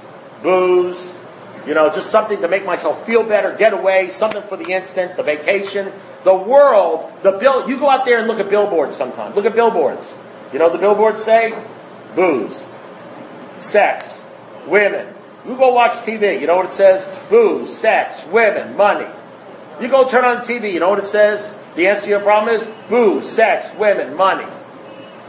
booze, 0.41 1.15
you 1.69 1.75
know, 1.75 1.87
just 1.89 2.09
something 2.09 2.41
to 2.41 2.47
make 2.47 2.65
myself 2.65 3.05
feel 3.05 3.21
better, 3.21 3.55
get 3.55 3.73
away, 3.73 4.09
something 4.09 4.41
for 4.41 4.57
the 4.57 4.73
instant, 4.73 5.15
the 5.15 5.23
vacation. 5.23 5.93
The 6.23 6.35
world, 6.35 7.13
the 7.21 7.33
bill, 7.33 7.69
you 7.69 7.77
go 7.77 7.87
out 7.87 8.05
there 8.05 8.17
and 8.17 8.27
look 8.27 8.39
at 8.39 8.49
billboards 8.49 8.97
sometimes. 8.97 9.35
Look 9.35 9.45
at 9.45 9.53
billboards. 9.53 10.11
You 10.51 10.57
know 10.57 10.71
the 10.71 10.79
billboards 10.79 11.23
say? 11.23 11.53
Booze 12.15 12.65
sex, 13.61 14.23
women. 14.65 15.13
You 15.45 15.55
go 15.55 15.71
watch 15.71 15.91
TV, 16.05 16.41
you 16.41 16.47
know 16.47 16.57
what 16.57 16.65
it 16.65 16.71
says? 16.71 17.07
Booze, 17.29 17.75
sex, 17.75 18.25
women, 18.25 18.75
money. 18.75 19.07
You 19.79 19.89
go 19.89 20.07
turn 20.07 20.25
on 20.25 20.37
TV, 20.37 20.73
you 20.73 20.79
know 20.79 20.89
what 20.89 20.99
it 20.99 21.05
says? 21.05 21.55
The 21.75 21.87
answer 21.87 22.05
to 22.05 22.09
your 22.09 22.19
problem 22.21 22.55
is 22.55 22.67
booze, 22.89 23.29
sex, 23.29 23.71
women, 23.75 24.15
money. 24.15 24.45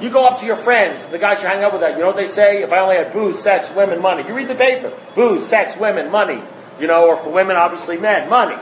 You 0.01 0.09
go 0.09 0.25
up 0.25 0.41
to 0.41 0.47
your 0.47 0.57
friends, 0.57 1.05
the 1.07 1.19
guys 1.19 1.43
you 1.43 1.49
hang 1.49 1.63
out 1.63 1.73
with, 1.73 1.83
that 1.83 1.93
you 1.93 2.01
know 2.01 2.07
what 2.07 2.17
they 2.17 2.27
say? 2.27 2.63
If 2.63 2.73
I 2.73 2.79
only 2.79 2.97
had 2.97 3.13
booze, 3.13 3.39
sex, 3.39 3.71
women, 3.71 4.01
money. 4.01 4.27
You 4.27 4.35
read 4.35 4.49
the 4.49 4.55
paper. 4.55 4.93
Booze, 5.15 5.47
sex, 5.47 5.77
women, 5.77 6.11
money. 6.11 6.43
You 6.81 6.87
know, 6.87 7.07
or 7.07 7.17
for 7.19 7.31
women, 7.31 7.57
obviously 7.57 7.99
men, 7.99 8.29
money. 8.31 8.57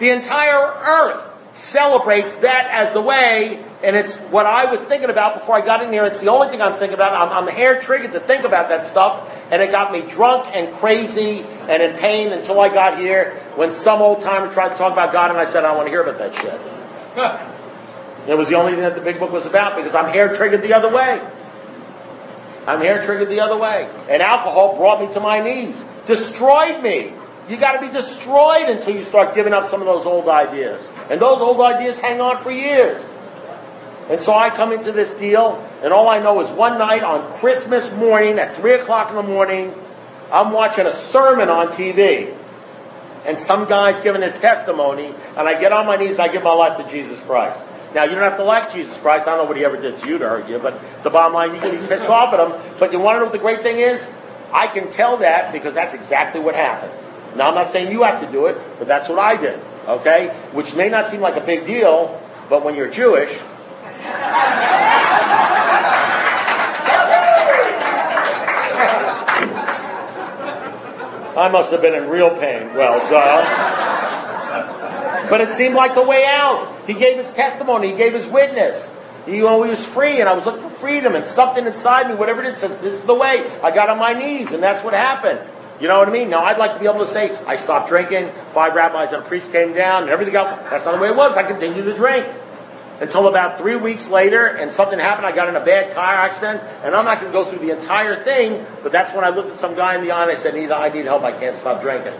The 0.00 0.10
entire 0.10 0.74
earth 0.80 1.28
celebrates 1.52 2.34
that 2.36 2.68
as 2.70 2.92
the 2.92 3.00
way, 3.00 3.62
and 3.84 3.94
it's 3.94 4.18
what 4.18 4.46
I 4.46 4.64
was 4.64 4.84
thinking 4.84 5.10
about 5.10 5.34
before 5.34 5.56
I 5.56 5.60
got 5.64 5.82
in 5.82 5.92
here. 5.92 6.04
It's 6.04 6.20
the 6.20 6.28
only 6.28 6.48
thing 6.48 6.60
I'm 6.60 6.78
thinking 6.78 6.94
about. 6.94 7.14
I'm, 7.14 7.44
I'm 7.44 7.54
hair 7.54 7.80
triggered 7.80 8.12
to 8.12 8.20
think 8.20 8.44
about 8.44 8.68
that 8.70 8.84
stuff, 8.84 9.30
and 9.52 9.62
it 9.62 9.70
got 9.70 9.92
me 9.92 10.00
drunk 10.02 10.48
and 10.56 10.72
crazy 10.74 11.44
and 11.68 11.82
in 11.82 11.96
pain 11.96 12.32
until 12.32 12.58
I 12.58 12.68
got 12.68 12.98
here 12.98 13.34
when 13.54 13.70
some 13.70 14.02
old 14.02 14.22
timer 14.22 14.50
tried 14.52 14.70
to 14.70 14.74
talk 14.74 14.92
about 14.92 15.12
God, 15.12 15.30
and 15.30 15.38
I 15.38 15.44
said, 15.44 15.64
I 15.64 15.68
don't 15.68 15.76
want 15.76 15.86
to 15.86 15.92
hear 15.92 16.02
about 16.02 16.18
that 16.18 16.34
shit. 16.34 17.48
It 18.28 18.36
was 18.36 18.48
the 18.48 18.54
only 18.54 18.72
thing 18.72 18.82
that 18.82 18.94
the 18.94 19.00
big 19.00 19.18
book 19.18 19.32
was 19.32 19.46
about 19.46 19.76
because 19.76 19.94
I'm 19.94 20.06
hair 20.06 20.34
triggered 20.34 20.62
the 20.62 20.74
other 20.74 20.92
way. 20.92 21.20
I'm 22.66 22.80
hair 22.80 23.02
triggered 23.02 23.28
the 23.28 23.40
other 23.40 23.56
way. 23.56 23.90
And 24.08 24.22
alcohol 24.22 24.76
brought 24.76 25.00
me 25.00 25.12
to 25.14 25.20
my 25.20 25.40
knees, 25.40 25.84
destroyed 26.06 26.82
me. 26.82 27.14
You 27.48 27.56
got 27.56 27.72
to 27.72 27.80
be 27.80 27.92
destroyed 27.92 28.68
until 28.68 28.94
you 28.94 29.02
start 29.02 29.34
giving 29.34 29.52
up 29.52 29.66
some 29.66 29.80
of 29.80 29.86
those 29.86 30.06
old 30.06 30.28
ideas. 30.28 30.88
And 31.10 31.20
those 31.20 31.40
old 31.40 31.60
ideas 31.60 31.98
hang 31.98 32.20
on 32.20 32.40
for 32.42 32.52
years. 32.52 33.04
And 34.08 34.20
so 34.20 34.32
I 34.34 34.50
come 34.50 34.72
into 34.72 34.92
this 34.92 35.12
deal, 35.12 35.66
and 35.82 35.92
all 35.92 36.08
I 36.08 36.20
know 36.20 36.40
is 36.40 36.50
one 36.50 36.78
night 36.78 37.02
on 37.02 37.32
Christmas 37.32 37.90
morning 37.92 38.38
at 38.38 38.56
3 38.56 38.74
o'clock 38.74 39.10
in 39.10 39.16
the 39.16 39.22
morning, 39.22 39.74
I'm 40.30 40.52
watching 40.52 40.86
a 40.86 40.92
sermon 40.92 41.48
on 41.48 41.68
TV. 41.68 42.36
And 43.24 43.38
some 43.38 43.68
guy's 43.68 44.00
giving 44.00 44.22
his 44.22 44.38
testimony, 44.38 45.14
and 45.36 45.48
I 45.48 45.58
get 45.60 45.72
on 45.72 45.86
my 45.86 45.96
knees 45.96 46.12
and 46.12 46.22
I 46.22 46.28
give 46.28 46.42
my 46.42 46.52
life 46.52 46.84
to 46.84 46.90
Jesus 46.90 47.20
Christ. 47.20 47.64
Now, 47.94 48.04
you 48.04 48.12
don't 48.12 48.22
have 48.22 48.38
to 48.38 48.44
like 48.44 48.72
Jesus 48.72 48.96
Christ. 48.98 49.26
I 49.26 49.30
don't 49.30 49.44
know 49.44 49.48
what 49.48 49.56
he 49.56 49.64
ever 49.64 49.76
did 49.76 49.98
to 49.98 50.08
you 50.08 50.18
to 50.18 50.28
hurt 50.28 50.48
you, 50.48 50.58
but 50.58 50.80
the 51.02 51.10
bottom 51.10 51.34
line, 51.34 51.54
you 51.54 51.60
can 51.60 51.78
be 51.78 51.86
pissed 51.86 52.06
off 52.06 52.32
at 52.32 52.40
him. 52.40 52.60
But 52.78 52.92
you 52.92 52.98
want 52.98 53.16
to 53.16 53.18
know 53.20 53.24
what 53.26 53.32
the 53.32 53.38
great 53.38 53.62
thing 53.62 53.78
is? 53.78 54.10
I 54.52 54.66
can 54.66 54.88
tell 54.88 55.18
that 55.18 55.52
because 55.52 55.74
that's 55.74 55.94
exactly 55.94 56.40
what 56.40 56.54
happened. 56.54 56.92
Now, 57.36 57.48
I'm 57.48 57.54
not 57.54 57.68
saying 57.68 57.90
you 57.90 58.02
have 58.02 58.20
to 58.20 58.30
do 58.30 58.46
it, 58.46 58.58
but 58.78 58.86
that's 58.86 59.08
what 59.08 59.18
I 59.18 59.36
did, 59.36 59.58
okay? 59.86 60.28
Which 60.52 60.74
may 60.74 60.88
not 60.88 61.08
seem 61.08 61.20
like 61.20 61.36
a 61.36 61.40
big 61.40 61.64
deal, 61.64 62.20
but 62.48 62.64
when 62.64 62.74
you're 62.74 62.90
Jewish, 62.90 63.38
I 71.34 71.48
must 71.50 71.72
have 71.72 71.80
been 71.80 71.94
in 71.94 72.10
real 72.10 72.28
pain. 72.30 72.74
Well, 72.74 72.98
duh. 73.08 73.81
But 75.32 75.40
it 75.40 75.48
seemed 75.48 75.74
like 75.74 75.94
the 75.94 76.02
way 76.02 76.26
out. 76.26 76.86
He 76.86 76.92
gave 76.92 77.16
his 77.16 77.30
testimony, 77.32 77.92
he 77.92 77.96
gave 77.96 78.12
his 78.12 78.28
witness. 78.28 78.90
He, 79.24 79.40
was 79.40 79.86
free, 79.86 80.20
and 80.20 80.28
I 80.28 80.34
was 80.34 80.44
looking 80.44 80.60
for 80.60 80.68
freedom, 80.68 81.14
and 81.14 81.24
something 81.24 81.64
inside 81.64 82.10
me, 82.10 82.16
whatever 82.16 82.42
it 82.42 82.48
is, 82.48 82.58
says, 82.58 82.76
This 82.80 82.92
is 82.92 83.04
the 83.04 83.14
way. 83.14 83.50
I 83.62 83.70
got 83.70 83.88
on 83.88 83.98
my 83.98 84.12
knees, 84.12 84.52
and 84.52 84.62
that's 84.62 84.84
what 84.84 84.92
happened. 84.92 85.40
You 85.80 85.88
know 85.88 85.98
what 85.98 86.06
I 86.06 86.12
mean? 86.12 86.28
Now, 86.28 86.44
I'd 86.44 86.58
like 86.58 86.74
to 86.74 86.78
be 86.78 86.84
able 86.84 86.98
to 86.98 87.06
say, 87.06 87.34
I 87.46 87.56
stopped 87.56 87.88
drinking, 87.88 88.30
five 88.52 88.74
rabbis 88.74 89.14
and 89.14 89.22
a 89.22 89.26
priest 89.26 89.52
came 89.52 89.72
down, 89.72 90.02
and 90.02 90.12
everything 90.12 90.36
else. 90.36 90.50
That's 90.68 90.84
not 90.84 90.96
the 90.96 91.00
way 91.00 91.08
it 91.08 91.16
was. 91.16 91.34
I 91.34 91.44
continued 91.44 91.84
to 91.84 91.94
drink. 91.94 92.26
Until 93.00 93.26
about 93.26 93.56
three 93.56 93.76
weeks 93.76 94.10
later, 94.10 94.44
and 94.44 94.70
something 94.70 94.98
happened. 94.98 95.24
I 95.24 95.32
got 95.32 95.48
in 95.48 95.56
a 95.56 95.64
bad 95.64 95.94
car 95.94 96.12
accident, 96.12 96.62
and 96.84 96.94
I'm 96.94 97.06
not 97.06 97.22
going 97.22 97.32
to 97.32 97.38
go 97.38 97.46
through 97.46 97.66
the 97.66 97.74
entire 97.74 98.22
thing, 98.22 98.66
but 98.82 98.92
that's 98.92 99.14
when 99.14 99.24
I 99.24 99.30
looked 99.30 99.52
at 99.52 99.56
some 99.56 99.76
guy 99.76 99.94
in 99.94 100.02
the 100.02 100.10
eye 100.10 100.24
and 100.24 100.30
I 100.30 100.34
said, 100.34 100.54
I 100.70 100.90
need 100.90 101.06
help. 101.06 101.22
I 101.22 101.32
can't 101.32 101.56
stop 101.56 101.80
drinking. 101.80 102.12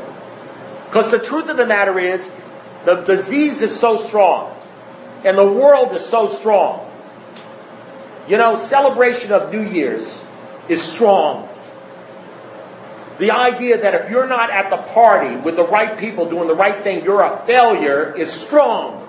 Because 0.86 1.10
the 1.10 1.18
truth 1.18 1.50
of 1.50 1.58
the 1.58 1.66
matter 1.66 1.98
is, 1.98 2.30
the 2.84 2.96
disease 3.02 3.62
is 3.62 3.78
so 3.78 3.96
strong, 3.96 4.56
and 5.24 5.38
the 5.38 5.46
world 5.46 5.92
is 5.92 6.04
so 6.04 6.26
strong. 6.26 6.88
You 8.28 8.38
know, 8.38 8.56
celebration 8.56 9.32
of 9.32 9.52
New 9.52 9.62
Year's 9.62 10.22
is 10.68 10.82
strong. 10.82 11.48
The 13.18 13.30
idea 13.30 13.80
that 13.80 13.94
if 13.94 14.10
you're 14.10 14.26
not 14.26 14.50
at 14.50 14.70
the 14.70 14.78
party 14.78 15.36
with 15.36 15.56
the 15.56 15.66
right 15.66 15.96
people 15.98 16.28
doing 16.28 16.48
the 16.48 16.54
right 16.54 16.82
thing, 16.82 17.04
you're 17.04 17.22
a 17.22 17.44
failure 17.44 18.16
is 18.16 18.32
strong. 18.32 19.08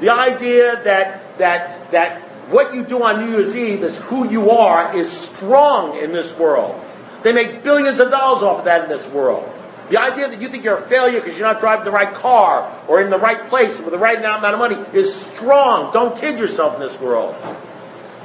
The 0.00 0.10
idea 0.10 0.82
that, 0.84 1.38
that, 1.38 1.90
that 1.92 2.20
what 2.50 2.74
you 2.74 2.84
do 2.84 3.02
on 3.02 3.24
New 3.24 3.38
Year's 3.38 3.54
Eve 3.56 3.82
is 3.82 3.96
who 3.96 4.28
you 4.28 4.50
are 4.50 4.94
is 4.94 5.10
strong 5.10 5.96
in 5.96 6.12
this 6.12 6.36
world. 6.36 6.78
They 7.22 7.32
make 7.32 7.62
billions 7.62 8.00
of 8.00 8.10
dollars 8.10 8.42
off 8.42 8.58
of 8.58 8.64
that 8.66 8.84
in 8.84 8.90
this 8.90 9.06
world. 9.06 9.50
The 9.90 10.00
idea 10.00 10.28
that 10.28 10.40
you 10.40 10.48
think 10.48 10.64
you're 10.64 10.78
a 10.78 10.88
failure 10.88 11.20
because 11.20 11.38
you're 11.38 11.46
not 11.46 11.60
driving 11.60 11.84
the 11.84 11.90
right 11.90 12.12
car 12.14 12.72
or 12.88 13.02
in 13.02 13.10
the 13.10 13.18
right 13.18 13.46
place 13.48 13.78
with 13.78 13.90
the 13.90 13.98
right 13.98 14.18
amount 14.18 14.44
of 14.44 14.58
money 14.58 14.76
is 14.98 15.14
strong. 15.14 15.92
Don't 15.92 16.16
kid 16.16 16.38
yourself 16.38 16.74
in 16.74 16.80
this 16.80 16.98
world. 16.98 17.34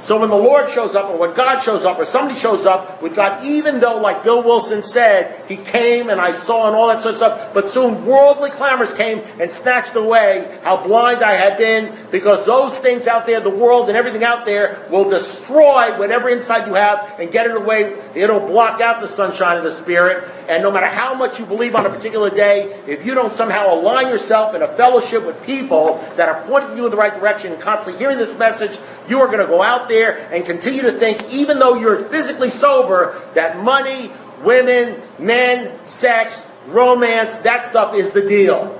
So 0.02 0.18
when 0.18 0.30
the 0.30 0.36
Lord 0.36 0.70
shows 0.70 0.94
up, 0.94 1.10
or 1.10 1.18
when 1.18 1.34
God 1.34 1.60
shows 1.60 1.84
up, 1.84 1.98
or 1.98 2.06
somebody 2.06 2.38
shows 2.38 2.64
up 2.64 3.02
with 3.02 3.14
God, 3.14 3.44
even 3.44 3.80
though, 3.80 3.98
like 3.98 4.22
Bill 4.22 4.42
Wilson 4.42 4.82
said, 4.82 5.44
he 5.46 5.56
came 5.56 6.08
and 6.08 6.18
I 6.18 6.32
saw 6.32 6.68
and 6.68 6.74
all 6.74 6.88
that 6.88 7.02
sort 7.02 7.12
of 7.12 7.16
stuff, 7.18 7.52
but 7.52 7.66
soon 7.68 8.06
worldly 8.06 8.50
clamors 8.50 8.94
came 8.94 9.22
and 9.38 9.50
snatched 9.50 9.96
away 9.96 10.58
how 10.62 10.82
blind 10.82 11.22
I 11.22 11.34
had 11.34 11.58
been, 11.58 11.94
because 12.10 12.46
those 12.46 12.78
things 12.78 13.06
out 13.06 13.26
there, 13.26 13.40
the 13.40 13.50
world 13.50 13.88
and 13.88 13.96
everything 13.96 14.24
out 14.24 14.46
there, 14.46 14.86
will 14.90 15.08
destroy 15.08 15.98
whatever 15.98 16.30
insight 16.30 16.66
you 16.66 16.74
have 16.74 17.20
and 17.20 17.30
get 17.30 17.46
it 17.46 17.54
away. 17.54 18.00
It'll 18.14 18.40
block 18.40 18.80
out 18.80 19.02
the 19.02 19.08
sunshine 19.08 19.58
of 19.58 19.64
the 19.64 19.72
Spirit. 19.72 20.28
And 20.48 20.62
no 20.62 20.70
matter 20.72 20.86
how 20.86 21.14
much 21.14 21.38
you 21.38 21.44
believe 21.44 21.76
on 21.76 21.84
a 21.84 21.90
particular 21.90 22.30
day, 22.30 22.80
if 22.86 23.04
you 23.04 23.14
don't 23.14 23.34
somehow 23.34 23.74
align 23.74 24.08
yourself 24.08 24.54
in 24.54 24.62
a 24.62 24.68
fellowship 24.76 25.24
with 25.26 25.40
people 25.44 25.98
that 26.16 26.28
are 26.28 26.42
pointing 26.46 26.76
you 26.76 26.86
in 26.86 26.90
the 26.90 26.96
right 26.96 27.14
direction 27.14 27.52
and 27.52 27.60
constantly 27.60 27.98
hearing 27.98 28.18
this 28.18 28.36
message, 28.36 28.78
you 29.08 29.20
are 29.20 29.26
going 29.26 29.38
to 29.38 29.46
go 29.46 29.62
out 29.62 29.89
there 29.90 30.32
and 30.32 30.44
continue 30.44 30.82
to 30.82 30.92
think, 30.92 31.30
even 31.30 31.58
though 31.58 31.74
you're 31.74 32.08
physically 32.08 32.48
sober, 32.48 33.20
that 33.34 33.62
money, 33.62 34.10
women, 34.42 35.02
men, 35.18 35.84
sex, 35.84 36.46
romance, 36.68 37.38
that 37.38 37.66
stuff 37.66 37.94
is 37.94 38.12
the 38.12 38.22
deal. 38.22 38.76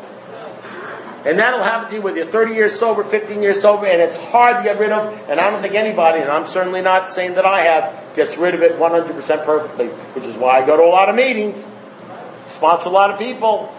And 1.24 1.38
that'll 1.38 1.62
happen 1.62 1.90
to 1.90 1.96
you 1.96 2.02
whether 2.02 2.16
you're 2.16 2.26
30 2.26 2.54
years 2.54 2.78
sober, 2.78 3.04
15 3.04 3.42
years 3.42 3.60
sober, 3.60 3.84
and 3.84 4.00
it's 4.00 4.16
hard 4.16 4.56
to 4.56 4.62
get 4.62 4.78
rid 4.78 4.90
of. 4.90 5.12
And 5.28 5.38
I 5.38 5.50
don't 5.50 5.60
think 5.60 5.74
anybody, 5.74 6.20
and 6.20 6.30
I'm 6.30 6.46
certainly 6.46 6.80
not 6.80 7.10
saying 7.10 7.34
that 7.34 7.44
I 7.44 7.60
have, 7.60 8.14
gets 8.16 8.38
rid 8.38 8.54
of 8.54 8.62
it 8.62 8.78
100% 8.78 9.44
perfectly, 9.44 9.88
which 9.88 10.24
is 10.24 10.36
why 10.36 10.62
I 10.62 10.66
go 10.66 10.78
to 10.78 10.82
a 10.82 10.86
lot 10.86 11.10
of 11.10 11.16
meetings, 11.16 11.62
sponsor 12.46 12.88
a 12.88 12.92
lot 12.92 13.10
of 13.10 13.18
people, 13.18 13.70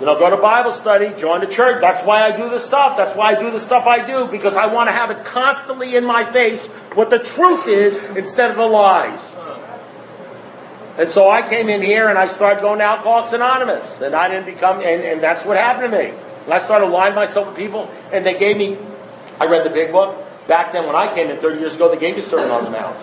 you 0.00 0.06
know, 0.06 0.18
go 0.18 0.28
to 0.28 0.36
Bible 0.36 0.72
study, 0.72 1.14
join 1.16 1.40
the 1.40 1.46
church. 1.46 1.80
That's 1.80 2.04
why 2.04 2.22
I 2.22 2.36
do 2.36 2.48
this 2.50 2.64
stuff. 2.64 2.96
That's 2.96 3.16
why 3.16 3.34
I 3.34 3.40
do 3.40 3.50
the 3.50 3.60
stuff 3.60 3.86
I 3.86 4.04
do, 4.04 4.26
because 4.26 4.56
I 4.56 4.66
want 4.66 4.88
to 4.88 4.92
have 4.92 5.10
it 5.10 5.24
constantly 5.24 5.94
in 5.94 6.04
my 6.04 6.30
face 6.32 6.66
what 6.94 7.10
the 7.10 7.18
truth 7.18 7.68
is 7.68 7.96
instead 8.16 8.50
of 8.50 8.56
the 8.56 8.66
lies. 8.66 9.32
And 10.96 11.08
so 11.08 11.28
I 11.28 11.42
came 11.42 11.68
in 11.68 11.82
here 11.82 12.08
and 12.08 12.18
I 12.18 12.26
started 12.26 12.60
going 12.60 12.78
to 12.78 12.84
Alcoholics 12.84 13.32
Anonymous. 13.32 14.00
And 14.00 14.14
I 14.14 14.28
didn't 14.28 14.46
become, 14.46 14.76
and, 14.78 15.02
and 15.02 15.22
that's 15.22 15.44
what 15.44 15.56
happened 15.56 15.92
to 15.92 15.98
me. 15.98 16.14
And 16.44 16.52
I 16.52 16.58
started 16.58 16.86
aligning 16.86 17.14
myself 17.14 17.48
with 17.48 17.56
people, 17.56 17.90
and 18.12 18.26
they 18.26 18.38
gave 18.38 18.56
me, 18.56 18.78
I 19.40 19.46
read 19.46 19.64
the 19.64 19.70
big 19.70 19.92
book. 19.92 20.20
Back 20.46 20.72
then, 20.72 20.86
when 20.86 20.94
I 20.94 21.12
came 21.12 21.30
in 21.30 21.38
30 21.38 21.58
years 21.58 21.74
ago, 21.74 21.90
they 21.90 21.98
gave 21.98 22.16
you 22.16 22.22
Sermon 22.22 22.50
on 22.50 22.64
the 22.64 22.70
Mount. 22.70 22.96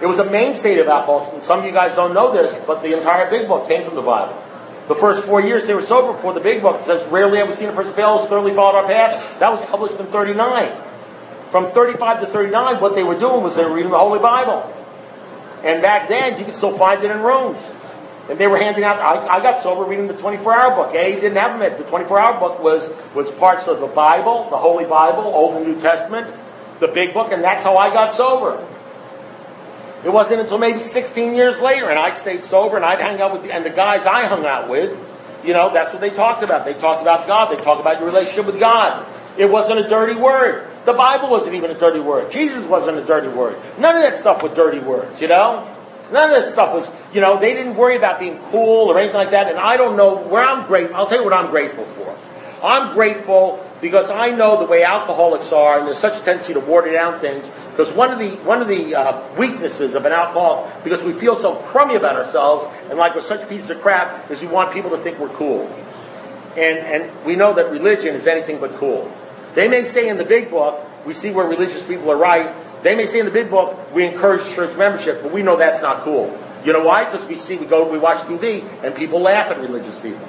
It 0.00 0.06
was 0.06 0.18
a 0.18 0.30
mainstay 0.30 0.78
of 0.78 0.88
alcoholics, 0.88 1.28
and 1.32 1.42
some 1.42 1.60
of 1.60 1.64
you 1.64 1.72
guys 1.72 1.94
don't 1.94 2.14
know 2.14 2.32
this, 2.32 2.58
but 2.66 2.82
the 2.82 2.96
entire 2.96 3.28
big 3.30 3.48
book 3.48 3.68
came 3.68 3.84
from 3.84 3.94
the 3.94 4.02
Bible. 4.02 4.41
The 4.88 4.94
first 4.94 5.24
four 5.24 5.40
years 5.40 5.66
they 5.66 5.74
were 5.74 5.82
sober 5.82 6.12
before 6.12 6.34
the 6.34 6.40
big 6.40 6.62
book 6.62 6.82
says, 6.82 7.06
rarely 7.08 7.38
have 7.38 7.48
we 7.48 7.54
seen 7.54 7.68
a 7.68 7.72
person 7.72 7.92
fail 7.94 8.18
who's 8.18 8.28
thoroughly 8.28 8.54
followed 8.54 8.76
our 8.78 8.86
path. 8.86 9.38
That 9.38 9.50
was 9.50 9.60
published 9.66 9.98
in 10.00 10.06
39. 10.06 10.72
From 11.50 11.70
35 11.72 12.20
to 12.20 12.26
39, 12.26 12.80
what 12.80 12.94
they 12.94 13.02
were 13.02 13.18
doing 13.18 13.42
was 13.42 13.56
they 13.56 13.64
were 13.64 13.74
reading 13.74 13.90
the 13.90 13.98
Holy 13.98 14.18
Bible. 14.18 14.72
And 15.62 15.82
back 15.82 16.08
then, 16.08 16.38
you 16.38 16.44
could 16.44 16.54
still 16.54 16.76
find 16.76 17.02
it 17.04 17.10
in 17.10 17.20
rooms. 17.20 17.58
And 18.28 18.38
they 18.38 18.46
were 18.46 18.56
handing 18.56 18.84
out, 18.84 18.98
I, 18.98 19.36
I 19.36 19.42
got 19.42 19.62
sober 19.62 19.84
reading 19.84 20.06
the 20.06 20.16
24 20.16 20.54
hour 20.54 20.74
book. 20.74 20.94
A 20.94 21.14
didn't 21.14 21.36
have 21.36 21.58
them. 21.58 21.76
The 21.76 21.84
24 21.84 22.18
hour 22.18 22.40
book 22.40 22.62
was, 22.62 22.90
was 23.14 23.30
parts 23.32 23.68
of 23.68 23.80
the 23.80 23.86
Bible, 23.86 24.48
the 24.50 24.56
Holy 24.56 24.84
Bible, 24.84 25.22
Old 25.22 25.56
and 25.56 25.66
New 25.66 25.80
Testament, 25.80 26.34
the 26.80 26.88
big 26.88 27.14
book, 27.14 27.32
and 27.32 27.44
that's 27.44 27.62
how 27.62 27.76
I 27.76 27.90
got 27.90 28.14
sober. 28.14 28.66
It 30.04 30.12
wasn't 30.12 30.40
until 30.40 30.58
maybe 30.58 30.80
16 30.80 31.34
years 31.34 31.60
later, 31.60 31.88
and 31.88 31.98
I'd 31.98 32.18
stayed 32.18 32.44
sober, 32.44 32.76
and 32.76 32.84
I'd 32.84 33.00
hang 33.00 33.20
out 33.20 33.32
with, 33.32 33.44
the, 33.44 33.54
and 33.54 33.64
the 33.64 33.70
guys 33.70 34.04
I 34.06 34.26
hung 34.26 34.44
out 34.44 34.68
with, 34.68 34.98
you 35.44 35.52
know, 35.52 35.72
that's 35.72 35.92
what 35.92 36.00
they 36.00 36.10
talked 36.10 36.42
about. 36.42 36.64
They 36.64 36.74
talked 36.74 37.02
about 37.02 37.26
God. 37.26 37.56
They 37.56 37.60
talked 37.62 37.80
about 37.80 37.98
your 37.98 38.06
relationship 38.06 38.46
with 38.46 38.60
God. 38.60 39.06
It 39.36 39.50
wasn't 39.50 39.80
a 39.80 39.88
dirty 39.88 40.14
word. 40.14 40.68
The 40.84 40.92
Bible 40.92 41.30
wasn't 41.30 41.54
even 41.54 41.70
a 41.70 41.78
dirty 41.78 42.00
word. 42.00 42.30
Jesus 42.30 42.64
wasn't 42.64 42.98
a 42.98 43.04
dirty 43.04 43.28
word. 43.28 43.56
None 43.78 43.96
of 43.96 44.02
that 44.02 44.16
stuff 44.16 44.42
were 44.42 44.48
dirty 44.48 44.80
words, 44.80 45.20
you 45.20 45.28
know? 45.28 45.68
None 46.12 46.30
of 46.30 46.42
this 46.42 46.52
stuff 46.52 46.74
was, 46.74 46.90
you 47.14 47.20
know, 47.20 47.38
they 47.38 47.54
didn't 47.54 47.76
worry 47.76 47.96
about 47.96 48.20
being 48.20 48.38
cool 48.50 48.90
or 48.90 48.98
anything 48.98 49.16
like 49.16 49.30
that. 49.30 49.48
And 49.48 49.58
I 49.58 49.76
don't 49.76 49.96
know 49.96 50.16
where 50.16 50.44
I'm 50.44 50.66
grateful. 50.66 50.96
I'll 50.96 51.06
tell 51.06 51.18
you 51.18 51.24
what 51.24 51.32
I'm 51.32 51.50
grateful 51.50 51.84
for. 51.84 52.16
I'm 52.62 52.92
grateful 52.94 53.64
because 53.80 54.10
I 54.10 54.30
know 54.30 54.58
the 54.58 54.66
way 54.66 54.84
alcoholics 54.84 55.50
are, 55.52 55.78
and 55.78 55.86
there's 55.86 55.98
such 55.98 56.20
a 56.20 56.24
tendency 56.24 56.52
to 56.52 56.60
water 56.60 56.92
down 56.92 57.18
things. 57.20 57.50
Because 57.72 57.92
one 57.92 58.10
of 58.10 58.18
the 58.18 58.36
one 58.44 58.60
of 58.60 58.68
the 58.68 58.94
uh, 58.94 59.36
weaknesses 59.36 59.94
of 59.94 60.04
an 60.04 60.12
alcoholic, 60.12 60.84
because 60.84 61.02
we 61.02 61.12
feel 61.12 61.34
so 61.34 61.56
crummy 61.56 61.94
about 61.94 62.16
ourselves, 62.16 62.66
and 62.90 62.98
like 62.98 63.14
we're 63.14 63.22
such 63.22 63.48
pieces 63.48 63.70
of 63.70 63.80
crap, 63.80 64.30
is 64.30 64.42
we 64.42 64.48
want 64.48 64.72
people 64.72 64.90
to 64.90 64.98
think 64.98 65.18
we're 65.18 65.30
cool. 65.30 65.66
And 66.54 66.78
and 66.78 67.24
we 67.24 67.34
know 67.34 67.54
that 67.54 67.70
religion 67.70 68.14
is 68.14 68.26
anything 68.26 68.60
but 68.60 68.76
cool. 68.76 69.10
They 69.54 69.68
may 69.68 69.84
say 69.84 70.08
in 70.08 70.18
the 70.18 70.24
big 70.24 70.50
book, 70.50 70.86
we 71.06 71.14
see 71.14 71.30
where 71.30 71.46
religious 71.46 71.82
people 71.82 72.10
are 72.10 72.16
right. 72.16 72.54
They 72.82 72.94
may 72.94 73.06
say 73.06 73.20
in 73.20 73.26
the 73.26 73.32
big 73.32 73.48
book, 73.48 73.92
we 73.94 74.04
encourage 74.04 74.44
church 74.54 74.76
membership, 74.76 75.22
but 75.22 75.32
we 75.32 75.42
know 75.42 75.56
that's 75.56 75.80
not 75.80 76.02
cool. 76.02 76.38
You 76.64 76.72
know 76.72 76.84
why? 76.84 77.04
Because 77.04 77.26
we 77.26 77.36
see, 77.36 77.56
we 77.56 77.66
go, 77.66 77.88
we 77.88 77.98
watch 77.98 78.18
TV, 78.18 78.64
and 78.84 78.94
people 78.94 79.20
laugh 79.20 79.50
at 79.50 79.58
religious 79.58 79.98
people. 79.98 80.28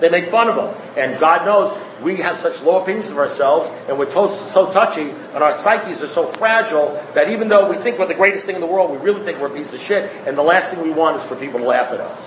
They 0.00 0.08
make 0.08 0.28
fun 0.28 0.48
of 0.48 0.56
them. 0.56 0.74
And 0.96 1.18
God 1.20 1.44
knows 1.44 1.76
we 2.02 2.16
have 2.16 2.38
such 2.38 2.62
low 2.62 2.80
opinions 2.80 3.10
of 3.10 3.18
ourselves 3.18 3.70
and 3.88 3.98
we're 3.98 4.06
to- 4.06 4.28
so 4.28 4.70
touchy 4.70 5.10
and 5.34 5.42
our 5.42 5.52
psyches 5.52 6.02
are 6.02 6.08
so 6.08 6.26
fragile 6.26 7.02
that 7.14 7.28
even 7.28 7.48
though 7.48 7.68
we 7.68 7.76
think 7.76 7.98
we're 7.98 8.06
the 8.06 8.14
greatest 8.14 8.46
thing 8.46 8.54
in 8.54 8.60
the 8.60 8.66
world, 8.66 8.90
we 8.90 8.98
really 8.98 9.22
think 9.24 9.40
we're 9.40 9.48
a 9.48 9.50
piece 9.50 9.72
of 9.72 9.80
shit. 9.80 10.10
And 10.26 10.36
the 10.36 10.42
last 10.42 10.72
thing 10.72 10.82
we 10.82 10.90
want 10.90 11.16
is 11.16 11.24
for 11.24 11.36
people 11.36 11.60
to 11.60 11.66
laugh 11.66 11.92
at 11.92 12.00
us. 12.00 12.18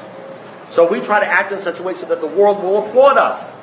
So 0.67 0.87
we 0.87 1.01
try 1.01 1.19
to 1.19 1.25
act 1.25 1.51
in 1.51 1.59
such 1.59 1.79
a 1.79 1.83
way 1.83 1.93
so 1.93 2.05
that 2.07 2.21
the 2.21 2.27
world 2.27 2.63
will 2.63 2.85
applaud 2.85 3.17
us. 3.17 3.53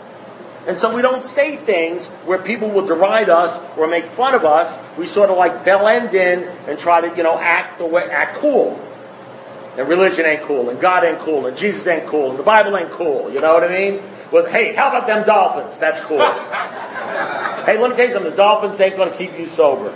And 0.66 0.76
so 0.76 0.94
we 0.94 1.00
don't 1.00 1.24
say 1.24 1.56
things 1.56 2.08
where 2.26 2.36
people 2.36 2.68
will 2.68 2.84
deride 2.84 3.30
us 3.30 3.58
or 3.78 3.86
make 3.86 4.04
fun 4.04 4.34
of 4.34 4.44
us. 4.44 4.78
We 4.98 5.06
sort 5.06 5.30
of 5.30 5.38
like 5.38 5.64
blend 5.64 6.12
in 6.12 6.42
and 6.66 6.78
try 6.78 7.00
to, 7.00 7.16
you 7.16 7.22
know, 7.22 7.38
act 7.38 7.78
the 7.78 7.86
way, 7.86 8.02
act 8.04 8.36
cool. 8.36 8.78
And 9.78 9.88
religion 9.88 10.26
ain't 10.26 10.42
cool, 10.42 10.68
and 10.68 10.78
God 10.80 11.04
ain't 11.04 11.20
cool, 11.20 11.46
and 11.46 11.56
Jesus 11.56 11.86
ain't 11.86 12.06
cool, 12.06 12.30
and 12.30 12.38
the 12.38 12.42
Bible 12.42 12.76
ain't 12.76 12.90
cool. 12.90 13.30
You 13.32 13.40
know 13.40 13.54
what 13.54 13.64
I 13.64 13.68
mean? 13.68 14.02
Well, 14.30 14.46
hey, 14.46 14.74
how 14.74 14.88
about 14.88 15.06
them 15.06 15.26
dolphins? 15.26 15.78
That's 15.78 16.00
cool. 16.00 16.18
hey, 16.18 17.78
let 17.78 17.90
me 17.90 17.96
tell 17.96 18.06
you 18.06 18.12
something. 18.12 18.30
The 18.30 18.36
dolphins 18.36 18.78
ain't 18.80 18.96
going 18.96 19.10
to 19.10 19.16
keep 19.16 19.38
you 19.38 19.46
sober. 19.46 19.90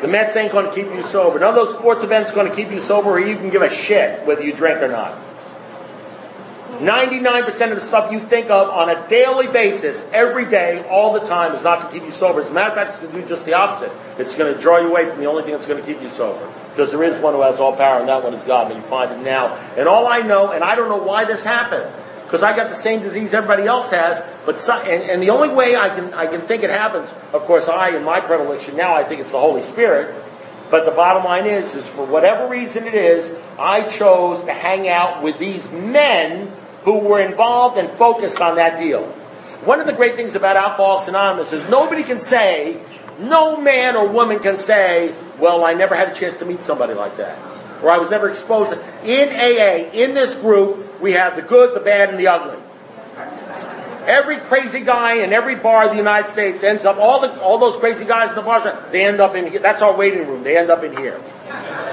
The 0.00 0.08
Mets 0.08 0.34
ain't 0.34 0.50
going 0.50 0.66
to 0.66 0.72
keep 0.72 0.86
you 0.86 1.02
sober. 1.02 1.38
None 1.38 1.50
of 1.50 1.54
those 1.54 1.74
sports 1.74 2.02
events 2.02 2.30
going 2.32 2.48
to 2.48 2.54
keep 2.54 2.70
you 2.70 2.80
sober, 2.80 3.10
or 3.10 3.20
you 3.20 3.36
can 3.36 3.50
give 3.50 3.62
a 3.62 3.70
shit 3.70 4.26
whether 4.26 4.42
you 4.42 4.52
drink 4.52 4.82
or 4.82 4.88
not. 4.88 5.16
99% 6.82 7.70
of 7.70 7.76
the 7.76 7.80
stuff 7.80 8.10
you 8.12 8.18
think 8.18 8.50
of 8.50 8.68
on 8.68 8.90
a 8.90 9.08
daily 9.08 9.46
basis, 9.46 10.04
every 10.12 10.44
day, 10.44 10.84
all 10.88 11.12
the 11.12 11.20
time, 11.20 11.54
is 11.54 11.62
not 11.62 11.80
going 11.80 11.92
to 11.92 11.98
keep 11.98 12.04
you 12.04 12.12
sober. 12.12 12.40
As 12.40 12.50
a 12.50 12.52
matter 12.52 12.70
of 12.70 12.74
fact, 12.74 12.90
it's 12.90 12.98
going 12.98 13.12
to 13.12 13.20
do 13.20 13.26
just 13.26 13.46
the 13.46 13.54
opposite. 13.54 13.92
It's 14.18 14.34
going 14.34 14.52
to 14.52 14.60
draw 14.60 14.78
you 14.78 14.88
away 14.88 15.08
from 15.08 15.20
the 15.20 15.26
only 15.26 15.44
thing 15.44 15.52
that's 15.52 15.66
going 15.66 15.80
to 15.80 15.86
keep 15.86 16.02
you 16.02 16.08
sober. 16.08 16.52
Because 16.70 16.90
there 16.90 17.02
is 17.02 17.16
one 17.18 17.34
who 17.34 17.42
has 17.42 17.60
all 17.60 17.76
power, 17.76 18.00
and 18.00 18.08
that 18.08 18.24
one 18.24 18.34
is 18.34 18.42
God, 18.42 18.72
and 18.72 18.82
you 18.82 18.88
find 18.88 19.12
it 19.12 19.24
now. 19.24 19.54
And 19.76 19.86
all 19.86 20.06
I 20.06 20.20
know, 20.20 20.50
and 20.50 20.64
I 20.64 20.74
don't 20.74 20.88
know 20.88 21.02
why 21.02 21.24
this 21.24 21.44
happened, 21.44 21.92
because 22.24 22.42
I 22.42 22.56
got 22.56 22.70
the 22.70 22.76
same 22.76 23.00
disease 23.00 23.32
everybody 23.32 23.64
else 23.64 23.90
has, 23.90 24.22
but 24.44 24.58
some, 24.58 24.80
and, 24.80 25.02
and 25.02 25.22
the 25.22 25.30
only 25.30 25.54
way 25.54 25.76
I 25.76 25.88
can, 25.90 26.12
I 26.14 26.26
can 26.26 26.40
think 26.40 26.62
it 26.62 26.70
happens, 26.70 27.12
of 27.32 27.42
course, 27.42 27.68
I, 27.68 27.90
in 27.90 28.04
my 28.04 28.20
predilection 28.20 28.76
now, 28.76 28.94
I 28.94 29.04
think 29.04 29.20
it's 29.20 29.32
the 29.32 29.40
Holy 29.40 29.62
Spirit, 29.62 30.14
but 30.70 30.86
the 30.86 30.90
bottom 30.90 31.24
line 31.24 31.44
is, 31.44 31.76
is 31.76 31.86
for 31.86 32.06
whatever 32.06 32.48
reason 32.48 32.86
it 32.86 32.94
is, 32.94 33.30
I 33.58 33.82
chose 33.82 34.42
to 34.44 34.52
hang 34.52 34.88
out 34.88 35.22
with 35.22 35.38
these 35.38 35.70
men 35.70 36.50
who 36.84 36.98
were 36.98 37.20
involved 37.20 37.78
and 37.78 37.88
focused 37.88 38.40
on 38.40 38.56
that 38.56 38.78
deal. 38.78 39.04
One 39.64 39.80
of 39.80 39.86
the 39.86 39.92
great 39.92 40.16
things 40.16 40.34
about 40.34 40.56
Alcoholics 40.56 41.08
Anonymous 41.08 41.52
is 41.52 41.68
nobody 41.68 42.02
can 42.02 42.18
say, 42.18 42.82
no 43.18 43.60
man 43.60 43.94
or 43.96 44.08
woman 44.08 44.40
can 44.40 44.58
say, 44.58 45.14
well, 45.38 45.64
I 45.64 45.74
never 45.74 45.94
had 45.94 46.08
a 46.08 46.14
chance 46.14 46.36
to 46.38 46.44
meet 46.44 46.62
somebody 46.62 46.94
like 46.94 47.16
that. 47.18 47.38
Or 47.82 47.90
I 47.90 47.98
was 47.98 48.10
never 48.10 48.28
exposed. 48.28 48.72
In 49.04 49.28
AA, 49.28 49.90
in 49.92 50.14
this 50.14 50.34
group, 50.34 51.00
we 51.00 51.12
have 51.12 51.36
the 51.36 51.42
good, 51.42 51.74
the 51.74 51.80
bad, 51.80 52.10
and 52.10 52.18
the 52.18 52.28
ugly. 52.28 52.58
Every 54.06 54.38
crazy 54.38 54.80
guy 54.80 55.22
in 55.22 55.32
every 55.32 55.54
bar 55.54 55.84
in 55.84 55.90
the 55.90 55.96
United 55.96 56.28
States 56.28 56.64
ends 56.64 56.84
up, 56.84 56.96
all, 56.96 57.20
the, 57.20 57.40
all 57.40 57.58
those 57.58 57.76
crazy 57.76 58.04
guys 58.04 58.30
in 58.30 58.34
the 58.34 58.42
bars, 58.42 58.64
they 58.90 59.06
end 59.06 59.20
up 59.20 59.36
in 59.36 59.46
here. 59.46 59.60
That's 59.60 59.80
our 59.80 59.96
waiting 59.96 60.26
room. 60.26 60.42
They 60.42 60.56
end 60.56 60.70
up 60.70 60.82
in 60.82 60.96
here. 60.96 61.22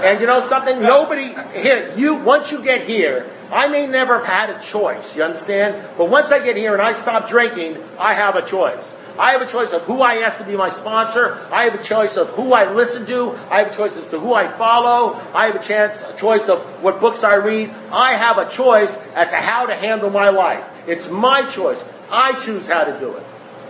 And 0.01 0.19
you 0.19 0.25
know 0.25 0.41
something? 0.41 0.81
Nobody, 0.81 1.35
here, 1.53 1.93
you, 1.95 2.15
once 2.15 2.51
you 2.51 2.63
get 2.63 2.87
here, 2.87 3.29
I 3.51 3.67
may 3.67 3.87
never 3.87 4.19
have 4.19 4.27
had 4.27 4.49
a 4.51 4.61
choice, 4.61 5.15
you 5.15 5.23
understand? 5.23 5.89
But 5.97 6.09
once 6.09 6.31
I 6.31 6.43
get 6.43 6.55
here 6.55 6.73
and 6.73 6.81
I 6.81 6.93
stop 6.93 7.29
drinking, 7.29 7.77
I 7.97 8.13
have 8.13 8.35
a 8.35 8.45
choice. 8.45 8.93
I 9.17 9.31
have 9.31 9.41
a 9.41 9.45
choice 9.45 9.73
of 9.73 9.81
who 9.81 10.01
I 10.01 10.15
ask 10.19 10.37
to 10.37 10.45
be 10.45 10.55
my 10.55 10.69
sponsor. 10.69 11.45
I 11.51 11.63
have 11.65 11.75
a 11.75 11.83
choice 11.83 12.15
of 12.15 12.29
who 12.29 12.53
I 12.53 12.71
listen 12.71 13.05
to. 13.07 13.31
I 13.49 13.57
have 13.57 13.67
a 13.67 13.75
choice 13.75 13.97
as 13.97 14.07
to 14.09 14.19
who 14.19 14.33
I 14.33 14.47
follow. 14.47 15.19
I 15.33 15.47
have 15.47 15.55
a 15.55 15.63
chance, 15.63 16.03
a 16.03 16.15
choice 16.15 16.47
of 16.47 16.61
what 16.81 17.01
books 17.01 17.23
I 17.23 17.35
read. 17.35 17.71
I 17.91 18.13
have 18.13 18.37
a 18.37 18.49
choice 18.49 18.97
as 19.15 19.27
to 19.29 19.35
how 19.35 19.65
to 19.65 19.75
handle 19.75 20.09
my 20.09 20.29
life. 20.29 20.63
It's 20.87 21.09
my 21.09 21.43
choice. 21.43 21.83
I 22.09 22.39
choose 22.39 22.65
how 22.65 22.85
to 22.85 22.97
do 22.97 23.13
it. 23.13 23.23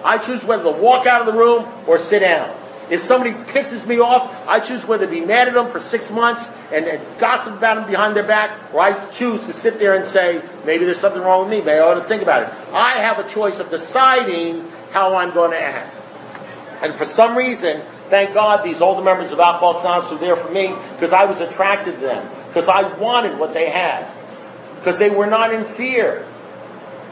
I 0.03 0.19
choose 0.19 0.45
whether 0.45 0.63
to 0.63 0.71
walk 0.71 1.07
out 1.07 1.21
of 1.21 1.33
the 1.33 1.39
room 1.39 1.67
or 1.87 1.97
sit 1.97 2.19
down. 2.19 2.55
If 2.89 3.01
somebody 3.01 3.33
pisses 3.33 3.85
me 3.85 3.99
off, 3.99 4.47
I 4.47 4.59
choose 4.59 4.85
whether 4.85 5.05
to 5.05 5.11
be 5.11 5.21
mad 5.21 5.47
at 5.47 5.53
them 5.53 5.69
for 5.69 5.79
six 5.79 6.09
months 6.09 6.49
and, 6.71 6.85
and, 6.85 7.01
gossip 7.19 7.53
about 7.53 7.75
them 7.75 7.87
behind 7.87 8.15
their 8.15 8.23
back, 8.23 8.73
or 8.73 8.81
I 8.81 8.93
choose 9.09 9.45
to 9.45 9.53
sit 9.53 9.77
there 9.77 9.93
and 9.93 10.05
say, 10.05 10.41
maybe 10.65 10.85
there's 10.85 10.99
something 10.99 11.21
wrong 11.21 11.41
with 11.41 11.51
me, 11.51 11.57
maybe 11.63 11.77
I 11.77 11.81
ought 11.81 11.95
to 11.95 12.03
think 12.03 12.23
about 12.23 12.43
it. 12.43 12.49
I 12.73 12.93
have 12.99 13.19
a 13.19 13.29
choice 13.29 13.59
of 13.59 13.69
deciding 13.69 14.67
how 14.91 15.15
I'm 15.15 15.31
going 15.33 15.51
to 15.51 15.61
act. 15.61 16.01
And 16.81 16.95
for 16.95 17.05
some 17.05 17.37
reason, 17.37 17.81
thank 18.09 18.33
God 18.33 18.63
these 18.63 18.81
older 18.81 19.03
members 19.03 19.31
of 19.31 19.39
Alcoholics 19.39 19.81
Anonymous 19.81 20.11
were 20.11 20.17
there 20.17 20.35
for 20.35 20.51
me 20.51 20.73
because 20.93 21.13
I 21.13 21.25
was 21.25 21.41
attracted 21.41 21.95
to 21.95 22.01
them, 22.01 22.27
because 22.47 22.69
I 22.69 22.91
wanted 22.97 23.37
what 23.37 23.53
they 23.53 23.69
had, 23.69 24.09
because 24.77 24.97
they 24.97 25.11
were 25.11 25.27
not 25.27 25.53
in 25.53 25.63
fear. 25.63 26.25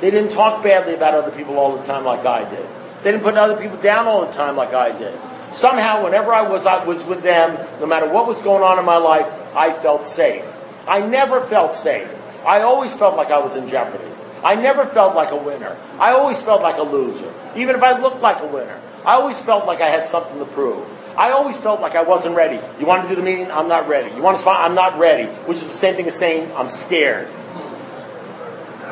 They 0.02 0.10
didn't 0.10 0.32
talk 0.32 0.64
badly 0.64 0.94
about 0.94 1.14
other 1.14 1.32
people 1.32 1.60
all 1.60 1.78
the 1.78 1.84
time 1.84 2.04
like 2.04 2.26
I 2.26 2.50
did. 2.50 2.68
They 3.04 3.12
didn't 3.12 3.24
put 3.24 3.36
other 3.36 3.62
people 3.62 3.78
down 3.78 4.08
all 4.08 4.26
the 4.26 4.32
time 4.32 4.56
like 4.56 4.74
I 4.74 4.98
did. 4.98 5.20
Somehow, 5.52 6.04
whenever 6.04 6.34
I 6.34 6.42
was, 6.42 6.66
I 6.66 6.84
was 6.84 7.04
with 7.04 7.24
them, 7.24 7.58
no 7.80 7.86
matter 7.86 8.08
what 8.10 8.28
was 8.28 8.42
going 8.42 8.64
on 8.64 8.80
in 8.80 8.86
my 8.86 8.98
life, 8.98 9.26
I 9.56 9.72
felt 9.72 10.04
safe. 10.04 10.46
I 10.88 11.00
never 11.02 11.42
felt 11.42 11.74
safe. 11.74 12.10
I 12.46 12.62
always 12.62 12.94
felt 12.94 13.16
like 13.16 13.32
I 13.32 13.40
was 13.40 13.56
in 13.56 13.68
jeopardy. 13.68 14.12
I 14.44 14.56
never 14.56 14.86
felt 14.86 15.16
like 15.16 15.32
a 15.32 15.36
winner. 15.36 15.78
I 16.00 16.12
always 16.12 16.42
felt 16.42 16.62
like 16.62 16.78
a 16.78 16.84
loser, 16.84 17.34
even 17.56 17.76
if 17.76 17.84
I 17.84 18.00
looked 18.00 18.22
like 18.22 18.42
a 18.42 18.48
winner. 18.48 18.80
I 19.06 19.14
always 19.14 19.40
felt 19.40 19.66
like 19.66 19.82
I 19.82 19.90
had 19.90 20.08
something 20.08 20.38
to 20.40 20.46
prove. 20.46 20.88
I 21.18 21.32
always 21.32 21.58
felt 21.58 21.82
like 21.82 21.96
I 21.96 22.04
wasn't 22.04 22.36
ready. 22.36 22.60
You 22.80 22.86
want 22.86 23.04
to 23.04 23.10
do 23.10 23.16
the 23.16 23.24
meeting? 23.24 23.52
I'm 23.52 23.68
not 23.68 23.88
ready. 23.88 24.16
You 24.16 24.22
want 24.22 24.38
to 24.38 24.42
spot? 24.42 24.64
I'm 24.64 24.76
not 24.76 25.00
ready, 25.00 25.26
which 25.48 25.58
is 25.58 25.68
the 25.68 25.74
same 25.74 25.96
thing 25.96 26.06
as 26.08 26.16
saying 26.16 26.52
I'm 26.56 26.70
scared. 26.70 27.28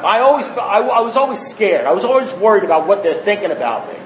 I 0.04 0.20
always, 0.20 0.46
I, 0.48 0.80
I 0.80 1.02
was 1.02 1.16
always 1.16 1.40
scared. 1.40 1.86
I 1.86 1.92
was 1.92 2.04
always 2.04 2.34
worried 2.34 2.64
about 2.64 2.88
what 2.88 3.04
they're 3.04 3.22
thinking 3.24 3.52
about 3.52 3.88
me. 3.88 4.00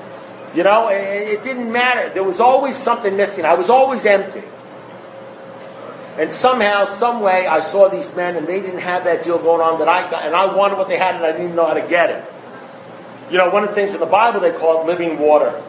You 0.55 0.63
know, 0.63 0.89
it, 0.89 1.43
didn't 1.43 1.71
matter. 1.71 2.09
There 2.09 2.23
was 2.23 2.39
always 2.39 2.75
something 2.75 3.15
missing. 3.15 3.45
I 3.45 3.53
was 3.53 3.69
always 3.69 4.05
empty. 4.05 4.43
And 6.17 6.31
somehow, 6.31 6.85
some 6.85 7.21
way, 7.21 7.47
I 7.47 7.61
saw 7.61 7.87
these 7.87 8.13
men, 8.15 8.35
and 8.35 8.47
they 8.47 8.59
didn't 8.59 8.81
have 8.81 9.05
that 9.05 9.23
deal 9.23 9.37
going 9.37 9.61
on 9.61 9.79
that 9.79 9.87
I 9.87 10.09
got, 10.09 10.23
and 10.23 10.35
I 10.35 10.53
wanted 10.53 10.77
what 10.77 10.89
they 10.89 10.97
had, 10.97 11.15
and 11.15 11.23
I 11.23 11.31
didn't 11.31 11.45
even 11.45 11.55
know 11.55 11.65
how 11.65 11.75
to 11.75 11.87
get 11.87 12.09
it. 12.09 12.25
You 13.31 13.37
know, 13.37 13.49
one 13.49 13.63
of 13.63 13.69
the 13.69 13.75
things 13.75 13.93
in 13.93 13.99
the 13.99 14.05
Bible 14.05 14.39
they 14.39 14.51
call 14.51 14.81
it 14.81 14.87
living 14.87 15.19
water. 15.19 15.63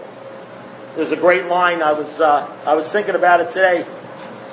There's 0.97 1.13
a 1.13 1.17
great 1.17 1.47
line. 1.47 1.83
I 1.83 1.93
was 1.93 2.21
uh, 2.21 2.51
I 2.67 2.75
was 2.75 2.91
thinking 2.91 3.15
about 3.15 3.41
it 3.41 3.51
today. 3.51 3.87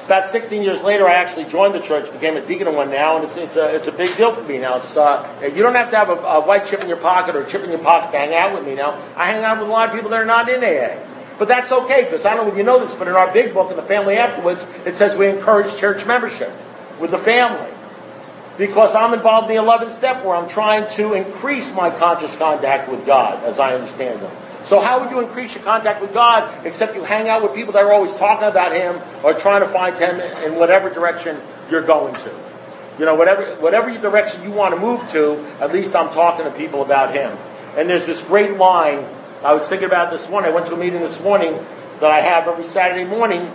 About 0.08 0.30
16 0.30 0.64
years 0.64 0.84
later, 0.84 1.05
I 1.05 1.16
actually 1.16 1.43
joined 1.43 1.76
the 1.76 1.82
church, 1.82 2.10
became 2.14 2.38
a 2.38 2.41
deacon 2.41 2.66
of 2.68 2.76
one 2.76 2.89
now, 2.89 3.18
and 3.18 3.26
it's, 3.26 3.36
it's, 3.36 3.58
a, 3.58 3.76
it's 3.76 3.88
a 3.88 3.91
big 3.91 4.16
deal 4.16 4.32
for 4.32 4.41
me 4.41 4.58
now. 4.58 4.78
It's, 4.78 4.95
uh, 4.95 5.30
you 5.43 5.62
don't 5.62 5.76
have 5.76 5.89
to 5.89 5.97
have 5.97 6.08
a, 6.08 6.14
a 6.14 6.39
white 6.39 6.66
chip 6.66 6.80
in 6.80 6.88
your 6.88 6.95
pocket 6.95 7.36
or 7.36 7.43
a 7.43 7.45
chip 7.45 7.62
in 7.66 7.70
your 7.70 7.80
pocket 7.80 8.14
to 8.14 8.18
hang 8.18 8.34
out 8.34 8.53
with 8.53 8.66
me 8.66 8.74
now. 8.74 8.97
I 9.18 9.26
hang 9.26 9.43
out 9.43 9.60
with 9.60 9.68
a 9.68 9.70
lot 9.70 9.89
of 9.89 9.93
people 9.93 10.10
that 10.12 10.22
are 10.22 10.26
not 10.26 10.47
in 10.47 10.64
AA. 10.64 10.97
But 11.38 11.49
that's 11.49 11.74
okay, 11.74 12.05
because 12.05 12.26
I 12.26 12.36
don't 12.36 12.45
know 12.45 12.53
if 12.53 12.58
you 12.58 12.64
know 12.64 12.80
this, 12.80 12.95
but 12.95 13.10
in 13.10 13.16
our 13.16 13.34
big 13.34 13.53
book, 13.53 13.70
in 13.70 13.76
the 13.76 13.84
family 13.84 14.16
afterwards, 14.16 14.66
it 14.86 14.95
says 14.95 15.18
we 15.18 15.28
encourage 15.28 15.76
church 15.76 16.05
membership 16.05 16.53
with 17.01 17.12
the 17.12 17.18
family. 17.18 17.70
Because 18.58 18.95
I'm 18.95 19.14
involved 19.14 19.51
in 19.51 19.58
the 19.58 19.62
11th 19.62 19.91
step 19.91 20.24
where 20.24 20.38
I'm 20.38 20.47
trying 20.47 20.89
to 20.91 21.16
increase 21.16 21.74
my 21.74 21.89
conscious 21.89 22.38
contact 22.38 22.89
with 22.89 23.05
God, 23.05 23.43
as 23.43 23.60
I 23.60 23.76
understand 23.76 24.22
them. 24.22 24.34
So 24.68 24.82
how 24.82 24.99
would 24.99 25.11
you 25.11 25.22
increase 25.22 25.55
your 25.55 25.63
contact 25.63 26.01
with 26.01 26.13
God 26.13 26.65
except 26.65 26.93
you 26.93 27.01
hang 27.01 27.30
out 27.30 27.41
with 27.41 27.55
people 27.55 27.72
that 27.72 27.86
are 27.86 27.93
always 27.93 28.13
talking 28.15 28.49
about 28.49 28.74
Him 28.74 29.01
or 29.24 29.34
trying 29.34 29.61
to 29.61 29.68
find 29.70 29.97
Him 29.97 30.20
in 30.20 30.59
whatever 30.59 30.89
direction 30.89 31.39
you're 31.72 31.82
going 31.82 32.13
to? 32.13 32.36
You 32.99 33.05
know, 33.05 33.15
whatever 33.15 33.45
whatever 33.61 33.89
direction 33.97 34.43
you 34.43 34.51
want 34.51 34.76
to 34.76 34.82
move 34.82 35.09
to, 35.11 35.38
at 35.61 35.72
least 35.72 35.95
I'm 35.95 36.09
talking 36.09 36.43
to 36.43 36.51
people 36.51 36.82
about 36.82 37.15
Him. 37.15 37.38
And 37.78 37.89
there's 37.89 38.05
this 38.05 38.22
great 38.22 38.57
line 38.57 39.05
I 39.41 39.53
was 39.53 39.70
thinking 39.70 39.88
about 39.88 40.11
this 40.11 40.28
one. 40.28 40.43
I 40.43 40.49
went 40.49 40.65
to 40.68 40.74
a 40.74 40.78
meeting 40.78 40.99
this 40.99 41.22
morning 41.22 41.53
that 42.01 42.11
I 42.11 42.20
have 42.20 42.49
every 42.49 42.65
Saturday 42.65 43.05
morning 43.05 43.45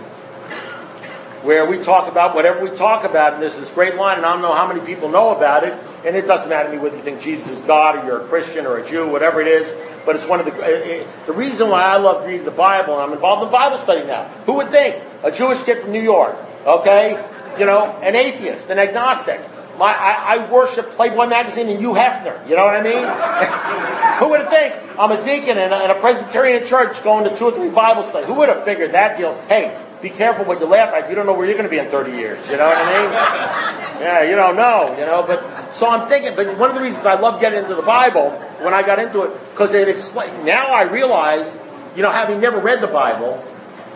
where 1.43 1.67
we 1.67 1.79
talk 1.79 2.09
about 2.09 2.35
whatever 2.35 2.65
we 2.65 2.71
talk 2.71 3.05
about, 3.05 3.35
and 3.35 3.43
there's 3.43 3.57
this 3.57 3.69
great 3.69 3.97
line, 3.97 4.17
and 4.17 4.25
I 4.25 4.33
don't 4.33 4.43
know 4.43 4.55
how 4.55 4.67
many 4.67 4.81
people 4.81 5.09
know 5.09 5.35
about 5.37 5.65
it, 5.65 5.77
and 6.07 6.15
it 6.15 6.27
doesn't 6.27 6.49
matter 6.49 6.71
to 6.71 6.77
me 6.77 6.81
whether 6.81 6.97
you 6.97 7.03
think 7.03 7.21
Jesus 7.21 7.51
is 7.51 7.61
God 7.63 7.97
or 7.97 8.07
you're 8.07 8.23
a 8.23 8.29
Christian 8.29 8.65
or 8.65 8.79
a 8.79 8.87
Jew, 8.87 9.09
whatever 9.09 9.41
it 9.41 9.49
is, 9.49 9.75
but 10.05 10.17
it's 10.17 10.27
one 10.27 10.41
of 10.41 10.47
the, 10.47 10.53
eh, 10.65 11.01
eh, 11.01 11.07
the 11.27 11.33
reason 11.33 11.69
why 11.69 11.83
I 11.83 11.97
love 11.97 12.27
reading 12.27 12.45
the 12.45 12.51
Bible, 12.51 12.95
and 12.95 13.03
I'm 13.03 13.13
involved 13.13 13.45
in 13.45 13.53
Bible 13.53 13.79
study 13.79 14.05
now. 14.07 14.25
Who 14.47 14.55
would 14.55 14.71
think? 14.71 15.03
A 15.23 15.31
Jewish 15.31 15.63
kid 15.63 15.79
from 15.79 15.93
New 15.93 16.03
York, 16.03 16.37
okay? 16.67 17.23
You 17.59 17.67
know, 17.67 17.85
an 18.03 18.17
atheist, 18.17 18.71
an 18.71 18.79
agnostic, 18.79 19.41
my, 19.79 19.93
I, 19.93 20.37
I, 20.37 20.51
worship 20.51 20.91
Playboy 20.93 21.27
magazine 21.27 21.69
and 21.69 21.81
Hugh 21.81 21.93
Hefner. 21.95 22.47
You 22.49 22.57
know 22.57 22.65
what 22.65 22.77
I 22.77 22.83
mean? 22.83 23.03
Who 24.19 24.29
would 24.29 24.41
have 24.41 24.51
think 24.51 24.75
I'm 24.99 25.11
a 25.11 25.25
deacon 25.25 25.59
in 25.59 25.73
a, 25.73 25.85
in 25.85 25.91
a, 25.91 25.95
Presbyterian 25.95 26.67
church 26.67 27.03
going 27.03 27.25
to 27.25 27.35
two 27.35 27.47
or 27.47 27.53
three 27.53 27.71
Bible 27.71 28.03
studies? 28.03 28.29
Who 28.29 28.35
would 28.35 28.49
have 28.49 28.65
figured 28.65 28.93
that 28.93 29.17
deal? 29.17 29.35
Hey, 29.49 29.77
be 30.03 30.11
careful 30.11 30.45
what 30.45 30.59
you 30.61 30.67
laugh 30.67 30.93
at. 30.93 31.09
You 31.09 31.15
don't 31.15 31.27
know 31.27 31.33
where 31.33 31.47
you're 31.47 31.55
going 31.57 31.65
to 31.65 31.71
be 31.71 31.79
in 31.79 31.89
30 31.89 32.11
years. 32.11 32.51
You 32.51 32.57
know 32.57 32.67
what 32.67 32.77
I 32.77 33.03
mean? 33.03 34.03
Yeah, 34.03 34.23
you 34.25 34.35
don't 34.35 34.57
know. 34.57 34.95
You 34.99 35.07
know, 35.07 35.23
but 35.23 35.73
so 35.73 35.89
I'm 35.89 36.09
thinking. 36.09 36.35
But 36.35 36.59
one 36.59 36.71
of 36.71 36.77
the 36.77 36.83
reasons 36.83 37.07
I 37.07 37.19
love 37.19 37.41
getting 37.41 37.61
into 37.61 37.77
the 37.77 37.83
Bible 37.83 38.31
when 38.61 38.75
I 38.75 38.83
got 38.83 38.99
into 38.99 39.23
it 39.23 39.51
because 39.53 39.73
it 39.75 39.89
explained. 39.89 40.45
Now 40.45 40.73
I 40.73 40.83
realize, 40.83 41.57
you 41.95 42.03
know, 42.03 42.11
having 42.11 42.41
never 42.41 42.59
read 42.61 42.83
the 42.83 42.89
Bible, 42.89 43.43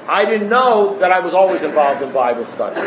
I 0.07 0.25
didn't 0.25 0.49
know 0.49 0.97
that 1.01 1.11
I 1.11 1.19
was 1.19 1.35
always 1.35 1.63
involved 1.63 2.01
in 2.03 2.13
Bible 2.13 2.45
study. 2.45 2.81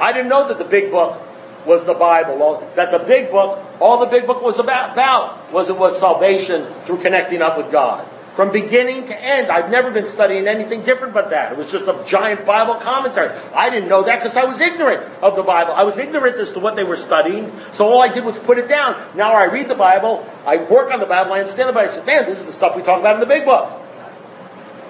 I 0.00 0.12
didn't 0.12 0.28
know 0.28 0.48
that 0.48 0.58
the 0.58 0.64
big 0.64 0.90
book 0.90 1.20
was 1.66 1.84
the 1.84 1.94
Bible. 1.94 2.66
That 2.74 2.90
the 2.90 3.00
big 3.00 3.30
book, 3.30 3.62
all 3.80 3.98
the 3.98 4.06
big 4.06 4.26
book 4.26 4.42
was 4.42 4.58
about, 4.58 4.92
about 4.92 5.52
was 5.52 5.68
it 5.68 5.76
was 5.76 5.98
salvation 5.98 6.66
through 6.84 6.98
connecting 6.98 7.42
up 7.42 7.58
with 7.58 7.70
God. 7.70 8.08
From 8.36 8.52
beginning 8.52 9.06
to 9.06 9.18
end. 9.18 9.50
I've 9.50 9.70
never 9.70 9.90
been 9.90 10.06
studying 10.06 10.46
anything 10.46 10.82
different 10.82 11.14
but 11.14 11.30
that. 11.30 11.52
It 11.52 11.58
was 11.58 11.72
just 11.72 11.88
a 11.88 12.04
giant 12.06 12.44
Bible 12.44 12.74
commentary. 12.74 13.30
I 13.54 13.70
didn't 13.70 13.88
know 13.88 14.02
that 14.02 14.22
because 14.22 14.36
I 14.36 14.44
was 14.44 14.60
ignorant 14.60 15.02
of 15.22 15.36
the 15.36 15.42
Bible. 15.42 15.72
I 15.72 15.84
was 15.84 15.96
ignorant 15.96 16.36
as 16.36 16.52
to 16.52 16.60
what 16.60 16.76
they 16.76 16.84
were 16.84 16.96
studying, 16.96 17.50
so 17.72 17.88
all 17.88 18.02
I 18.02 18.12
did 18.12 18.24
was 18.24 18.38
put 18.38 18.58
it 18.58 18.68
down. 18.68 19.02
Now 19.16 19.32
I 19.32 19.46
read 19.46 19.68
the 19.68 19.74
Bible, 19.74 20.30
I 20.44 20.58
work 20.58 20.92
on 20.92 21.00
the 21.00 21.06
Bible, 21.06 21.32
I 21.32 21.40
understand 21.40 21.70
the 21.70 21.72
Bible. 21.72 21.90
I 21.90 21.92
said, 21.92 22.06
man, 22.06 22.26
this 22.26 22.38
is 22.38 22.44
the 22.44 22.52
stuff 22.52 22.76
we 22.76 22.82
talk 22.82 23.00
about 23.00 23.14
in 23.14 23.20
the 23.20 23.26
big 23.26 23.46
book. 23.46 23.72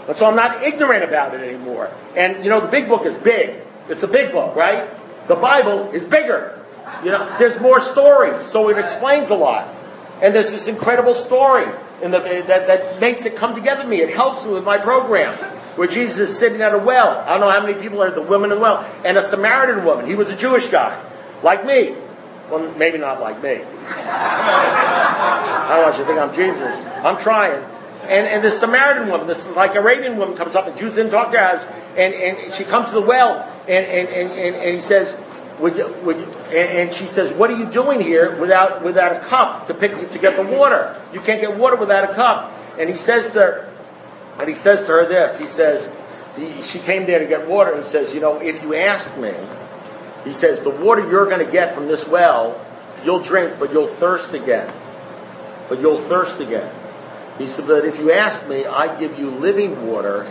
But 0.08 0.16
so 0.16 0.26
I'm 0.26 0.36
not 0.36 0.62
ignorant 0.62 1.04
about 1.04 1.32
it 1.34 1.40
anymore. 1.40 1.90
And 2.16 2.42
you 2.42 2.50
know, 2.50 2.60
the 2.60 2.68
big 2.68 2.88
book 2.88 3.06
is 3.06 3.16
big. 3.16 3.62
It's 3.88 4.02
a 4.02 4.08
big 4.08 4.32
book, 4.32 4.56
right? 4.56 4.90
The 5.28 5.36
Bible 5.36 5.90
is 5.92 6.02
bigger. 6.02 6.64
You 7.04 7.12
know, 7.12 7.32
there's 7.38 7.60
more 7.60 7.80
stories, 7.80 8.44
so 8.44 8.70
it 8.70 8.78
explains 8.78 9.30
a 9.30 9.36
lot. 9.36 9.72
And 10.20 10.34
there's 10.34 10.50
this 10.50 10.66
incredible 10.66 11.14
story 11.14 11.66
the, 12.00 12.18
that, 12.20 12.66
that 12.66 13.00
makes 13.00 13.24
it 13.24 13.36
come 13.36 13.54
together 13.54 13.82
to 13.82 13.88
me. 13.88 14.00
It 14.00 14.10
helps 14.14 14.44
me 14.44 14.52
with 14.52 14.64
my 14.64 14.78
program. 14.78 15.32
Where 15.76 15.88
Jesus 15.88 16.30
is 16.30 16.38
sitting 16.38 16.62
at 16.62 16.72
a 16.72 16.78
well. 16.78 17.18
I 17.18 17.30
don't 17.30 17.40
know 17.40 17.50
how 17.50 17.60
many 17.60 17.78
people 17.78 18.02
are 18.02 18.10
the 18.10 18.22
women 18.22 18.50
in 18.50 18.56
the 18.56 18.62
well. 18.62 18.90
And 19.04 19.18
a 19.18 19.22
Samaritan 19.22 19.84
woman. 19.84 20.06
He 20.06 20.14
was 20.14 20.30
a 20.30 20.36
Jewish 20.36 20.68
guy. 20.68 20.98
Like 21.42 21.66
me. 21.66 21.94
Well, 22.50 22.72
maybe 22.76 22.96
not 22.96 23.20
like 23.20 23.42
me. 23.42 23.60
I 23.88 25.66
don't 25.70 25.82
want 25.82 25.98
you 25.98 26.04
to 26.04 26.08
think 26.08 26.18
I'm 26.18 26.32
Jesus. 26.34 26.86
I'm 27.04 27.18
trying. 27.18 27.62
And, 28.08 28.26
and 28.26 28.44
this 28.44 28.60
Samaritan 28.60 29.10
woman, 29.10 29.26
this 29.26 29.46
is 29.46 29.56
like 29.56 29.74
Arabian 29.74 30.16
woman 30.16 30.36
comes 30.36 30.54
up, 30.54 30.68
and 30.68 30.78
Jews 30.78 30.94
didn't 30.94 31.10
talk 31.10 31.32
to 31.32 31.38
her, 31.38 31.94
and, 31.96 32.14
and 32.14 32.54
she 32.54 32.62
comes 32.62 32.88
to 32.88 32.94
the 32.94 33.00
well, 33.00 33.42
and, 33.66 33.84
and, 33.84 34.08
and, 34.08 34.54
and, 34.54 34.74
he 34.74 34.80
says, 34.80 35.16
would 35.60 35.76
you, 35.76 35.88
would 36.04 36.18
you, 36.18 36.26
and, 36.48 36.88
and 36.88 36.92
she 36.92 37.06
says, 37.06 37.32
"What 37.32 37.50
are 37.50 37.56
you 37.56 37.66
doing 37.66 38.00
here 38.00 38.36
without 38.36 38.82
without 38.82 39.12
a 39.12 39.20
cup 39.20 39.66
to 39.68 39.74
pick 39.74 40.10
to 40.10 40.18
get 40.18 40.36
the 40.36 40.42
water? 40.42 41.00
You 41.12 41.20
can't 41.20 41.40
get 41.40 41.56
water 41.56 41.76
without 41.76 42.10
a 42.10 42.14
cup." 42.14 42.52
And 42.78 42.90
he 42.90 42.96
says 42.96 43.32
to 43.32 43.40
her, 43.40 43.72
and 44.38 44.48
he 44.48 44.54
says 44.54 44.82
to 44.82 44.92
her 44.92 45.06
this. 45.06 45.38
He 45.38 45.46
says, 45.46 45.88
he, 46.36 46.62
"She 46.62 46.78
came 46.78 47.06
there 47.06 47.18
to 47.18 47.26
get 47.26 47.48
water." 47.48 47.72
And 47.72 47.84
says, 47.84 48.12
"You 48.14 48.20
know, 48.20 48.38
if 48.38 48.62
you 48.62 48.74
asked 48.74 49.16
me, 49.16 49.32
he 50.24 50.32
says, 50.32 50.60
the 50.60 50.70
water 50.70 51.08
you're 51.08 51.26
going 51.26 51.44
to 51.44 51.50
get 51.50 51.74
from 51.74 51.86
this 51.86 52.06
well, 52.06 52.60
you'll 53.04 53.20
drink, 53.20 53.54
but 53.58 53.72
you'll 53.72 53.86
thirst 53.86 54.34
again. 54.34 54.70
But 55.68 55.80
you'll 55.80 56.02
thirst 56.02 56.40
again." 56.40 56.70
He 57.38 57.46
said, 57.46 57.66
"But 57.66 57.84
if 57.84 57.98
you 57.98 58.12
ask 58.12 58.46
me, 58.46 58.66
I 58.66 58.94
give 58.98 59.18
you 59.18 59.30
living 59.30 59.86
water." 59.86 60.26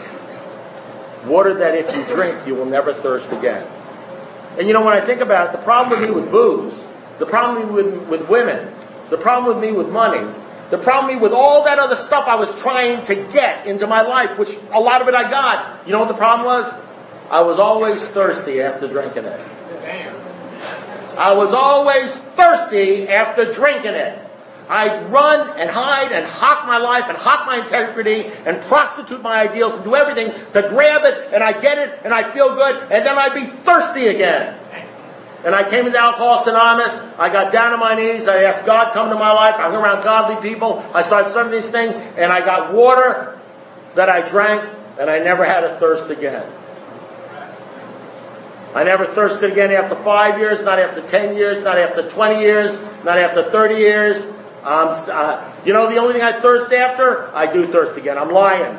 Water 1.25 1.55
that 1.55 1.73
if 1.73 1.95
you 1.97 2.03
drink, 2.15 2.45
you 2.45 2.53
will 2.53 2.67
never 2.67 2.93
thirst 2.93 3.31
again. 3.31 3.65
And 4.57 4.67
you 4.67 4.73
know, 4.73 4.83
when 4.83 4.95
I 4.95 5.01
think 5.01 5.21
about 5.21 5.49
it, 5.49 5.51
the 5.57 5.63
problem 5.63 5.99
with 5.99 6.09
me 6.09 6.15
with 6.15 6.31
booze, 6.31 6.85
the 7.19 7.25
problem 7.25 7.73
with, 7.73 7.85
me 7.85 7.97
with 7.99 8.29
women, 8.29 8.73
the 9.09 9.17
problem 9.17 9.53
with 9.53 9.63
me 9.63 9.75
with 9.75 9.89
money, 9.89 10.25
the 10.69 10.77
problem 10.77 11.07
with 11.07 11.17
me 11.17 11.21
with 11.21 11.33
all 11.33 11.63
that 11.65 11.77
other 11.77 11.95
stuff 11.95 12.27
I 12.27 12.35
was 12.35 12.53
trying 12.61 13.03
to 13.03 13.15
get 13.15 13.67
into 13.67 13.85
my 13.87 14.01
life, 14.01 14.39
which 14.39 14.57
a 14.71 14.79
lot 14.79 15.01
of 15.01 15.07
it 15.07 15.13
I 15.13 15.29
got. 15.29 15.85
You 15.85 15.91
know 15.91 15.99
what 15.99 16.07
the 16.07 16.15
problem 16.15 16.45
was? 16.45 16.73
I 17.29 17.41
was 17.41 17.59
always 17.59 18.07
thirsty 18.07 18.61
after 18.61 18.87
drinking 18.87 19.25
it. 19.25 19.39
I 21.17 21.33
was 21.33 21.53
always 21.53 22.15
thirsty 22.17 23.07
after 23.07 23.51
drinking 23.51 23.93
it. 23.93 24.24
I'd 24.69 25.11
run 25.11 25.59
and 25.59 25.69
hide 25.69 26.11
and 26.11 26.25
hawk 26.25 26.65
my 26.65 26.77
life 26.77 27.05
and 27.07 27.17
hawk 27.17 27.45
my 27.45 27.57
integrity 27.57 28.25
and 28.45 28.61
prostitute 28.63 29.21
my 29.21 29.41
ideals 29.41 29.75
and 29.75 29.83
do 29.83 29.95
everything 29.95 30.31
to 30.53 30.61
grab 30.69 31.05
it 31.05 31.33
and 31.33 31.43
I 31.43 31.59
get 31.59 31.77
it 31.77 31.99
and 32.03 32.13
I 32.13 32.31
feel 32.31 32.55
good 32.55 32.81
and 32.91 33.05
then 33.05 33.17
I'd 33.17 33.33
be 33.33 33.45
thirsty 33.45 34.07
again. 34.07 34.57
And 35.43 35.53
I 35.53 35.69
came 35.69 35.85
into 35.85 35.99
Alcoholics 35.99 36.47
Anonymous. 36.47 36.99
I 37.19 37.29
got 37.29 37.51
down 37.51 37.73
on 37.73 37.79
my 37.79 37.93
knees. 37.93 38.27
I 38.27 38.43
asked 38.43 38.65
God 38.65 38.93
come 38.93 39.09
to 39.09 39.15
my 39.15 39.31
life. 39.31 39.53
I 39.55 39.69
hung 39.69 39.75
around 39.75 40.03
godly 40.03 40.41
people. 40.41 40.83
I 40.91 41.03
started 41.03 41.29
studying 41.29 41.53
these 41.53 41.69
things 41.69 41.93
and 42.17 42.31
I 42.31 42.43
got 42.43 42.73
water 42.73 43.39
that 43.93 44.09
I 44.09 44.27
drank 44.27 44.67
and 44.99 45.09
I 45.09 45.19
never 45.19 45.45
had 45.45 45.63
a 45.63 45.77
thirst 45.77 46.09
again. 46.09 46.51
I 48.73 48.83
never 48.83 49.05
thirsted 49.05 49.51
again 49.51 49.71
after 49.71 49.95
five 49.95 50.37
years, 50.37 50.61
not 50.63 50.79
after 50.79 50.99
10 50.99 51.37
years, 51.37 51.63
not 51.63 51.77
after 51.77 52.09
20 52.09 52.41
years, 52.41 52.77
not 53.05 53.17
after 53.17 53.43
30 53.43 53.75
years, 53.75 54.27
um, 54.65 54.95
uh, 55.11 55.51
you 55.63 55.73
know, 55.73 55.87
the 55.89 55.97
only 55.97 56.13
thing 56.13 56.23
I 56.23 56.31
thirst 56.31 56.73
after, 56.73 57.29
I 57.35 57.51
do 57.51 57.67
thirst 57.67 57.97
again. 57.97 58.17
I'm 58.17 58.31
lying. 58.31 58.77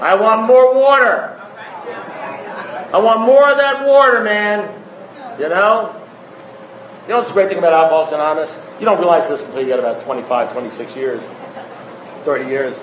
I 0.00 0.16
want 0.16 0.46
more 0.46 0.74
water. 0.74 1.36
I 2.92 2.98
want 2.98 3.20
more 3.20 3.48
of 3.48 3.58
that 3.58 3.86
water, 3.86 4.24
man. 4.24 4.74
You 5.38 5.48
know? 5.48 5.94
You 7.02 7.10
know 7.10 7.18
what's 7.18 7.28
the 7.28 7.34
great 7.34 7.48
thing 7.48 7.58
about 7.58 7.72
Alcoholics 7.72 8.10
Anonymous? 8.10 8.58
You 8.80 8.86
don't 8.86 8.98
realize 8.98 9.28
this 9.28 9.46
until 9.46 9.60
you 9.60 9.68
get 9.68 9.78
about 9.78 10.00
25, 10.00 10.52
26 10.52 10.96
years, 10.96 11.22
30 12.24 12.50
years. 12.50 12.82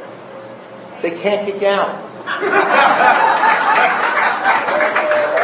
They 1.01 1.11
can't 1.11 1.45
kick 1.45 1.61
you 1.61 1.67
out. 1.67 2.05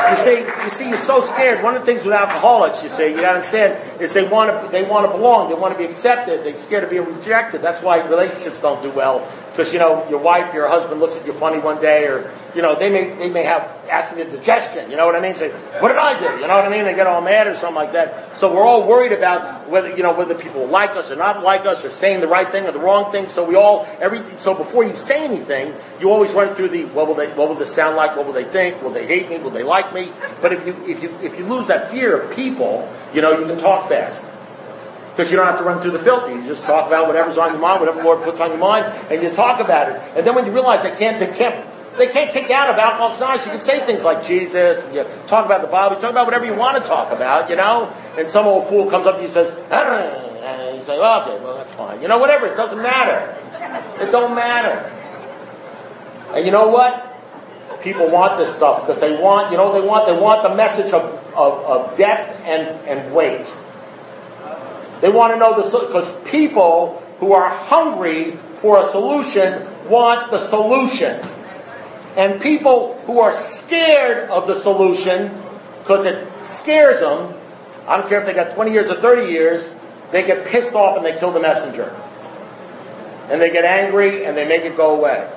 you 0.09 0.17
see, 0.17 0.39
you 0.63 0.69
see, 0.69 0.89
you're 0.89 0.97
so 0.97 1.21
scared. 1.21 1.63
One 1.63 1.75
of 1.75 1.81
the 1.81 1.85
things 1.85 2.05
with 2.05 2.13
alcoholics, 2.13 2.83
you 2.83 2.89
see, 2.89 3.09
you 3.09 3.25
understand, 3.25 4.01
is 4.01 4.13
they 4.13 4.23
want 4.23 4.63
to, 4.63 4.71
they 4.71 4.83
want 4.83 5.09
to 5.09 5.17
belong, 5.17 5.49
they 5.49 5.55
want 5.55 5.73
to 5.73 5.77
be 5.77 5.85
accepted, 5.85 6.43
they're 6.43 6.53
scared 6.53 6.83
of 6.83 6.89
being 6.89 7.05
rejected. 7.05 7.61
That's 7.61 7.81
why 7.81 8.05
relationships 8.07 8.59
don't 8.59 8.81
do 8.81 8.91
well 8.91 9.27
because 9.53 9.71
you 9.71 9.77
know 9.77 10.09
your 10.09 10.17
wife, 10.17 10.51
your 10.51 10.67
husband 10.67 10.99
looks 10.99 11.15
at 11.15 11.27
you 11.27 11.31
funny 11.31 11.59
one 11.59 11.79
day, 11.79 12.07
or 12.07 12.33
you 12.55 12.63
know 12.63 12.73
they 12.73 12.89
may 12.89 13.15
they 13.15 13.29
may 13.29 13.43
have 13.43 13.61
acid 13.87 14.17
indigestion. 14.17 14.89
You 14.89 14.97
know 14.97 15.05
what 15.05 15.15
I 15.15 15.19
mean? 15.19 15.35
Say, 15.35 15.51
what 15.51 15.89
did 15.89 15.97
I 15.97 16.17
do? 16.17 16.41
You 16.41 16.47
know 16.47 16.55
what 16.55 16.65
I 16.65 16.69
mean? 16.69 16.85
They 16.85 16.95
get 16.95 17.05
all 17.05 17.21
mad 17.21 17.45
or 17.45 17.53
something 17.53 17.75
like 17.75 17.93
that. 17.93 18.35
So 18.35 18.51
we're 18.51 18.65
all 18.65 18.87
worried 18.87 19.11
about 19.11 19.69
whether 19.69 19.95
you 19.95 20.01
know 20.01 20.11
whether 20.11 20.33
people 20.33 20.65
like 20.65 20.95
us 20.95 21.11
or 21.11 21.15
not 21.17 21.43
like 21.43 21.67
us, 21.67 21.85
or 21.85 21.91
saying 21.91 22.21
the 22.21 22.27
right 22.27 22.51
thing 22.51 22.65
or 22.65 22.71
the 22.71 22.79
wrong 22.79 23.11
thing. 23.11 23.29
So 23.29 23.45
we 23.45 23.55
all 23.55 23.87
every 24.01 24.23
so 24.39 24.55
before 24.55 24.83
you 24.83 24.95
say 24.95 25.23
anything, 25.23 25.75
you 25.99 26.09
always 26.09 26.33
run 26.33 26.55
through 26.55 26.69
the 26.69 26.85
what 26.85 27.07
will 27.07 27.15
they 27.15 27.31
what 27.33 27.47
will 27.47 27.55
this 27.55 27.71
sound 27.71 27.95
like? 27.95 28.17
What 28.17 28.25
will 28.25 28.33
they 28.33 28.45
think? 28.45 28.81
Will 28.81 28.91
they 28.91 29.05
hate 29.05 29.29
me? 29.29 29.37
Will 29.37 29.51
they 29.51 29.63
like 29.63 29.93
me? 29.93 30.11
But 30.41 30.53
if 30.53 30.65
you 30.65 30.75
if 30.87 31.03
you 31.03 31.15
if 31.21 31.37
you 31.37 31.45
lose 31.45 31.67
that 31.67 31.91
fear 31.91 32.19
of 32.19 32.35
people, 32.35 32.91
you 33.13 33.21
know 33.21 33.37
you 33.37 33.45
can 33.45 33.59
talk 33.59 33.87
fast. 33.87 34.25
Because 35.15 35.29
you 35.29 35.37
don't 35.37 35.45
have 35.45 35.59
to 35.59 35.63
run 35.63 35.79
through 35.79 35.91
the 35.91 35.99
filter. 35.99 36.33
You 36.33 36.43
just 36.47 36.63
talk 36.63 36.87
about 36.87 37.05
whatever's 37.07 37.37
on 37.37 37.51
your 37.51 37.61
mind, 37.61 37.79
whatever 37.79 37.99
the 37.99 38.03
Lord 38.03 38.23
puts 38.23 38.39
on 38.39 38.49
your 38.49 38.57
mind, 38.57 38.85
and 39.11 39.21
you 39.21 39.29
talk 39.29 39.59
about 39.59 39.89
it. 39.89 40.01
And 40.17 40.25
then 40.25 40.33
when 40.33 40.45
you 40.45 40.51
realize 40.51 40.81
they 40.81 40.95
can't, 40.95 41.19
they 41.19 41.31
can't, 41.31 41.67
they 41.97 42.07
can't 42.07 42.31
kick 42.31 42.49
out 42.49 42.67
of 42.67 42.77
Alcoholics 42.77 43.17
Anonymous, 43.17 43.45
you 43.45 43.51
can 43.51 43.61
say 43.61 43.85
things 43.85 44.03
like 44.03 44.23
Jesus, 44.23 44.83
and 44.83 44.95
you 44.95 45.05
talk 45.27 45.45
about 45.45 45.61
the 45.61 45.67
Bible, 45.67 45.97
you 45.97 46.01
talk 46.01 46.09
about 46.09 46.25
whatever 46.25 46.45
you 46.45 46.55
want 46.55 46.81
to 46.81 46.89
talk 46.89 47.11
about, 47.11 47.51
you 47.51 47.55
know? 47.55 47.93
And 48.17 48.27
some 48.27 48.47
old 48.47 48.67
fool 48.69 48.89
comes 48.89 49.05
up 49.05 49.17
to 49.17 49.21
you 49.21 49.25
and 49.25 49.33
says, 49.33 49.53
ah, 49.69 50.31
and 50.43 50.77
you 50.77 50.83
say, 50.83 50.97
well, 50.97 51.21
okay, 51.21 51.43
well, 51.43 51.57
that's 51.57 51.71
fine. 51.73 52.01
You 52.01 52.07
know, 52.07 52.17
whatever, 52.17 52.47
it 52.47 52.57
doesn't 52.57 52.81
matter. 52.81 53.37
It 54.03 54.11
don't 54.11 54.33
matter. 54.33 54.91
And 56.33 56.45
you 56.45 56.51
know 56.51 56.67
what? 56.67 57.11
People 57.81 58.09
want 58.09 58.37
this 58.37 58.53
stuff 58.53 58.87
because 58.87 58.99
they 58.99 59.15
want, 59.15 59.51
you 59.51 59.57
know, 59.57 59.71
they 59.73 59.85
want, 59.85 60.07
they 60.07 60.17
want 60.17 60.41
the 60.41 60.55
message 60.55 60.91
of, 60.91 61.03
of, 61.35 61.53
of 61.65 61.97
depth 61.97 62.41
and, 62.45 62.67
and 62.87 63.13
weight. 63.13 63.45
They 65.03 65.09
want 65.09 65.33
to 65.33 65.37
know 65.37 65.61
the 65.61 65.85
because 65.85 66.29
people 66.31 67.03
who 67.19 67.33
are 67.33 67.49
hungry 67.49 68.37
for 68.61 68.81
a 68.81 68.89
solution 68.89 69.67
want 69.89 70.31
the 70.31 70.47
solution. 70.47 71.21
And 72.15 72.41
people 72.41 72.97
who 73.05 73.19
are 73.19 73.33
scared 73.33 74.29
of 74.29 74.47
the 74.47 74.55
solution 74.55 75.43
because 75.79 76.05
it 76.05 76.25
scares 76.41 77.01
them, 77.01 77.33
I 77.85 77.97
don't 77.97 78.07
care 78.07 78.21
if 78.21 78.25
they 78.25 78.31
got 78.31 78.51
20 78.51 78.71
years 78.71 78.89
or 78.89 78.95
30 78.95 79.29
years, 79.29 79.69
they 80.13 80.25
get 80.25 80.45
pissed 80.45 80.73
off 80.73 80.95
and 80.95 81.05
they 81.05 81.11
kill 81.11 81.33
the 81.33 81.41
messenger. 81.41 81.93
And 83.27 83.41
they 83.41 83.51
get 83.51 83.65
angry 83.65 84.23
and 84.23 84.37
they 84.37 84.47
make 84.47 84.61
it 84.61 84.77
go 84.77 84.95
away. 84.95 85.29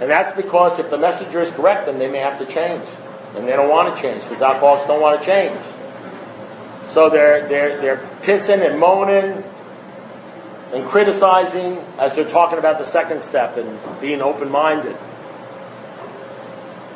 And 0.00 0.08
that's 0.08 0.34
because 0.34 0.78
if 0.78 0.88
the 0.88 0.96
messenger 0.96 1.42
is 1.42 1.50
correct, 1.50 1.84
then 1.84 1.98
they 1.98 2.08
may 2.08 2.20
have 2.20 2.38
to 2.38 2.46
change. 2.46 2.88
And 3.36 3.46
they 3.46 3.52
don't 3.52 3.68
want 3.68 3.94
to 3.94 4.00
change 4.00 4.22
because 4.22 4.40
alcoholics 4.40 4.86
don't 4.86 5.02
want 5.02 5.20
to 5.20 5.26
change. 5.26 5.60
So 6.90 7.08
they're, 7.08 7.46
they're, 7.46 7.80
they're 7.80 7.96
pissing 8.22 8.68
and 8.68 8.80
moaning 8.80 9.44
and 10.72 10.84
criticizing 10.84 11.78
as 11.98 12.16
they're 12.16 12.28
talking 12.28 12.58
about 12.58 12.78
the 12.78 12.84
second 12.84 13.22
step 13.22 13.56
and 13.56 13.78
being 14.00 14.20
open 14.20 14.50
minded. 14.50 14.96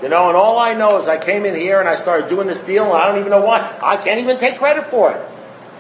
You 0.03 0.09
know, 0.09 0.27
and 0.27 0.37
all 0.37 0.59
I 0.59 0.75
know 0.75 0.99
is 0.99 1.07
I 1.07 1.17
came 1.17 1.47
in 1.47 1.55
here 1.55 1.79
and 1.79 1.89
I 1.89 1.95
started 1.95 2.29
doing 2.29 2.49
this 2.49 2.61
deal, 2.61 2.85
and 2.85 2.95
I 2.95 3.07
don't 3.07 3.21
even 3.21 3.31
know 3.31 3.41
why. 3.41 3.79
I 3.81 3.97
can't 3.97 4.19
even 4.19 4.37
take 4.37 4.59
credit 4.59 4.87
for 4.87 5.13
it. 5.13 5.25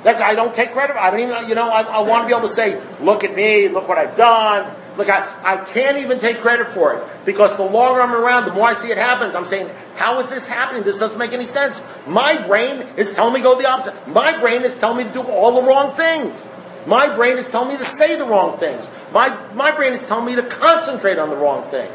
That's 0.05 0.21
I 0.21 0.37
don't 0.37 0.55
take 0.55 0.73
credit. 0.73 0.97
I 0.97 1.11
don't 1.11 1.21
even, 1.21 1.49
you 1.49 1.57
know, 1.57 1.69
I, 1.69 1.83
I 1.83 1.99
want 1.99 2.23
to 2.23 2.29
be 2.29 2.35
able 2.35 2.49
to 2.49 2.55
say, 2.55 2.81
"Look 3.01 3.25
at 3.25 3.35
me, 3.35 3.69
look 3.69 3.89
what 3.89 3.99
I've 3.99 4.17
done." 4.17 4.75
Look, 4.97 5.09
I, 5.09 5.27
I 5.43 5.57
can't 5.65 5.99
even 5.99 6.19
take 6.19 6.39
credit 6.39 6.69
for 6.69 6.95
it 6.95 7.05
because 7.25 7.57
the 7.57 7.65
longer 7.65 8.01
I'm 8.01 8.15
around, 8.15 8.45
the 8.45 8.53
more 8.53 8.69
I 8.69 8.75
see 8.75 8.91
it 8.91 8.97
happens. 8.97 9.35
I'm 9.35 9.45
saying, 9.45 9.69
how 9.97 10.21
is 10.21 10.31
this 10.31 10.47
happening? 10.47 10.85
This 10.85 10.99
doesn't 10.99 11.19
make 11.19 11.33
any 11.33 11.47
sense. 11.47 11.83
My 12.07 12.47
brain 12.47 12.87
is 12.97 13.13
telling 13.13 13.35
me 13.35 13.41
go 13.41 13.61
the 13.61 13.69
opposite. 13.69 14.07
My 14.07 14.39
brain 14.39 14.63
is 14.63 14.79
telling 14.79 14.99
me 14.99 15.05
to 15.05 15.13
do 15.13 15.23
all 15.23 15.61
the 15.61 15.67
wrong 15.67 15.97
things. 15.97 16.47
My 16.87 17.13
brain 17.13 17.39
is 17.39 17.49
telling 17.49 17.71
me 17.71 17.79
to 17.79 17.85
say 17.85 18.17
the 18.17 18.27
wrong 18.27 18.59
things. 18.59 18.89
My, 19.13 19.37
my 19.55 19.73
brain 19.73 19.95
is 19.95 20.07
telling 20.07 20.27
me 20.27 20.37
to 20.37 20.43
concentrate 20.43 21.19
on 21.19 21.31
the 21.31 21.37
wrong 21.37 21.69
things. 21.71 21.93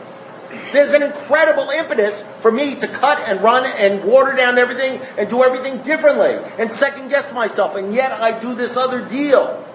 There's 0.73 0.93
an 0.93 1.03
incredible 1.03 1.69
impetus 1.69 2.23
for 2.41 2.51
me 2.51 2.75
to 2.75 2.87
cut 2.87 3.19
and 3.19 3.41
run 3.41 3.65
and 3.65 4.03
water 4.03 4.33
down 4.33 4.57
everything 4.57 4.99
and 5.17 5.29
do 5.29 5.43
everything 5.43 5.83
differently 5.83 6.39
and 6.57 6.71
second 6.71 7.09
guess 7.09 7.31
myself. 7.31 7.75
And 7.75 7.93
yet 7.93 8.11
I 8.11 8.37
do 8.37 8.55
this 8.55 8.75
other 8.75 9.05
deal. 9.07 9.65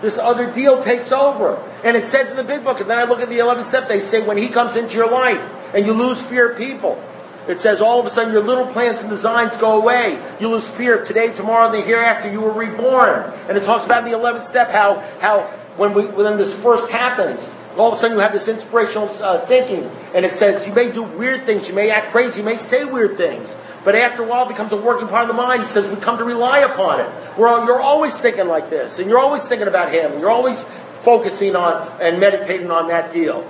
This 0.00 0.18
other 0.18 0.50
deal 0.50 0.82
takes 0.82 1.12
over. 1.12 1.56
And 1.84 1.96
it 1.96 2.06
says 2.06 2.30
in 2.30 2.36
the 2.36 2.44
big 2.44 2.64
book, 2.64 2.80
and 2.80 2.88
then 2.88 2.98
I 2.98 3.04
look 3.04 3.20
at 3.20 3.28
the 3.28 3.38
11th 3.38 3.64
step, 3.64 3.88
they 3.88 4.00
say 4.00 4.22
when 4.22 4.36
he 4.36 4.48
comes 4.48 4.76
into 4.76 4.94
your 4.94 5.10
life 5.10 5.42
and 5.74 5.84
you 5.86 5.92
lose 5.92 6.20
fear 6.22 6.50
of 6.50 6.58
people, 6.58 7.02
it 7.48 7.58
says 7.58 7.80
all 7.80 7.98
of 7.98 8.06
a 8.06 8.10
sudden 8.10 8.32
your 8.32 8.42
little 8.42 8.66
plans 8.66 9.00
and 9.00 9.08
designs 9.08 9.56
go 9.56 9.80
away. 9.80 10.22
You 10.38 10.48
lose 10.48 10.68
fear 10.68 11.00
of 11.00 11.06
today, 11.06 11.32
tomorrow, 11.32 11.66
and 11.66 11.74
the 11.74 11.80
hereafter. 11.80 12.30
You 12.30 12.42
were 12.42 12.52
reborn. 12.52 13.32
And 13.48 13.56
it 13.56 13.64
talks 13.64 13.86
about 13.86 14.06
in 14.06 14.12
the 14.12 14.18
11th 14.18 14.44
step 14.44 14.70
how, 14.70 15.00
how 15.20 15.42
when, 15.76 15.94
we, 15.94 16.06
when 16.06 16.36
this 16.36 16.54
first 16.54 16.90
happens, 16.90 17.50
all 17.78 17.88
of 17.88 17.94
a 17.94 17.96
sudden 17.96 18.16
you 18.16 18.22
have 18.22 18.32
this 18.32 18.48
inspirational 18.48 19.08
uh, 19.22 19.40
thinking. 19.46 19.90
And 20.14 20.26
it 20.26 20.34
says 20.34 20.66
you 20.66 20.74
may 20.74 20.92
do 20.92 21.02
weird 21.02 21.46
things, 21.46 21.68
you 21.68 21.74
may 21.74 21.90
act 21.90 22.12
crazy, 22.12 22.40
you 22.40 22.44
may 22.44 22.56
say 22.56 22.84
weird 22.84 23.16
things. 23.16 23.56
But 23.84 23.94
after 23.94 24.22
a 24.22 24.26
while, 24.26 24.44
it 24.44 24.48
becomes 24.48 24.72
a 24.72 24.76
working 24.76 25.08
part 25.08 25.22
of 25.22 25.28
the 25.28 25.34
mind. 25.34 25.62
It 25.62 25.68
says 25.68 25.88
we 25.88 25.96
come 25.96 26.18
to 26.18 26.24
rely 26.24 26.60
upon 26.60 27.00
it. 27.00 27.08
Where 27.36 27.64
you're 27.64 27.80
always 27.80 28.18
thinking 28.18 28.48
like 28.48 28.70
this, 28.70 28.98
and 28.98 29.08
you're 29.08 29.20
always 29.20 29.44
thinking 29.44 29.68
about 29.68 29.92
Him, 29.92 30.12
and 30.12 30.20
you're 30.20 30.30
always 30.30 30.64
focusing 31.02 31.56
on 31.56 32.00
and 32.00 32.18
meditating 32.18 32.70
on 32.70 32.88
that 32.88 33.12
deal 33.12 33.48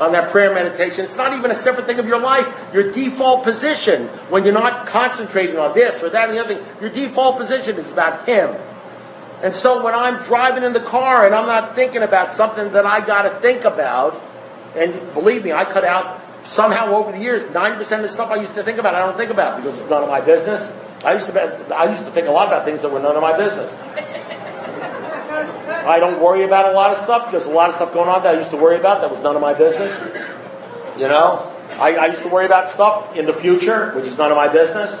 on 0.00 0.12
that 0.12 0.30
prayer 0.30 0.54
meditation. 0.54 1.04
It's 1.04 1.16
not 1.16 1.32
even 1.34 1.50
a 1.50 1.54
separate 1.54 1.86
thing 1.86 1.98
of 1.98 2.06
your 2.06 2.20
life. 2.20 2.46
Your 2.72 2.90
default 2.90 3.42
position, 3.42 4.06
when 4.30 4.44
you're 4.44 4.54
not 4.54 4.86
concentrating 4.86 5.58
on 5.58 5.74
this 5.74 6.02
or 6.02 6.10
that 6.10 6.28
and 6.28 6.38
the 6.38 6.44
other 6.44 6.54
thing, 6.56 6.80
your 6.80 6.90
default 6.90 7.36
position 7.36 7.76
is 7.76 7.90
about 7.90 8.26
Him. 8.26 8.54
And 9.42 9.54
so 9.54 9.82
when 9.82 9.94
I'm 9.94 10.22
driving 10.22 10.64
in 10.64 10.72
the 10.72 10.80
car 10.80 11.24
and 11.26 11.34
I'm 11.34 11.46
not 11.46 11.74
thinking 11.74 12.02
about 12.02 12.32
something 12.32 12.72
that 12.72 12.86
I 12.86 13.04
got 13.04 13.22
to 13.22 13.30
think 13.40 13.64
about, 13.64 14.20
and 14.76 15.12
believe 15.14 15.44
me, 15.44 15.52
I 15.52 15.64
cut 15.64 15.84
out 15.84 16.20
somehow 16.48 16.94
over 16.94 17.12
the 17.12 17.18
years 17.18 17.44
90% 17.44 17.80
of 17.96 18.02
the 18.02 18.08
stuff 18.08 18.30
I 18.30 18.36
used 18.36 18.54
to 18.54 18.62
think 18.62 18.78
about, 18.78 18.94
I 18.94 19.00
don't 19.00 19.16
think 19.16 19.30
about 19.30 19.58
because 19.58 19.78
it's 19.80 19.90
none 19.90 20.02
of 20.02 20.08
my 20.08 20.20
business. 20.20 20.72
I 21.04 21.12
used 21.12 21.26
to, 21.26 21.76
I 21.76 21.90
used 21.90 22.04
to 22.04 22.10
think 22.10 22.26
a 22.26 22.32
lot 22.32 22.48
about 22.48 22.64
things 22.64 22.82
that 22.82 22.90
were 22.90 23.00
none 23.00 23.14
of 23.14 23.22
my 23.22 23.36
business. 23.36 23.72
I 25.86 26.00
don't 26.00 26.20
worry 26.20 26.42
about 26.44 26.72
a 26.72 26.74
lot 26.74 26.90
of 26.90 26.98
stuff. 26.98 27.30
There's 27.30 27.46
a 27.46 27.52
lot 27.52 27.68
of 27.68 27.76
stuff 27.76 27.92
going 27.92 28.08
on 28.08 28.22
that 28.24 28.34
I 28.34 28.38
used 28.38 28.50
to 28.50 28.56
worry 28.56 28.76
about 28.76 29.02
that 29.02 29.10
was 29.10 29.20
none 29.20 29.36
of 29.36 29.42
my 29.42 29.54
business. 29.54 30.00
You 30.98 31.08
know? 31.08 31.54
I, 31.78 31.94
I, 31.96 32.06
used 32.06 32.22
to 32.22 32.28
worry 32.28 32.46
about 32.46 32.68
stuff 32.68 33.14
in 33.14 33.26
the 33.26 33.32
future, 33.32 33.92
which 33.92 34.06
is 34.06 34.18
none 34.18 34.32
of 34.32 34.36
my 34.36 34.48
business. 34.48 35.00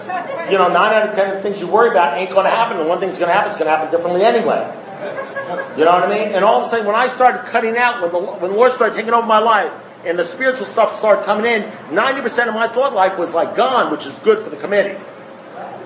You 0.50 0.58
know, 0.58 0.68
nine 0.68 0.94
out 0.94 1.08
of 1.08 1.14
ten 1.14 1.42
things 1.42 1.60
you 1.60 1.66
worry 1.66 1.90
about 1.90 2.16
ain't 2.16 2.30
going 2.30 2.44
to 2.44 2.50
happen, 2.50 2.78
and 2.78 2.88
one 2.88 3.00
thing's 3.00 3.18
going 3.18 3.28
to 3.28 3.34
happen, 3.34 3.48
it's 3.48 3.58
going 3.58 3.70
to 3.70 3.76
happen 3.76 3.90
differently 3.90 4.22
anyway. 4.22 4.62
You 5.76 5.84
know 5.84 5.92
what 5.92 6.04
I 6.04 6.08
mean? 6.08 6.34
And 6.34 6.44
all 6.44 6.60
of 6.60 6.66
a 6.66 6.68
sudden, 6.68 6.86
when 6.86 6.94
I 6.94 7.08
started 7.08 7.46
cutting 7.46 7.76
out, 7.76 8.02
when 8.02 8.12
the, 8.12 8.18
when 8.18 8.50
the 8.52 8.56
Lord 8.56 8.70
started 8.72 8.94
taking 8.94 9.12
over 9.12 9.26
my 9.26 9.40
life, 9.40 9.72
and 10.04 10.18
the 10.18 10.24
spiritual 10.24 10.66
stuff 10.66 10.96
started 10.96 11.24
coming 11.24 11.46
in, 11.46 11.62
90% 11.90 12.48
of 12.48 12.54
my 12.54 12.68
thought 12.68 12.94
life 12.94 13.18
was 13.18 13.34
like 13.34 13.54
gone, 13.54 13.90
which 13.90 14.06
is 14.06 14.16
good 14.18 14.44
for 14.44 14.50
the 14.50 14.56
committee. 14.56 14.98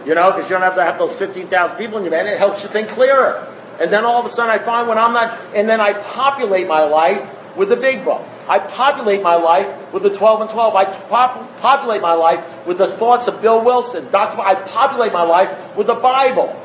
You 0.06 0.14
know, 0.14 0.30
because 0.30 0.50
you 0.50 0.54
don't 0.54 0.62
have 0.62 0.74
to 0.74 0.82
have 0.82 0.98
those 0.98 1.16
15,000 1.16 1.76
people 1.76 1.98
in 1.98 2.04
your 2.04 2.10
man. 2.10 2.26
It 2.26 2.38
helps 2.38 2.62
you 2.62 2.68
think 2.68 2.88
clearer. 2.88 3.48
And 3.80 3.92
then 3.92 4.04
all 4.04 4.20
of 4.20 4.26
a 4.26 4.30
sudden 4.30 4.50
I 4.50 4.58
find 4.58 4.88
when 4.88 4.98
I'm 4.98 5.12
not, 5.12 5.38
and 5.54 5.68
then 5.68 5.80
I 5.80 5.94
populate 5.94 6.66
my 6.66 6.84
life 6.84 7.28
with 7.56 7.68
the 7.68 7.76
big 7.76 8.04
book. 8.04 8.22
I 8.48 8.58
populate 8.58 9.22
my 9.22 9.36
life 9.36 9.92
with 9.92 10.02
the 10.02 10.10
12 10.10 10.42
and 10.42 10.50
12. 10.50 10.74
I 10.74 10.84
pop- 10.84 11.60
populate 11.60 12.02
my 12.02 12.14
life 12.14 12.66
with 12.66 12.78
the 12.78 12.88
thoughts 12.88 13.28
of 13.28 13.40
Bill 13.40 13.64
Wilson. 13.64 14.10
Dr. 14.10 14.40
I 14.40 14.54
populate 14.54 15.12
my 15.12 15.22
life 15.22 15.76
with 15.76 15.86
the 15.86 15.94
Bible 15.94 16.58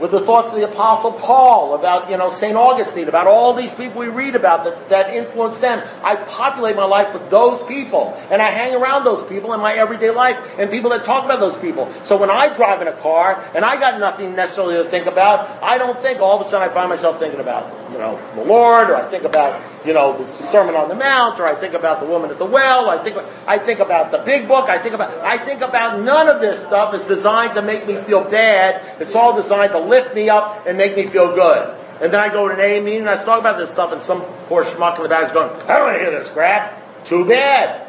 with 0.00 0.10
the 0.10 0.20
thoughts 0.20 0.48
of 0.48 0.56
the 0.56 0.64
Apostle 0.68 1.12
Paul, 1.12 1.74
about, 1.74 2.10
you 2.10 2.16
know, 2.16 2.30
St. 2.30 2.56
Augustine, 2.56 3.08
about 3.08 3.26
all 3.26 3.54
these 3.54 3.72
people 3.74 4.00
we 4.00 4.08
read 4.08 4.34
about 4.34 4.64
that, 4.64 4.88
that 4.88 5.14
influence 5.14 5.58
them. 5.58 5.86
I 6.02 6.16
populate 6.16 6.76
my 6.76 6.84
life 6.84 7.12
with 7.12 7.30
those 7.30 7.62
people. 7.68 8.18
And 8.30 8.42
I 8.42 8.50
hang 8.50 8.74
around 8.74 9.04
those 9.04 9.26
people 9.28 9.52
in 9.52 9.60
my 9.60 9.74
everyday 9.74 10.10
life 10.10 10.38
and 10.58 10.70
people 10.70 10.90
that 10.90 11.04
talk 11.04 11.24
about 11.24 11.40
those 11.40 11.56
people. 11.58 11.92
So 12.04 12.16
when 12.16 12.30
I 12.30 12.54
drive 12.54 12.82
in 12.82 12.88
a 12.88 12.92
car 12.92 13.44
and 13.54 13.64
I 13.64 13.78
got 13.78 14.00
nothing 14.00 14.34
necessarily 14.34 14.82
to 14.82 14.84
think 14.84 15.06
about, 15.06 15.62
I 15.62 15.78
don't 15.78 16.00
think 16.00 16.20
all 16.20 16.40
of 16.40 16.46
a 16.46 16.50
sudden 16.50 16.68
I 16.68 16.72
find 16.72 16.88
myself 16.88 17.18
thinking 17.18 17.40
about, 17.40 17.72
you 17.92 17.98
know, 17.98 18.20
the 18.34 18.44
Lord, 18.44 18.90
or 18.90 18.96
I 18.96 19.04
think 19.10 19.24
about, 19.24 19.60
you 19.84 19.92
know, 19.92 20.16
the 20.16 20.46
Sermon 20.46 20.74
on 20.74 20.88
the 20.88 20.94
Mount, 20.94 21.40
or 21.40 21.46
I 21.46 21.54
think 21.54 21.74
about 21.74 22.00
the 22.00 22.06
woman 22.06 22.30
at 22.30 22.38
the 22.38 22.44
well, 22.44 22.88
I 22.88 23.02
think, 23.02 23.16
I 23.46 23.58
think 23.58 23.80
about 23.80 24.10
the 24.10 24.18
big 24.18 24.46
book, 24.46 24.68
I 24.68 24.78
think 24.78 24.94
about, 24.94 25.10
I 25.18 25.38
think 25.38 25.60
about 25.60 26.02
none 26.02 26.28
of 26.28 26.40
this 26.40 26.62
stuff 26.62 26.94
is 26.94 27.04
designed 27.06 27.54
to 27.54 27.62
make 27.62 27.86
me 27.86 27.96
feel 27.96 28.22
bad. 28.22 29.00
It's 29.00 29.14
all 29.14 29.34
designed 29.34 29.72
to 29.72 29.78
lift 29.78 30.14
me 30.14 30.30
up 30.30 30.66
and 30.66 30.78
make 30.78 30.96
me 30.96 31.06
feel 31.06 31.34
good. 31.34 31.76
And 32.00 32.12
then 32.12 32.20
I 32.20 32.28
go 32.28 32.48
to 32.48 32.54
an 32.54 32.60
A 32.60 32.80
meeting 32.80 33.00
and 33.00 33.10
I 33.10 33.22
talk 33.22 33.40
about 33.40 33.58
this 33.58 33.70
stuff, 33.70 33.92
and 33.92 34.02
some 34.02 34.22
poor 34.46 34.64
schmuck 34.64 34.96
in 34.96 35.02
the 35.02 35.08
back 35.08 35.24
is 35.24 35.32
going, 35.32 35.50
I 35.62 35.78
don't 35.78 35.86
want 35.86 35.98
to 35.98 36.00
hear 36.00 36.10
this 36.10 36.30
crap. 36.30 37.04
Too 37.04 37.24
bad. 37.24 37.88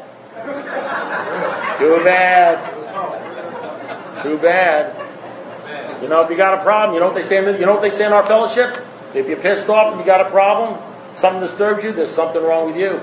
Too 1.78 2.04
bad. 2.04 4.22
Too 4.22 4.38
bad. 4.38 6.02
You 6.02 6.08
know, 6.08 6.22
if 6.22 6.30
you 6.30 6.36
got 6.36 6.58
a 6.58 6.62
problem, 6.62 6.94
you 6.94 7.00
know 7.00 7.06
what 7.06 7.14
they 7.14 7.22
say 7.22 7.38
in 7.38 7.58
you 7.58 7.66
know 7.66 7.72
what 7.72 7.82
they 7.82 7.90
say 7.90 8.06
in 8.06 8.12
our 8.12 8.26
fellowship? 8.26 8.84
If 9.14 9.28
you're 9.28 9.36
pissed 9.36 9.68
off 9.68 9.92
and 9.92 10.00
you 10.00 10.06
got 10.06 10.26
a 10.26 10.30
problem, 10.30 10.78
something 11.14 11.40
disturbs 11.40 11.84
you, 11.84 11.92
there's 11.92 12.10
something 12.10 12.42
wrong 12.42 12.66
with 12.66 12.76
you. 12.76 13.00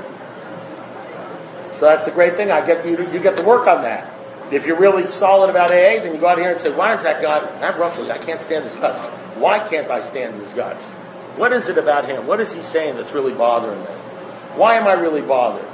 So 1.73 1.87
that's 1.87 2.05
the 2.05 2.11
great 2.11 2.35
thing. 2.35 2.51
I 2.51 2.65
get 2.65 2.85
you 2.85 2.97
to, 2.97 3.11
you 3.11 3.19
get 3.19 3.37
to 3.37 3.43
work 3.43 3.67
on 3.67 3.81
that. 3.81 4.11
If 4.51 4.65
you're 4.65 4.77
really 4.77 5.07
solid 5.07 5.49
about 5.49 5.71
AA, 5.71 6.03
then 6.03 6.13
you 6.13 6.19
go 6.19 6.27
out 6.27 6.37
here 6.37 6.51
and 6.51 6.59
say, 6.59 6.71
why 6.71 6.93
is 6.93 7.03
that 7.03 7.21
guy, 7.21 7.39
that 7.59 7.79
Russell, 7.79 8.11
I 8.11 8.17
can't 8.17 8.41
stand 8.41 8.65
his 8.65 8.75
guts. 8.75 9.03
Why 9.37 9.59
can't 9.59 9.89
I 9.89 10.01
stand 10.01 10.35
his 10.39 10.51
guts? 10.53 10.85
What 11.37 11.53
is 11.53 11.69
it 11.69 11.77
about 11.77 12.05
him? 12.05 12.27
What 12.27 12.39
is 12.41 12.53
he 12.53 12.61
saying 12.61 12.97
that's 12.97 13.13
really 13.13 13.33
bothering 13.33 13.79
me? 13.79 13.85
Why 14.55 14.75
am 14.75 14.85
I 14.85 14.93
really 14.93 15.21
bothered? 15.21 15.65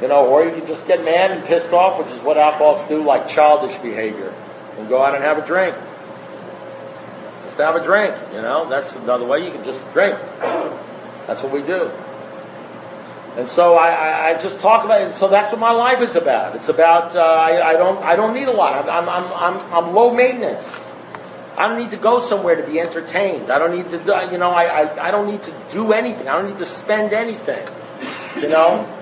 You 0.00 0.08
know, 0.08 0.26
or 0.26 0.44
you 0.44 0.54
can 0.54 0.66
just 0.66 0.86
get 0.86 1.04
mad 1.04 1.32
and 1.32 1.44
pissed 1.44 1.72
off, 1.72 1.98
which 1.98 2.14
is 2.14 2.22
what 2.22 2.38
alcoholics 2.38 2.88
do, 2.88 3.02
like 3.02 3.28
childish 3.28 3.76
behavior, 3.78 4.32
and 4.78 4.88
go 4.88 5.02
out 5.02 5.14
and 5.14 5.24
have 5.24 5.38
a 5.38 5.46
drink. 5.46 5.74
Just 7.56 7.64
have 7.72 7.80
a 7.80 7.82
drink, 7.82 8.14
you 8.34 8.42
know. 8.42 8.68
That's 8.68 8.96
another 8.96 9.24
way 9.24 9.42
you 9.42 9.50
can 9.50 9.64
just 9.64 9.80
drink. 9.94 10.18
That's 11.26 11.42
what 11.42 11.50
we 11.50 11.62
do. 11.62 11.90
And 13.38 13.48
so 13.48 13.76
I, 13.76 14.28
I, 14.28 14.38
just 14.38 14.60
talk 14.60 14.84
about 14.84 15.00
it. 15.00 15.04
And 15.06 15.14
So 15.14 15.28
that's 15.28 15.52
what 15.52 15.60
my 15.60 15.70
life 15.70 16.02
is 16.02 16.16
about. 16.16 16.54
It's 16.54 16.68
about 16.68 17.16
uh, 17.16 17.20
I, 17.22 17.70
I, 17.70 17.72
don't 17.72 18.02
I 18.04 18.14
don't 18.14 18.34
need 18.34 18.48
a 18.48 18.52
lot. 18.52 18.86
I'm, 18.86 19.08
I'm, 19.08 19.32
I'm, 19.32 19.72
I'm, 19.72 19.94
low 19.94 20.14
maintenance. 20.14 20.78
I 21.56 21.66
don't 21.66 21.78
need 21.78 21.92
to 21.92 21.96
go 21.96 22.20
somewhere 22.20 22.56
to 22.56 22.70
be 22.70 22.78
entertained. 22.78 23.50
I 23.50 23.58
don't 23.58 23.74
need 23.74 23.88
to 23.88 24.28
you 24.30 24.36
know 24.36 24.50
I, 24.50 24.82
I, 24.82 25.08
I 25.08 25.10
don't 25.10 25.30
need 25.30 25.42
to 25.44 25.54
do 25.70 25.94
anything. 25.94 26.28
I 26.28 26.34
don't 26.34 26.50
need 26.50 26.58
to 26.58 26.66
spend 26.66 27.14
anything. 27.14 27.66
You 28.36 28.48
know. 28.48 28.92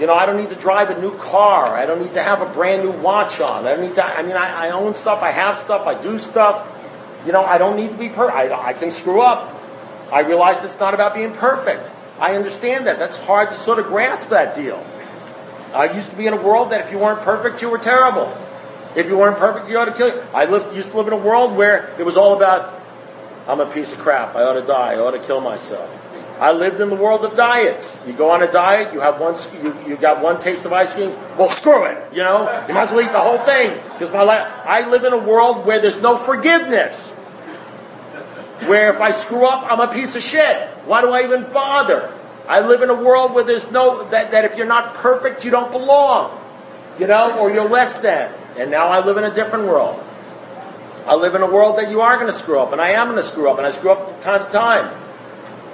You 0.00 0.06
know, 0.06 0.14
I 0.14 0.24
don't 0.24 0.38
need 0.38 0.48
to 0.48 0.54
drive 0.56 0.88
a 0.88 0.98
new 0.98 1.14
car. 1.18 1.74
I 1.74 1.84
don't 1.84 2.00
need 2.00 2.14
to 2.14 2.22
have 2.22 2.40
a 2.40 2.46
brand 2.46 2.82
new 2.82 2.90
watch 2.90 3.38
on. 3.38 3.66
I 3.66 3.74
don't 3.76 3.82
need 3.82 3.96
to. 3.96 4.04
I 4.04 4.22
mean, 4.22 4.34
I, 4.34 4.68
I 4.68 4.70
own 4.70 4.94
stuff. 4.94 5.22
I 5.22 5.30
have 5.30 5.58
stuff. 5.58 5.86
I 5.86 5.94
do 5.94 6.18
stuff. 6.18 6.66
You 7.26 7.32
know, 7.32 7.44
I 7.44 7.58
don't 7.58 7.76
need 7.76 7.92
to 7.92 7.98
be 7.98 8.08
perfect. 8.08 8.36
I, 8.36 8.68
I 8.68 8.72
can 8.72 8.90
screw 8.90 9.20
up. 9.20 9.56
I 10.12 10.20
realize 10.20 10.62
it's 10.64 10.80
not 10.80 10.94
about 10.94 11.14
being 11.14 11.32
perfect. 11.32 11.88
I 12.18 12.34
understand 12.34 12.86
that. 12.86 12.98
That's 12.98 13.16
hard 13.16 13.50
to 13.50 13.56
sort 13.56 13.78
of 13.78 13.86
grasp 13.86 14.30
that 14.30 14.54
deal. 14.54 14.84
I 15.74 15.92
used 15.92 16.10
to 16.10 16.16
be 16.16 16.26
in 16.26 16.32
a 16.32 16.40
world 16.40 16.70
that 16.72 16.80
if 16.80 16.90
you 16.90 16.98
weren't 16.98 17.20
perfect, 17.20 17.62
you 17.62 17.70
were 17.70 17.78
terrible. 17.78 18.36
If 18.96 19.06
you 19.06 19.16
weren't 19.16 19.38
perfect, 19.38 19.70
you 19.70 19.78
ought 19.78 19.84
to 19.84 19.92
kill 19.92 20.08
you. 20.08 20.20
I 20.34 20.46
lived, 20.46 20.74
used 20.74 20.90
to 20.90 20.96
live 20.96 21.06
in 21.06 21.12
a 21.12 21.16
world 21.16 21.56
where 21.56 21.94
it 21.98 22.04
was 22.04 22.16
all 22.16 22.36
about, 22.36 22.82
I'm 23.46 23.60
a 23.60 23.66
piece 23.66 23.92
of 23.92 23.98
crap. 23.98 24.34
I 24.34 24.42
ought 24.42 24.54
to 24.54 24.66
die. 24.66 24.94
I 24.94 24.98
ought 24.98 25.12
to 25.12 25.20
kill 25.20 25.40
myself. 25.40 25.88
I 26.40 26.52
lived 26.52 26.80
in 26.80 26.88
the 26.88 26.96
world 26.96 27.22
of 27.24 27.36
diets. 27.36 27.98
You 28.06 28.14
go 28.14 28.30
on 28.30 28.42
a 28.42 28.50
diet, 28.50 28.94
you 28.94 29.00
have 29.00 29.20
one, 29.20 29.36
you, 29.62 29.76
you 29.86 29.96
got 29.96 30.22
one 30.22 30.40
taste 30.40 30.64
of 30.64 30.72
ice 30.72 30.94
cream. 30.94 31.14
Well, 31.36 31.50
screw 31.50 31.84
it. 31.84 32.14
You 32.14 32.22
know, 32.22 32.40
you 32.66 32.72
might 32.72 32.84
as 32.84 32.90
well 32.90 33.02
eat 33.04 33.12
the 33.12 33.20
whole 33.20 33.38
thing 33.44 33.74
because 33.92 34.10
my 34.10 34.22
life. 34.22 34.50
I 34.64 34.88
live 34.88 35.04
in 35.04 35.12
a 35.12 35.18
world 35.18 35.66
where 35.66 35.80
there's 35.80 36.00
no 36.00 36.16
forgiveness 36.16 37.12
where 38.66 38.90
if 38.90 39.00
I 39.00 39.10
screw 39.10 39.46
up, 39.46 39.70
I'm 39.70 39.80
a 39.80 39.92
piece 39.92 40.16
of 40.16 40.22
shit. 40.22 40.68
Why 40.86 41.00
do 41.02 41.12
I 41.12 41.24
even 41.24 41.44
bother? 41.52 42.12
I 42.48 42.60
live 42.60 42.82
in 42.82 42.90
a 42.90 42.94
world 42.94 43.34
where 43.34 43.44
there's 43.44 43.70
no, 43.70 44.04
that, 44.10 44.30
that 44.32 44.44
if 44.44 44.56
you're 44.56 44.66
not 44.66 44.94
perfect, 44.94 45.44
you 45.44 45.50
don't 45.50 45.70
belong. 45.70 46.38
You 46.98 47.06
know, 47.06 47.38
or 47.38 47.50
you're 47.50 47.68
less 47.68 47.98
than. 47.98 48.32
And 48.58 48.70
now 48.70 48.88
I 48.88 49.04
live 49.04 49.16
in 49.16 49.24
a 49.24 49.34
different 49.34 49.66
world. 49.66 50.02
I 51.06 51.14
live 51.14 51.34
in 51.34 51.42
a 51.42 51.50
world 51.50 51.78
that 51.78 51.90
you 51.90 52.00
are 52.00 52.16
going 52.16 52.26
to 52.26 52.38
screw 52.38 52.58
up, 52.58 52.72
and 52.72 52.80
I 52.80 52.90
am 52.90 53.08
going 53.08 53.16
to 53.16 53.26
screw 53.26 53.48
up, 53.48 53.58
and 53.58 53.66
I 53.66 53.70
screw 53.70 53.90
up 53.90 54.04
from 54.04 54.20
time 54.22 54.44
to 54.44 54.52
time. 54.52 55.00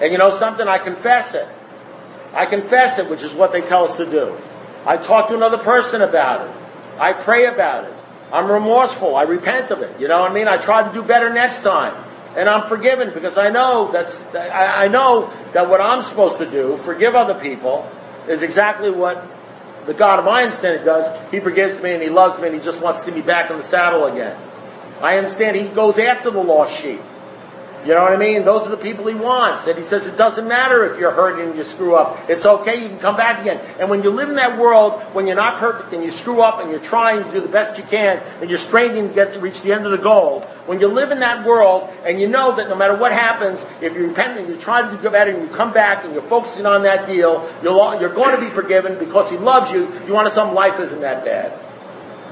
And 0.00 0.12
you 0.12 0.18
know 0.18 0.30
something? 0.30 0.66
I 0.68 0.78
confess 0.78 1.34
it. 1.34 1.48
I 2.34 2.46
confess 2.46 2.98
it, 2.98 3.08
which 3.08 3.22
is 3.22 3.34
what 3.34 3.52
they 3.52 3.62
tell 3.62 3.84
us 3.84 3.96
to 3.96 4.08
do. 4.08 4.36
I 4.84 4.96
talk 4.96 5.28
to 5.28 5.36
another 5.36 5.58
person 5.58 6.02
about 6.02 6.46
it. 6.46 6.54
I 6.98 7.12
pray 7.12 7.46
about 7.46 7.84
it. 7.84 7.94
I'm 8.32 8.50
remorseful. 8.50 9.16
I 9.16 9.22
repent 9.22 9.70
of 9.70 9.82
it. 9.82 10.00
You 10.00 10.08
know 10.08 10.20
what 10.20 10.30
I 10.30 10.34
mean? 10.34 10.48
I 10.48 10.56
try 10.56 10.86
to 10.86 10.92
do 10.92 11.02
better 11.02 11.30
next 11.32 11.62
time 11.62 11.94
and 12.36 12.50
I'm 12.50 12.68
forgiven 12.68 13.12
because 13.14 13.38
I 13.38 13.48
know 13.48 13.90
that's 13.90 14.22
I, 14.34 14.88
know 14.88 15.32
that 15.54 15.70
what 15.70 15.80
I'm 15.80 16.02
supposed 16.02 16.36
to 16.38 16.48
do, 16.48 16.76
forgive 16.76 17.14
other 17.14 17.34
people, 17.34 17.90
is 18.28 18.42
exactly 18.42 18.90
what 18.90 19.26
the 19.86 19.94
God 19.94 20.18
of 20.18 20.26
my 20.26 20.42
understanding 20.42 20.84
does. 20.84 21.08
He 21.30 21.40
forgives 21.40 21.80
me 21.80 21.94
and 21.94 22.02
He 22.02 22.10
loves 22.10 22.38
me 22.38 22.48
and 22.48 22.54
He 22.54 22.60
just 22.60 22.82
wants 22.82 23.00
to 23.00 23.10
see 23.10 23.16
me 23.16 23.22
back 23.22 23.50
in 23.50 23.56
the 23.56 23.62
saddle 23.62 24.04
again. 24.04 24.36
I 25.00 25.16
understand 25.16 25.56
He 25.56 25.68
goes 25.68 25.98
after 25.98 26.30
the 26.30 26.42
lost 26.42 26.76
sheep. 26.76 27.00
You 27.86 27.94
know 27.94 28.02
what 28.02 28.12
I 28.12 28.16
mean? 28.16 28.44
Those 28.44 28.66
are 28.66 28.70
the 28.70 28.76
people 28.76 29.06
he 29.06 29.14
wants. 29.14 29.68
And 29.68 29.78
he 29.78 29.84
says 29.84 30.08
it 30.08 30.16
doesn't 30.16 30.48
matter 30.48 30.84
if 30.92 30.98
you're 30.98 31.12
hurting 31.12 31.50
and 31.50 31.56
you 31.56 31.62
screw 31.62 31.94
up. 31.94 32.28
It's 32.28 32.44
okay, 32.44 32.82
you 32.82 32.88
can 32.88 32.98
come 32.98 33.16
back 33.16 33.42
again. 33.42 33.60
And 33.78 33.88
when 33.88 34.02
you 34.02 34.10
live 34.10 34.28
in 34.28 34.34
that 34.34 34.58
world, 34.58 35.00
when 35.14 35.28
you're 35.28 35.36
not 35.36 35.58
perfect 35.58 35.92
and 35.92 36.02
you 36.02 36.10
screw 36.10 36.40
up 36.42 36.60
and 36.60 36.68
you're 36.68 36.80
trying 36.80 37.22
to 37.22 37.30
do 37.30 37.40
the 37.40 37.46
best 37.46 37.78
you 37.78 37.84
can 37.84 38.18
and 38.40 38.50
you're 38.50 38.58
straining 38.58 39.08
to 39.08 39.14
get 39.14 39.34
to 39.34 39.38
reach 39.38 39.62
the 39.62 39.72
end 39.72 39.84
of 39.84 39.92
the 39.92 39.98
goal, 39.98 40.40
when 40.66 40.80
you 40.80 40.88
live 40.88 41.12
in 41.12 41.20
that 41.20 41.46
world 41.46 41.88
and 42.04 42.20
you 42.20 42.26
know 42.26 42.56
that 42.56 42.68
no 42.68 42.74
matter 42.74 42.96
what 42.96 43.12
happens, 43.12 43.64
if 43.80 43.94
you 43.94 44.08
repent 44.08 44.36
and 44.36 44.48
you 44.48 44.56
try 44.56 44.82
to 44.82 44.96
do 44.96 45.08
better 45.08 45.30
and 45.30 45.42
you 45.42 45.48
come 45.54 45.72
back 45.72 46.04
and 46.04 46.12
you're 46.12 46.22
focusing 46.22 46.66
on 46.66 46.82
that 46.82 47.06
deal, 47.06 47.48
you'll, 47.62 48.00
you're 48.00 48.12
going 48.12 48.34
to 48.34 48.40
be 48.40 48.50
forgiven 48.50 48.98
because 48.98 49.30
he 49.30 49.36
loves 49.36 49.70
you. 49.70 49.82
You 50.08 50.12
want 50.12 50.26
to 50.26 50.34
some 50.34 50.54
life 50.54 50.80
isn't 50.80 51.02
that 51.02 51.24
bad. 51.24 51.56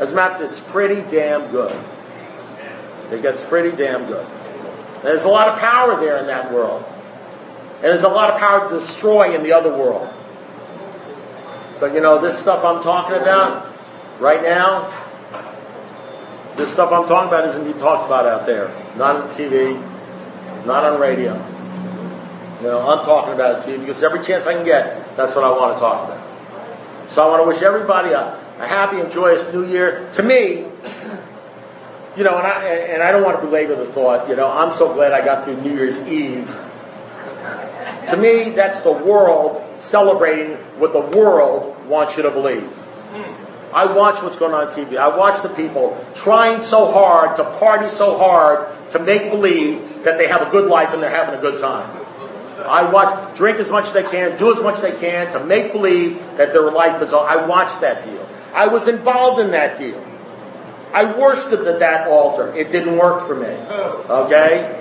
As 0.00 0.11
a 0.11 0.16
matter 0.16 0.34
of 0.34 0.40
fact, 0.40 0.50
it's 0.50 0.72
pretty 0.72 1.09
damn 1.09 1.48
good. 1.52 1.80
It 3.12 3.22
gets 3.22 3.40
pretty 3.44 3.76
damn 3.76 4.07
good. 4.07 4.26
There's 5.05 5.24
a 5.24 5.28
lot 5.28 5.48
of 5.48 5.59
power 5.59 6.00
there 6.00 6.16
in 6.16 6.26
that 6.28 6.50
world. 6.50 6.82
And 7.76 7.84
there's 7.84 8.05
a 8.05 8.09
lot 8.09 8.30
of 8.30 8.40
power 8.40 8.68
to 8.68 8.78
destroy 8.78 9.34
in 9.34 9.42
the 9.42 9.52
other 9.52 9.68
world. 9.68 10.09
But 11.78 11.92
you 11.92 12.00
know, 12.00 12.18
this 12.18 12.38
stuff 12.38 12.64
I'm 12.64 12.82
talking 12.82 13.16
about 13.16 13.70
right 14.18 14.42
now, 14.42 14.90
this 16.57 16.72
stuff 16.72 16.90
I'm 16.90 17.07
talking 17.07 17.28
about 17.28 17.44
isn't 17.44 17.64
being 17.64 17.76
talked 17.76 18.07
about 18.07 18.24
out 18.24 18.46
there. 18.46 18.74
Not 18.96 19.16
on 19.16 19.28
TV, 19.28 19.76
not 20.64 20.84
on 20.84 20.98
radio. 20.98 21.34
You 22.62 22.70
know, 22.70 22.88
I'm 22.88 23.05
talking 23.05 23.34
about 23.34 23.59
it 23.59 23.64
to 23.66 23.72
you 23.72 23.78
because 23.78 24.02
every 24.02 24.24
chance 24.24 24.46
I 24.46 24.55
can 24.55 24.64
get, 24.64 25.14
that's 25.16 25.34
what 25.34 25.44
I 25.44 25.50
want 25.50 25.74
to 25.74 25.80
talk 25.80 26.09
about. 26.09 27.11
So 27.11 27.22
I 27.22 27.28
want 27.28 27.42
to 27.42 27.46
wish 27.46 27.61
everybody 27.61 28.12
a, 28.12 28.40
a 28.59 28.66
happy 28.66 29.00
and 29.00 29.12
joyous 29.12 29.52
new 29.52 29.66
year. 29.66 30.09
To 30.14 30.22
me, 30.22 30.68
you 32.16 32.24
know, 32.24 32.38
and 32.38 32.46
I, 32.46 32.64
and 32.64 33.02
I 33.02 33.10
don't 33.10 33.24
want 33.24 33.40
to 33.40 33.46
belabor 33.46 33.74
the 33.74 33.86
thought, 33.86 34.28
you 34.28 34.36
know, 34.36 34.50
I'm 34.50 34.72
so 34.72 34.92
glad 34.92 35.12
I 35.12 35.24
got 35.24 35.44
through 35.44 35.60
New 35.62 35.74
Year's 35.74 36.00
Eve. 36.00 36.46
To 38.10 38.16
me, 38.16 38.50
that's 38.50 38.80
the 38.80 38.92
world 38.92 39.62
celebrating 39.76 40.56
what 40.78 40.92
the 40.92 41.00
world 41.00 41.86
wants 41.86 42.16
you 42.16 42.22
to 42.22 42.30
believe. 42.30 42.70
I 43.72 43.92
watch 43.92 44.22
what's 44.22 44.36
going 44.36 44.54
on 44.54 44.68
on 44.68 44.72
TV. 44.72 44.96
I 44.96 45.16
watch 45.16 45.42
the 45.42 45.48
people 45.48 46.02
trying 46.14 46.62
so 46.62 46.92
hard 46.92 47.36
to 47.36 47.44
party 47.58 47.88
so 47.88 48.16
hard 48.16 48.68
to 48.90 49.00
make 49.00 49.30
believe 49.30 50.04
that 50.04 50.16
they 50.16 50.28
have 50.28 50.46
a 50.46 50.50
good 50.50 50.70
life 50.70 50.94
and 50.94 51.02
they're 51.02 51.10
having 51.10 51.34
a 51.34 51.40
good 51.40 51.60
time. 51.60 51.90
I 52.60 52.88
watch, 52.88 53.36
drink 53.36 53.58
as 53.58 53.70
much 53.70 53.86
as 53.86 53.92
they 53.92 54.04
can, 54.04 54.36
do 54.38 54.54
as 54.54 54.62
much 54.62 54.76
as 54.76 54.82
they 54.82 54.92
can 54.92 55.32
to 55.32 55.44
make 55.44 55.72
believe 55.72 56.18
that 56.36 56.52
their 56.52 56.70
life 56.70 57.02
is. 57.02 57.12
all. 57.12 57.26
I 57.26 57.44
watched 57.46 57.80
that 57.80 58.04
deal. 58.04 58.26
I 58.54 58.68
was 58.68 58.86
involved 58.86 59.40
in 59.40 59.50
that 59.50 59.76
deal. 59.76 60.00
I 60.95 61.12
worshipped 61.12 61.66
at 61.66 61.80
that 61.80 62.07
altar. 62.09 62.55
It 62.55 62.70
didn't 62.70 62.97
work 62.97 63.26
for 63.26 63.34
me. 63.34 63.49
Okay? 63.49 64.80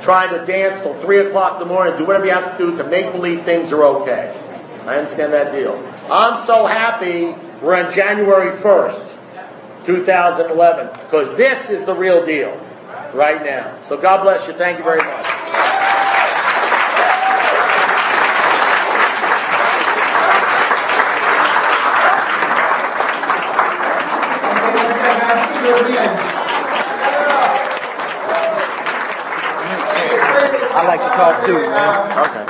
Trying 0.00 0.30
to 0.38 0.46
dance 0.46 0.80
till 0.80 0.94
3 0.94 1.26
o'clock 1.26 1.60
in 1.60 1.68
the 1.68 1.74
morning, 1.74 1.96
do 1.98 2.06
whatever 2.06 2.24
you 2.24 2.32
have 2.32 2.56
to 2.56 2.70
do 2.70 2.76
to 2.78 2.84
make 2.84 3.12
believe 3.12 3.42
things 3.42 3.72
are 3.72 3.84
okay. 3.84 4.32
I 4.86 4.96
understand 4.96 5.32
that 5.32 5.52
deal. 5.52 5.76
I'm 6.10 6.40
so 6.46 6.66
happy 6.66 7.34
we're 7.60 7.74
on 7.74 7.92
January 7.92 8.52
1st, 8.52 9.16
2011, 9.84 10.88
because 11.04 11.36
this 11.36 11.68
is 11.68 11.84
the 11.84 11.94
real 11.94 12.24
deal 12.24 12.56
right 13.12 13.44
now. 13.44 13.78
So 13.82 13.96
God 13.96 14.22
bless 14.22 14.46
you. 14.46 14.54
Thank 14.54 14.78
you 14.78 14.84
very 14.84 15.02
much. 15.02 15.39
Talk 31.30 31.46
too, 31.46 31.52
man. 31.52 32.18
Okay. 32.26 32.49